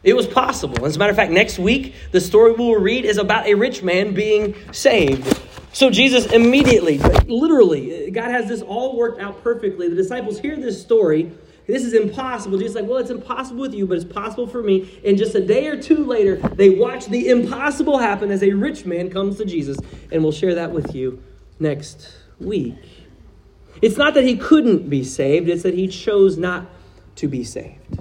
It 0.02 0.14
was 0.14 0.26
possible. 0.26 0.86
As 0.86 0.96
a 0.96 0.98
matter 0.98 1.10
of 1.10 1.16
fact, 1.16 1.30
next 1.30 1.58
week, 1.58 1.94
the 2.10 2.20
story 2.20 2.52
we 2.52 2.64
will 2.64 2.76
read 2.76 3.04
is 3.04 3.18
about 3.18 3.46
a 3.46 3.54
rich 3.54 3.82
man 3.82 4.14
being 4.14 4.54
saved. 4.72 5.40
So 5.72 5.90
Jesus 5.90 6.26
immediately, 6.26 6.98
literally, 6.98 8.10
God 8.10 8.30
has 8.30 8.48
this 8.48 8.62
all 8.62 8.96
worked 8.96 9.20
out 9.20 9.42
perfectly. 9.42 9.88
The 9.88 9.94
disciples 9.94 10.40
hear 10.40 10.56
this 10.56 10.80
story. 10.80 11.30
This 11.66 11.84
is 11.84 11.92
impossible. 11.92 12.58
Jesus 12.58 12.74
like, 12.74 12.86
well, 12.86 12.98
it's 12.98 13.10
impossible 13.10 13.60
with 13.60 13.74
you, 13.74 13.86
but 13.86 13.96
it's 13.96 14.10
possible 14.10 14.46
for 14.46 14.62
me. 14.62 14.98
And 15.04 15.16
just 15.16 15.34
a 15.36 15.40
day 15.40 15.68
or 15.68 15.80
two 15.80 16.04
later, 16.04 16.36
they 16.36 16.70
watch 16.70 17.06
the 17.06 17.28
impossible 17.28 17.98
happen 17.98 18.30
as 18.32 18.42
a 18.42 18.52
rich 18.52 18.84
man 18.84 19.10
comes 19.10 19.36
to 19.36 19.44
Jesus. 19.44 19.76
And 20.10 20.22
we'll 20.22 20.32
share 20.32 20.56
that 20.56 20.72
with 20.72 20.94
you 20.94 21.22
next 21.60 22.12
week. 22.40 22.99
It's 23.82 23.96
not 23.96 24.14
that 24.14 24.24
he 24.24 24.36
couldn't 24.36 24.90
be 24.90 25.04
saved, 25.04 25.48
it's 25.48 25.62
that 25.62 25.74
he 25.74 25.88
chose 25.88 26.36
not 26.36 26.66
to 27.16 27.28
be 27.28 27.44
saved. 27.44 28.00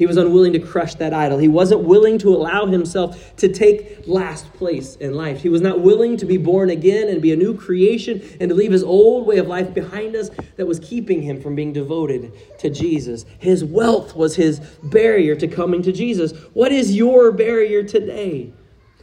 He 0.00 0.06
was 0.06 0.16
unwilling 0.16 0.54
to 0.54 0.58
crush 0.58 0.94
that 0.94 1.12
idol. 1.12 1.36
He 1.36 1.46
wasn't 1.46 1.82
willing 1.82 2.16
to 2.20 2.30
allow 2.30 2.64
himself 2.64 3.36
to 3.36 3.48
take 3.50 4.08
last 4.08 4.50
place 4.54 4.96
in 4.96 5.12
life. 5.12 5.42
He 5.42 5.50
was 5.50 5.60
not 5.60 5.80
willing 5.80 6.16
to 6.16 6.24
be 6.24 6.38
born 6.38 6.70
again 6.70 7.08
and 7.10 7.20
be 7.20 7.34
a 7.34 7.36
new 7.36 7.54
creation 7.54 8.22
and 8.40 8.48
to 8.48 8.54
leave 8.54 8.72
his 8.72 8.82
old 8.82 9.26
way 9.26 9.36
of 9.36 9.46
life 9.46 9.74
behind 9.74 10.16
us 10.16 10.30
that 10.56 10.64
was 10.64 10.80
keeping 10.80 11.20
him 11.20 11.38
from 11.38 11.54
being 11.54 11.74
devoted 11.74 12.32
to 12.60 12.70
Jesus. 12.70 13.26
His 13.38 13.62
wealth 13.62 14.16
was 14.16 14.36
his 14.36 14.60
barrier 14.82 15.34
to 15.34 15.46
coming 15.46 15.82
to 15.82 15.92
Jesus. 15.92 16.32
What 16.54 16.72
is 16.72 16.96
your 16.96 17.30
barrier 17.30 17.82
today? 17.82 18.54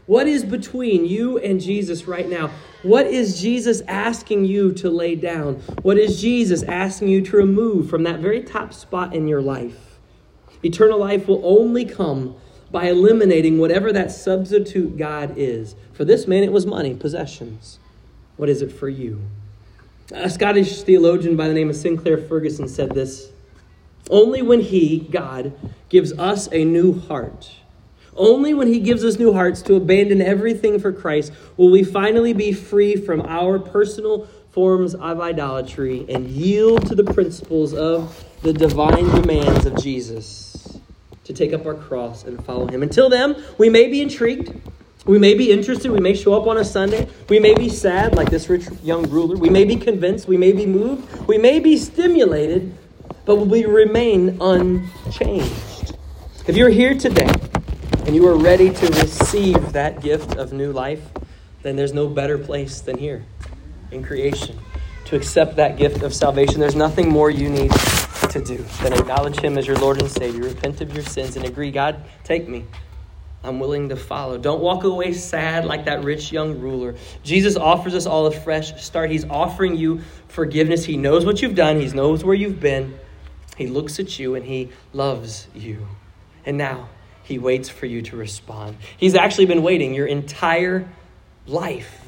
What 0.07 0.25
is 0.25 0.45
between 0.45 1.05
you 1.05 1.37
and 1.37 1.59
Jesus 1.59 2.07
right 2.07 2.29
now? 2.29 2.49
What 2.81 3.07
is 3.07 3.41
Jesus 3.41 3.81
asking 3.89 4.45
you 4.45 4.71
to 4.75 4.89
lay 4.89 5.15
down? 5.15 5.55
What 5.81 5.97
is 5.97 6.21
Jesus 6.21 6.63
asking 6.63 7.09
you 7.09 7.21
to 7.23 7.35
remove 7.35 7.89
from 7.89 8.03
that 8.03 8.21
very 8.21 8.41
top 8.41 8.73
spot 8.73 9.13
in 9.13 9.27
your 9.27 9.41
life? 9.41 9.99
Eternal 10.63 10.97
life 10.97 11.27
will 11.27 11.41
only 11.43 11.83
come 11.83 12.37
by 12.71 12.85
eliminating 12.85 13.57
whatever 13.57 13.91
that 13.91 14.09
substitute 14.09 14.97
God 14.97 15.33
is. 15.35 15.75
For 15.91 16.05
this 16.05 16.25
man, 16.25 16.43
it 16.43 16.53
was 16.53 16.65
money, 16.65 16.95
possessions. 16.95 17.77
What 18.37 18.47
is 18.47 18.61
it 18.61 18.71
for 18.71 18.87
you? 18.87 19.21
A 20.13 20.29
Scottish 20.29 20.83
theologian 20.83 21.35
by 21.35 21.49
the 21.49 21.53
name 21.53 21.69
of 21.69 21.75
Sinclair 21.75 22.17
Ferguson 22.17 22.69
said 22.69 22.91
this 22.91 23.33
Only 24.09 24.41
when 24.41 24.61
He, 24.61 24.99
God, 24.99 25.51
gives 25.89 26.13
us 26.13 26.47
a 26.53 26.63
new 26.63 26.97
heart 26.97 27.51
only 28.17 28.53
when 28.53 28.67
He 28.67 28.79
gives 28.79 29.03
us 29.03 29.17
new 29.17 29.33
hearts 29.33 29.61
to 29.63 29.75
abandon 29.75 30.21
everything 30.21 30.79
for 30.79 30.91
Christ 30.91 31.31
will 31.55 31.71
we 31.71 31.83
finally 31.83 32.33
be 32.33 32.51
free 32.51 32.95
from 32.95 33.21
our 33.21 33.59
personal 33.59 34.27
forms 34.51 34.95
of 34.95 35.21
idolatry 35.21 36.05
and 36.09 36.27
yield 36.27 36.87
to 36.87 36.95
the 36.95 37.03
principles 37.03 37.73
of 37.73 38.25
the 38.41 38.51
divine 38.51 39.05
demands 39.21 39.65
of 39.65 39.75
Jesus 39.81 40.79
to 41.25 41.33
take 41.33 41.53
up 41.53 41.65
our 41.65 41.75
cross 41.75 42.23
and 42.23 42.43
follow 42.45 42.67
Him. 42.67 42.81
Until 42.81 43.09
then, 43.09 43.43
we 43.57 43.69
may 43.69 43.87
be 43.87 44.01
intrigued. 44.01 44.59
We 45.05 45.19
may 45.19 45.35
be 45.35 45.51
interested. 45.51 45.91
We 45.91 45.99
may 45.99 46.15
show 46.15 46.33
up 46.33 46.47
on 46.47 46.57
a 46.57 46.65
Sunday. 46.65 47.07
We 47.29 47.39
may 47.39 47.53
be 47.53 47.69
sad, 47.69 48.15
like 48.15 48.29
this 48.29 48.49
rich 48.49 48.67
young 48.83 49.09
ruler. 49.09 49.37
We 49.37 49.49
may 49.49 49.63
be 49.63 49.75
convinced. 49.75 50.27
We 50.27 50.37
may 50.37 50.51
be 50.51 50.65
moved. 50.65 51.27
We 51.27 51.37
may 51.37 51.59
be 51.59 51.77
stimulated, 51.77 52.75
but 53.25 53.35
we 53.35 53.65
remain 53.65 54.37
unchanged. 54.41 55.97
If 56.47 56.55
you're 56.55 56.69
here 56.69 56.97
today 56.97 57.29
and 58.07 58.15
you 58.15 58.25
are 58.25 58.37
ready 58.37 58.69
to 58.69 58.87
receive 58.87 59.73
that 59.73 60.01
gift 60.01 60.37
of 60.37 60.53
new 60.53 60.71
life, 60.71 61.01
then 61.61 61.75
there's 61.75 61.93
no 61.93 62.07
better 62.07 62.37
place 62.37 62.79
than 62.79 62.97
here 62.97 63.25
in 63.91 64.01
creation 64.01 64.57
to 65.03 65.17
accept 65.17 65.57
that 65.57 65.77
gift 65.77 66.03
of 66.03 66.13
salvation. 66.13 66.61
There's 66.61 66.75
nothing 66.75 67.09
more 67.09 67.29
you 67.29 67.49
need 67.49 67.71
to 68.31 68.41
do 68.41 68.57
than 68.81 68.93
acknowledge 68.93 69.41
Him 69.41 69.57
as 69.57 69.67
your 69.67 69.75
Lord 69.75 70.01
and 70.01 70.09
Savior, 70.09 70.43
repent 70.43 70.79
of 70.79 70.93
your 70.93 71.03
sins, 71.03 71.35
and 71.35 71.45
agree, 71.45 71.69
God, 71.69 72.01
take 72.23 72.47
me. 72.47 72.65
I'm 73.43 73.59
willing 73.59 73.89
to 73.89 73.97
follow. 73.97 74.37
Don't 74.37 74.61
walk 74.61 74.85
away 74.85 75.11
sad 75.11 75.65
like 75.65 75.83
that 75.85 76.05
rich 76.05 76.31
young 76.31 76.59
ruler. 76.61 76.95
Jesus 77.23 77.57
offers 77.57 77.93
us 77.93 78.05
all 78.05 78.25
a 78.25 78.31
fresh 78.31 78.81
start. 78.81 79.11
He's 79.11 79.25
offering 79.25 79.75
you 79.75 79.99
forgiveness. 80.29 80.85
He 80.85 80.95
knows 80.95 81.25
what 81.25 81.41
you've 81.41 81.55
done, 81.55 81.81
He 81.81 81.87
knows 81.89 82.23
where 82.23 82.35
you've 82.35 82.61
been. 82.61 82.97
He 83.57 83.67
looks 83.67 83.99
at 83.99 84.17
you 84.17 84.35
and 84.35 84.45
He 84.45 84.69
loves 84.93 85.47
you. 85.53 85.87
And 86.45 86.57
now, 86.57 86.87
he 87.27 87.37
waits 87.37 87.67
for 87.67 87.85
you 87.85 88.01
to 88.03 88.15
respond. 88.15 88.77
He's 88.95 89.13
actually 89.13 89.47
been 89.47 89.61
waiting 89.61 89.93
your 89.93 90.07
entire 90.07 90.87
life. 91.45 92.01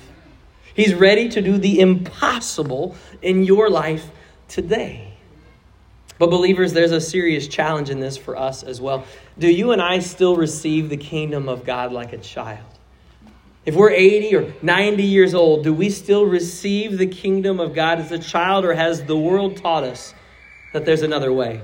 He's 0.74 0.94
ready 0.94 1.28
to 1.30 1.42
do 1.42 1.58
the 1.58 1.82
impossible 1.82 2.96
in 3.22 3.44
your 3.44 3.70
life 3.70 4.10
today. 4.48 5.14
But, 6.20 6.30
believers, 6.30 6.72
there's 6.72 6.94
a 6.94 7.02
serious 7.02 7.50
challenge 7.50 7.90
in 7.90 8.00
this 8.00 8.16
for 8.16 8.38
us 8.38 8.64
as 8.64 8.80
well. 8.80 9.04
Do 9.38 9.52
you 9.52 9.72
and 9.72 9.82
I 9.82 10.00
still 10.00 10.38
receive 10.38 10.88
the 10.88 10.98
kingdom 10.98 11.50
of 11.50 11.66
God 11.66 11.92
like 11.92 12.14
a 12.14 12.18
child? 12.18 12.66
If 13.66 13.76
we're 13.76 13.92
80 13.92 14.36
or 14.38 14.54
90 14.62 15.04
years 15.04 15.34
old, 15.34 15.66
do 15.66 15.74
we 15.74 15.90
still 15.90 16.26
receive 16.26 16.98
the 16.98 17.08
kingdom 17.08 17.60
of 17.60 17.76
God 17.76 18.00
as 18.00 18.14
a 18.14 18.20
child, 18.20 18.64
or 18.64 18.74
has 18.74 19.04
the 19.04 19.18
world 19.18 19.58
taught 19.58 19.84
us 19.84 20.14
that 20.72 20.86
there's 20.86 21.02
another 21.02 21.34
way? 21.34 21.62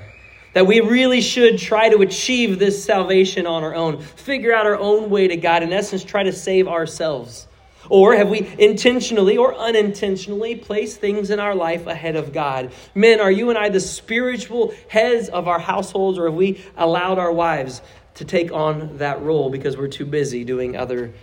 That 0.56 0.66
we 0.66 0.80
really 0.80 1.20
should 1.20 1.60
try 1.60 1.90
to 1.90 1.98
achieve 1.98 2.60
this 2.60 2.82
salvation 2.82 3.46
on 3.46 3.62
our 3.62 3.76
own, 3.76 4.00
figure 4.00 4.54
out 4.54 4.66
our 4.66 4.78
own 4.78 5.10
way 5.10 5.28
to 5.28 5.36
God, 5.36 5.64
in 5.64 5.74
essence, 5.74 6.02
try 6.02 6.24
to 6.24 6.32
save 6.32 6.70
ourselves. 6.70 7.46
Or 7.90 8.16
have 8.16 8.30
we 8.30 8.48
intentionally 8.58 9.36
or 9.36 9.54
unintentionally 9.54 10.56
placed 10.56 11.02
things 11.02 11.30
in 11.30 11.42
our 11.42 11.56
life 11.56 11.88
ahead 11.88 12.16
of 12.16 12.32
God? 12.32 12.72
Men, 12.96 13.20
are 13.20 13.30
you 13.30 13.50
and 13.50 13.60
I 13.60 13.68
the 13.68 13.82
spiritual 13.82 14.74
heads 14.88 15.28
of 15.28 15.50
our 15.50 15.60
households, 15.60 16.18
or 16.18 16.28
have 16.28 16.36
we 16.36 16.64
allowed 16.78 17.20
our 17.20 17.34
wives 17.34 17.82
to 18.14 18.24
take 18.24 18.54
on 18.54 19.00
that 19.00 19.22
role 19.22 19.50
because 19.50 19.76
we're 19.76 19.90
too 19.90 20.06
busy 20.06 20.46
doing 20.46 20.78
other 20.78 21.14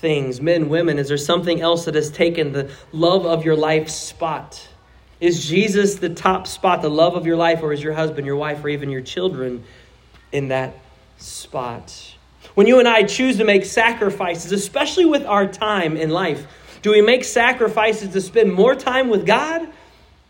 things? 0.00 0.40
Men, 0.40 0.68
women, 0.68 0.98
is 0.98 1.06
there 1.06 1.16
something 1.16 1.60
else 1.60 1.84
that 1.84 1.94
has 1.94 2.10
taken 2.10 2.50
the 2.50 2.68
love 2.90 3.26
of 3.26 3.44
your 3.44 3.54
life 3.54 3.88
spot? 3.88 4.68
Is 5.22 5.46
Jesus 5.46 5.94
the 5.94 6.08
top 6.08 6.48
spot, 6.48 6.82
the 6.82 6.90
love 6.90 7.14
of 7.14 7.26
your 7.26 7.36
life, 7.36 7.62
or 7.62 7.72
is 7.72 7.80
your 7.80 7.92
husband, 7.92 8.26
your 8.26 8.34
wife, 8.34 8.64
or 8.64 8.68
even 8.68 8.90
your 8.90 9.02
children 9.02 9.62
in 10.32 10.48
that 10.48 10.74
spot? 11.16 12.16
When 12.56 12.66
you 12.66 12.80
and 12.80 12.88
I 12.88 13.04
choose 13.04 13.36
to 13.36 13.44
make 13.44 13.64
sacrifices, 13.64 14.50
especially 14.50 15.04
with 15.04 15.24
our 15.24 15.46
time 15.46 15.96
in 15.96 16.10
life, 16.10 16.44
do 16.82 16.90
we 16.90 17.02
make 17.02 17.22
sacrifices 17.22 18.12
to 18.14 18.20
spend 18.20 18.52
more 18.52 18.74
time 18.74 19.10
with 19.10 19.24
God? 19.24 19.68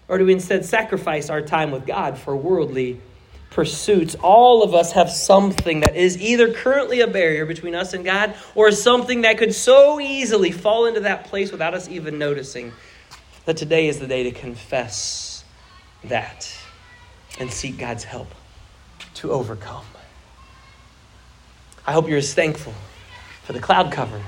Or 0.09 0.19
do 0.19 0.27
we 0.27 0.35
instead 0.35 0.67
sacrifice 0.67 1.31
our 1.31 1.41
time 1.41 1.71
with 1.71 1.87
God 1.87 2.19
for 2.19 2.37
worldly 2.37 3.01
pursuits? 3.49 4.15
All 4.17 4.63
of 4.63 4.75
us 4.75 4.93
have 4.93 5.11
something 5.11 5.81
that 5.81 5.97
is 5.97 6.21
either 6.21 6.53
currently 6.53 7.01
a 7.01 7.07
barrier 7.07 7.47
between 7.47 7.75
us 7.75 7.95
and 7.95 8.05
God 8.05 8.35
or 8.55 8.71
something 8.71 9.23
that 9.23 9.39
could 9.39 9.55
so 9.55 9.99
easily 10.01 10.51
fall 10.51 10.85
into 10.85 11.01
that 11.01 11.25
place 11.25 11.51
without 11.51 11.73
us 11.73 11.89
even 11.89 12.19
noticing. 12.19 12.73
That 13.45 13.57
today 13.57 13.89
is 13.89 13.99
the 13.99 14.07
day 14.07 14.23
to 14.25 14.31
confess 14.31 15.45
that 16.05 16.53
and 17.39 17.51
seek 17.53 17.79
God's 17.79 18.05
help 18.05 18.29
to 19.15 19.33
overcome. 19.33 19.85
I 21.87 21.93
hope 21.93 22.09
you're 22.09 22.19
as 22.19 22.35
thankful 22.35 22.75
for 23.43 23.53
the 23.53 23.61
cloud 23.61 23.91
cover 23.91 24.23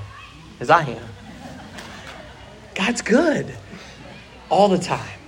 as 0.59 0.69
I 0.69 0.83
am. 0.83 1.09
God's 2.73 3.01
good 3.01 3.55
all 4.49 4.67
the 4.67 4.77
time. 4.77 5.19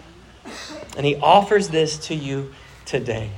And 0.97 1.05
He 1.05 1.15
offers 1.15 1.69
this 1.69 1.97
to 2.07 2.15
you 2.15 2.53
today. 2.85 3.31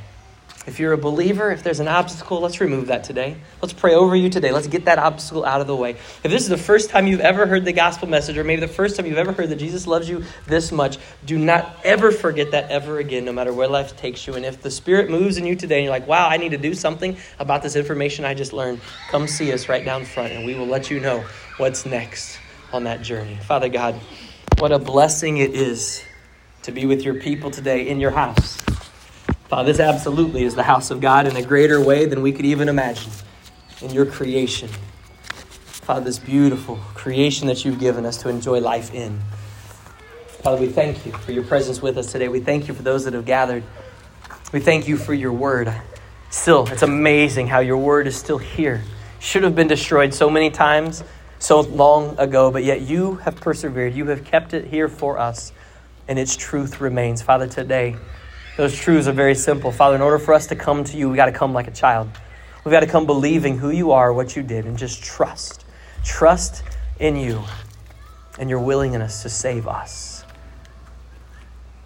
If 0.70 0.80
you're 0.80 0.94
a 0.94 1.00
believer, 1.00 1.50
if 1.50 1.64
there's 1.64 1.80
an 1.80 1.88
obstacle, 1.88 2.42
let's 2.42 2.62
remove 2.62 2.88
that 2.88 3.04
today. 3.04 3.38
Let's 3.60 3.74
pray 3.74 3.96
over 3.96 4.16
you 4.16 4.30
today. 4.30 4.52
Let's 4.52 4.68
get 4.68 4.86
that 4.86 5.00
obstacle 5.00 5.44
out 5.44 5.62
of 5.62 5.68
the 5.68 5.76
way. 5.76 5.96
If 6.24 6.30
this 6.30 6.44
is 6.44 6.48
the 6.48 6.60
first 6.60 6.92
time 6.92 7.08
you've 7.08 7.22
ever 7.22 7.48
heard 7.48 7.66
the 7.66 7.74
gospel 7.74 8.08
message, 8.08 8.38
or 8.38 8.44
maybe 8.44 8.60
the 8.60 8.68
first 8.68 8.96
time 8.96 9.08
you've 9.08 9.18
ever 9.18 9.32
heard 9.32 9.50
that 9.50 9.56
Jesus 9.56 9.88
loves 9.88 10.08
you 10.08 10.24
this 10.46 10.72
much, 10.72 11.00
do 11.26 11.40
not 11.40 11.76
ever 11.84 12.12
forget 12.12 12.52
that 12.52 12.70
ever 12.70 13.00
again, 13.00 13.26
no 13.26 13.34
matter 13.34 13.52
where 13.52 13.68
life 13.68 13.98
takes 13.98 14.28
you. 14.28 14.36
And 14.36 14.46
if 14.46 14.62
the 14.62 14.70
Spirit 14.70 15.10
moves 15.10 15.38
in 15.38 15.46
you 15.48 15.56
today 15.56 15.78
and 15.78 15.86
you're 15.86 15.92
like, 15.92 16.06
wow, 16.06 16.30
I 16.30 16.38
need 16.38 16.50
to 16.50 16.60
do 16.60 16.76
something 16.76 17.18
about 17.40 17.64
this 17.64 17.76
information 17.76 18.24
I 18.24 18.36
just 18.36 18.54
learned, 18.54 18.80
come 19.10 19.28
see 19.28 19.52
us 19.52 19.70
right 19.70 19.84
down 19.84 20.06
front 20.06 20.34
and 20.34 20.46
we 20.46 20.54
will 20.54 20.68
let 20.68 20.92
you 20.92 21.00
know 21.00 21.26
what's 21.58 21.88
next 21.88 22.38
on 22.72 22.84
that 22.84 23.02
journey. 23.02 23.38
Father 23.38 23.70
God, 23.70 23.96
what 24.60 24.72
a 24.72 24.78
blessing 24.78 25.38
it 25.38 25.56
is 25.56 26.04
to 26.62 26.72
be 26.72 26.86
with 26.86 27.02
your 27.02 27.16
people 27.16 27.50
today 27.50 27.88
in 27.88 28.00
your 28.00 28.12
house. 28.12 28.62
Father, 29.50 29.72
this 29.72 29.80
absolutely 29.80 30.44
is 30.44 30.54
the 30.54 30.62
house 30.62 30.92
of 30.92 31.02
God 31.02 31.26
in 31.26 31.36
a 31.36 31.42
greater 31.42 31.82
way 31.82 32.06
than 32.06 32.22
we 32.22 32.32
could 32.32 32.46
even 32.46 32.70
imagine 32.70 33.12
in 33.82 33.90
your 33.90 34.06
creation. 34.06 34.70
Father, 35.66 36.06
this 36.06 36.20
beautiful 36.20 36.76
creation 36.94 37.48
that 37.48 37.66
you've 37.66 37.80
given 37.80 38.06
us 38.06 38.18
to 38.18 38.30
enjoy 38.30 38.60
life 38.60 38.94
in. 38.94 39.20
Father, 40.28 40.62
we 40.62 40.68
thank 40.68 41.04
you 41.04 41.12
for 41.14 41.32
your 41.32 41.44
presence 41.44 41.82
with 41.82 41.98
us 41.98 42.12
today. 42.12 42.28
We 42.28 42.42
thank 42.42 42.68
you 42.68 42.76
for 42.76 42.84
those 42.84 43.06
that 43.06 43.16
have 43.16 43.26
gathered. 43.26 43.64
We 44.52 44.60
thank 44.60 44.88
you 44.88 44.98
for 44.98 45.16
your 45.16 45.34
word. 45.34 45.74
Still, 46.30 46.68
it's 46.68 46.84
amazing 46.84 47.48
how 47.48 47.58
your 47.60 47.78
word 47.78 48.06
is 48.06 48.16
still 48.16 48.38
here. 48.38 48.84
Should 49.20 49.42
have 49.42 49.56
been 49.56 49.68
destroyed 49.68 50.14
so 50.14 50.30
many 50.30 50.52
times, 50.52 51.04
so 51.40 51.62
long 51.62 52.16
ago, 52.20 52.52
but 52.52 52.64
yet 52.64 52.82
you 52.82 53.16
have 53.16 53.38
persevered. 53.38 53.96
You 53.96 54.06
have 54.10 54.24
kept 54.24 54.54
it 54.54 54.66
here 54.66 54.88
for 54.88 55.18
us, 55.18 55.54
and 56.08 56.20
its 56.20 56.36
truth 56.36 56.80
remains. 56.80 57.24
Father, 57.24 57.48
today, 57.48 57.96
those 58.60 58.76
truths 58.78 59.08
are 59.08 59.14
very 59.14 59.36
simple. 59.36 59.72
Father, 59.72 59.96
in 59.96 60.02
order 60.02 60.20
for 60.20 60.34
us 60.34 60.48
to 60.48 60.54
come 60.54 60.84
to 60.84 60.98
you, 60.98 61.10
we 61.10 61.16
got 61.16 61.28
to 61.28 61.32
come 61.32 61.54
like 61.54 61.70
a 61.70 61.72
child. 61.72 62.10
We've 62.66 62.74
got 62.74 62.82
to 62.82 62.88
come 62.88 63.06
believing 63.06 63.58
who 63.58 63.70
you 63.70 63.94
are, 63.94 64.12
what 64.12 64.36
you 64.36 64.44
did, 64.44 64.66
and 64.66 64.78
just 64.78 65.02
trust. 65.02 65.64
Trust 66.04 66.64
in 67.00 67.16
you 67.16 67.42
and 68.38 68.50
your 68.50 68.60
willingness 68.60 69.22
to 69.22 69.30
save 69.30 69.66
us. 69.66 70.26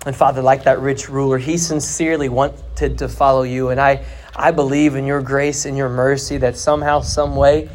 And 0.07 0.15
Father, 0.15 0.41
like 0.41 0.63
that 0.63 0.79
rich 0.79 1.09
ruler, 1.09 1.37
he 1.37 1.59
sincerely 1.59 2.27
wanted 2.27 2.97
to 2.97 3.07
follow 3.07 3.43
you. 3.43 3.69
And 3.69 3.79
I, 3.79 4.03
I 4.35 4.49
believe 4.49 4.95
in 4.95 5.05
your 5.05 5.21
grace 5.21 5.65
and 5.65 5.77
your 5.77 5.89
mercy 5.89 6.37
that 6.37 6.57
somehow, 6.57 7.01
some 7.01 7.35
way, 7.35 7.69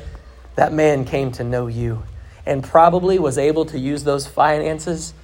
that 0.57 0.73
man 0.73 1.05
came 1.05 1.31
to 1.33 1.45
know 1.45 1.69
you 1.69 2.03
and 2.45 2.65
probably 2.65 3.21
was 3.21 3.39
able 3.39 3.65
to 3.67 3.79
use 3.79 4.03
those 4.03 4.27
finances 4.27 5.15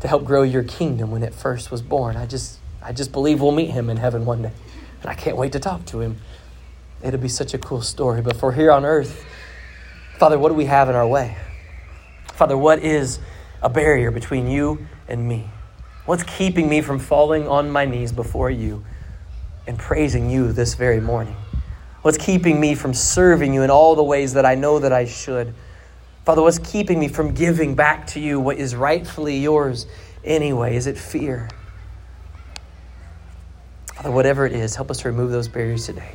to 0.00 0.08
help 0.08 0.24
grow 0.24 0.42
your 0.42 0.64
kingdom 0.64 1.12
when 1.12 1.22
it 1.22 1.32
first 1.32 1.70
was 1.70 1.80
born. 1.80 2.16
I 2.16 2.26
just 2.26 2.57
I 2.82 2.92
just 2.92 3.12
believe 3.12 3.40
we'll 3.40 3.52
meet 3.52 3.70
him 3.70 3.90
in 3.90 3.96
heaven 3.96 4.24
one 4.24 4.42
day. 4.42 4.52
And 5.02 5.10
I 5.10 5.14
can't 5.14 5.36
wait 5.36 5.52
to 5.52 5.60
talk 5.60 5.84
to 5.86 6.00
him. 6.00 6.18
It'll 7.02 7.20
be 7.20 7.28
such 7.28 7.54
a 7.54 7.58
cool 7.58 7.82
story. 7.82 8.22
But 8.22 8.36
for 8.36 8.52
here 8.52 8.72
on 8.72 8.84
earth, 8.84 9.24
Father, 10.18 10.38
what 10.38 10.48
do 10.48 10.54
we 10.54 10.64
have 10.64 10.88
in 10.88 10.94
our 10.94 11.06
way? 11.06 11.36
Father, 12.32 12.56
what 12.56 12.80
is 12.80 13.18
a 13.62 13.68
barrier 13.68 14.10
between 14.10 14.46
you 14.48 14.86
and 15.08 15.28
me? 15.28 15.50
What's 16.06 16.22
keeping 16.22 16.68
me 16.68 16.80
from 16.80 16.98
falling 16.98 17.46
on 17.46 17.70
my 17.70 17.84
knees 17.84 18.12
before 18.12 18.50
you 18.50 18.84
and 19.66 19.78
praising 19.78 20.30
you 20.30 20.52
this 20.52 20.74
very 20.74 21.00
morning? 21.00 21.36
What's 22.02 22.16
keeping 22.16 22.60
me 22.60 22.74
from 22.74 22.94
serving 22.94 23.52
you 23.52 23.62
in 23.62 23.70
all 23.70 23.94
the 23.94 24.04
ways 24.04 24.32
that 24.34 24.46
I 24.46 24.54
know 24.54 24.78
that 24.78 24.92
I 24.92 25.04
should? 25.04 25.52
Father, 26.24 26.42
what's 26.42 26.58
keeping 26.58 26.98
me 26.98 27.08
from 27.08 27.34
giving 27.34 27.74
back 27.74 28.06
to 28.08 28.20
you 28.20 28.40
what 28.40 28.56
is 28.56 28.74
rightfully 28.74 29.38
yours 29.38 29.86
anyway? 30.24 30.76
Is 30.76 30.86
it 30.86 30.96
fear? 30.96 31.48
Father, 33.98 34.12
whatever 34.12 34.46
it 34.46 34.52
is, 34.52 34.76
help 34.76 34.92
us 34.92 35.00
to 35.00 35.08
remove 35.08 35.32
those 35.32 35.48
barriers 35.48 35.86
today. 35.86 36.14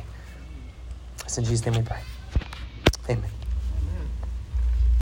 It's 1.22 1.36
in 1.36 1.44
Jesus' 1.44 1.66
name 1.66 1.74
we 1.74 1.82
pray. 1.82 2.00
Amen. 3.10 3.33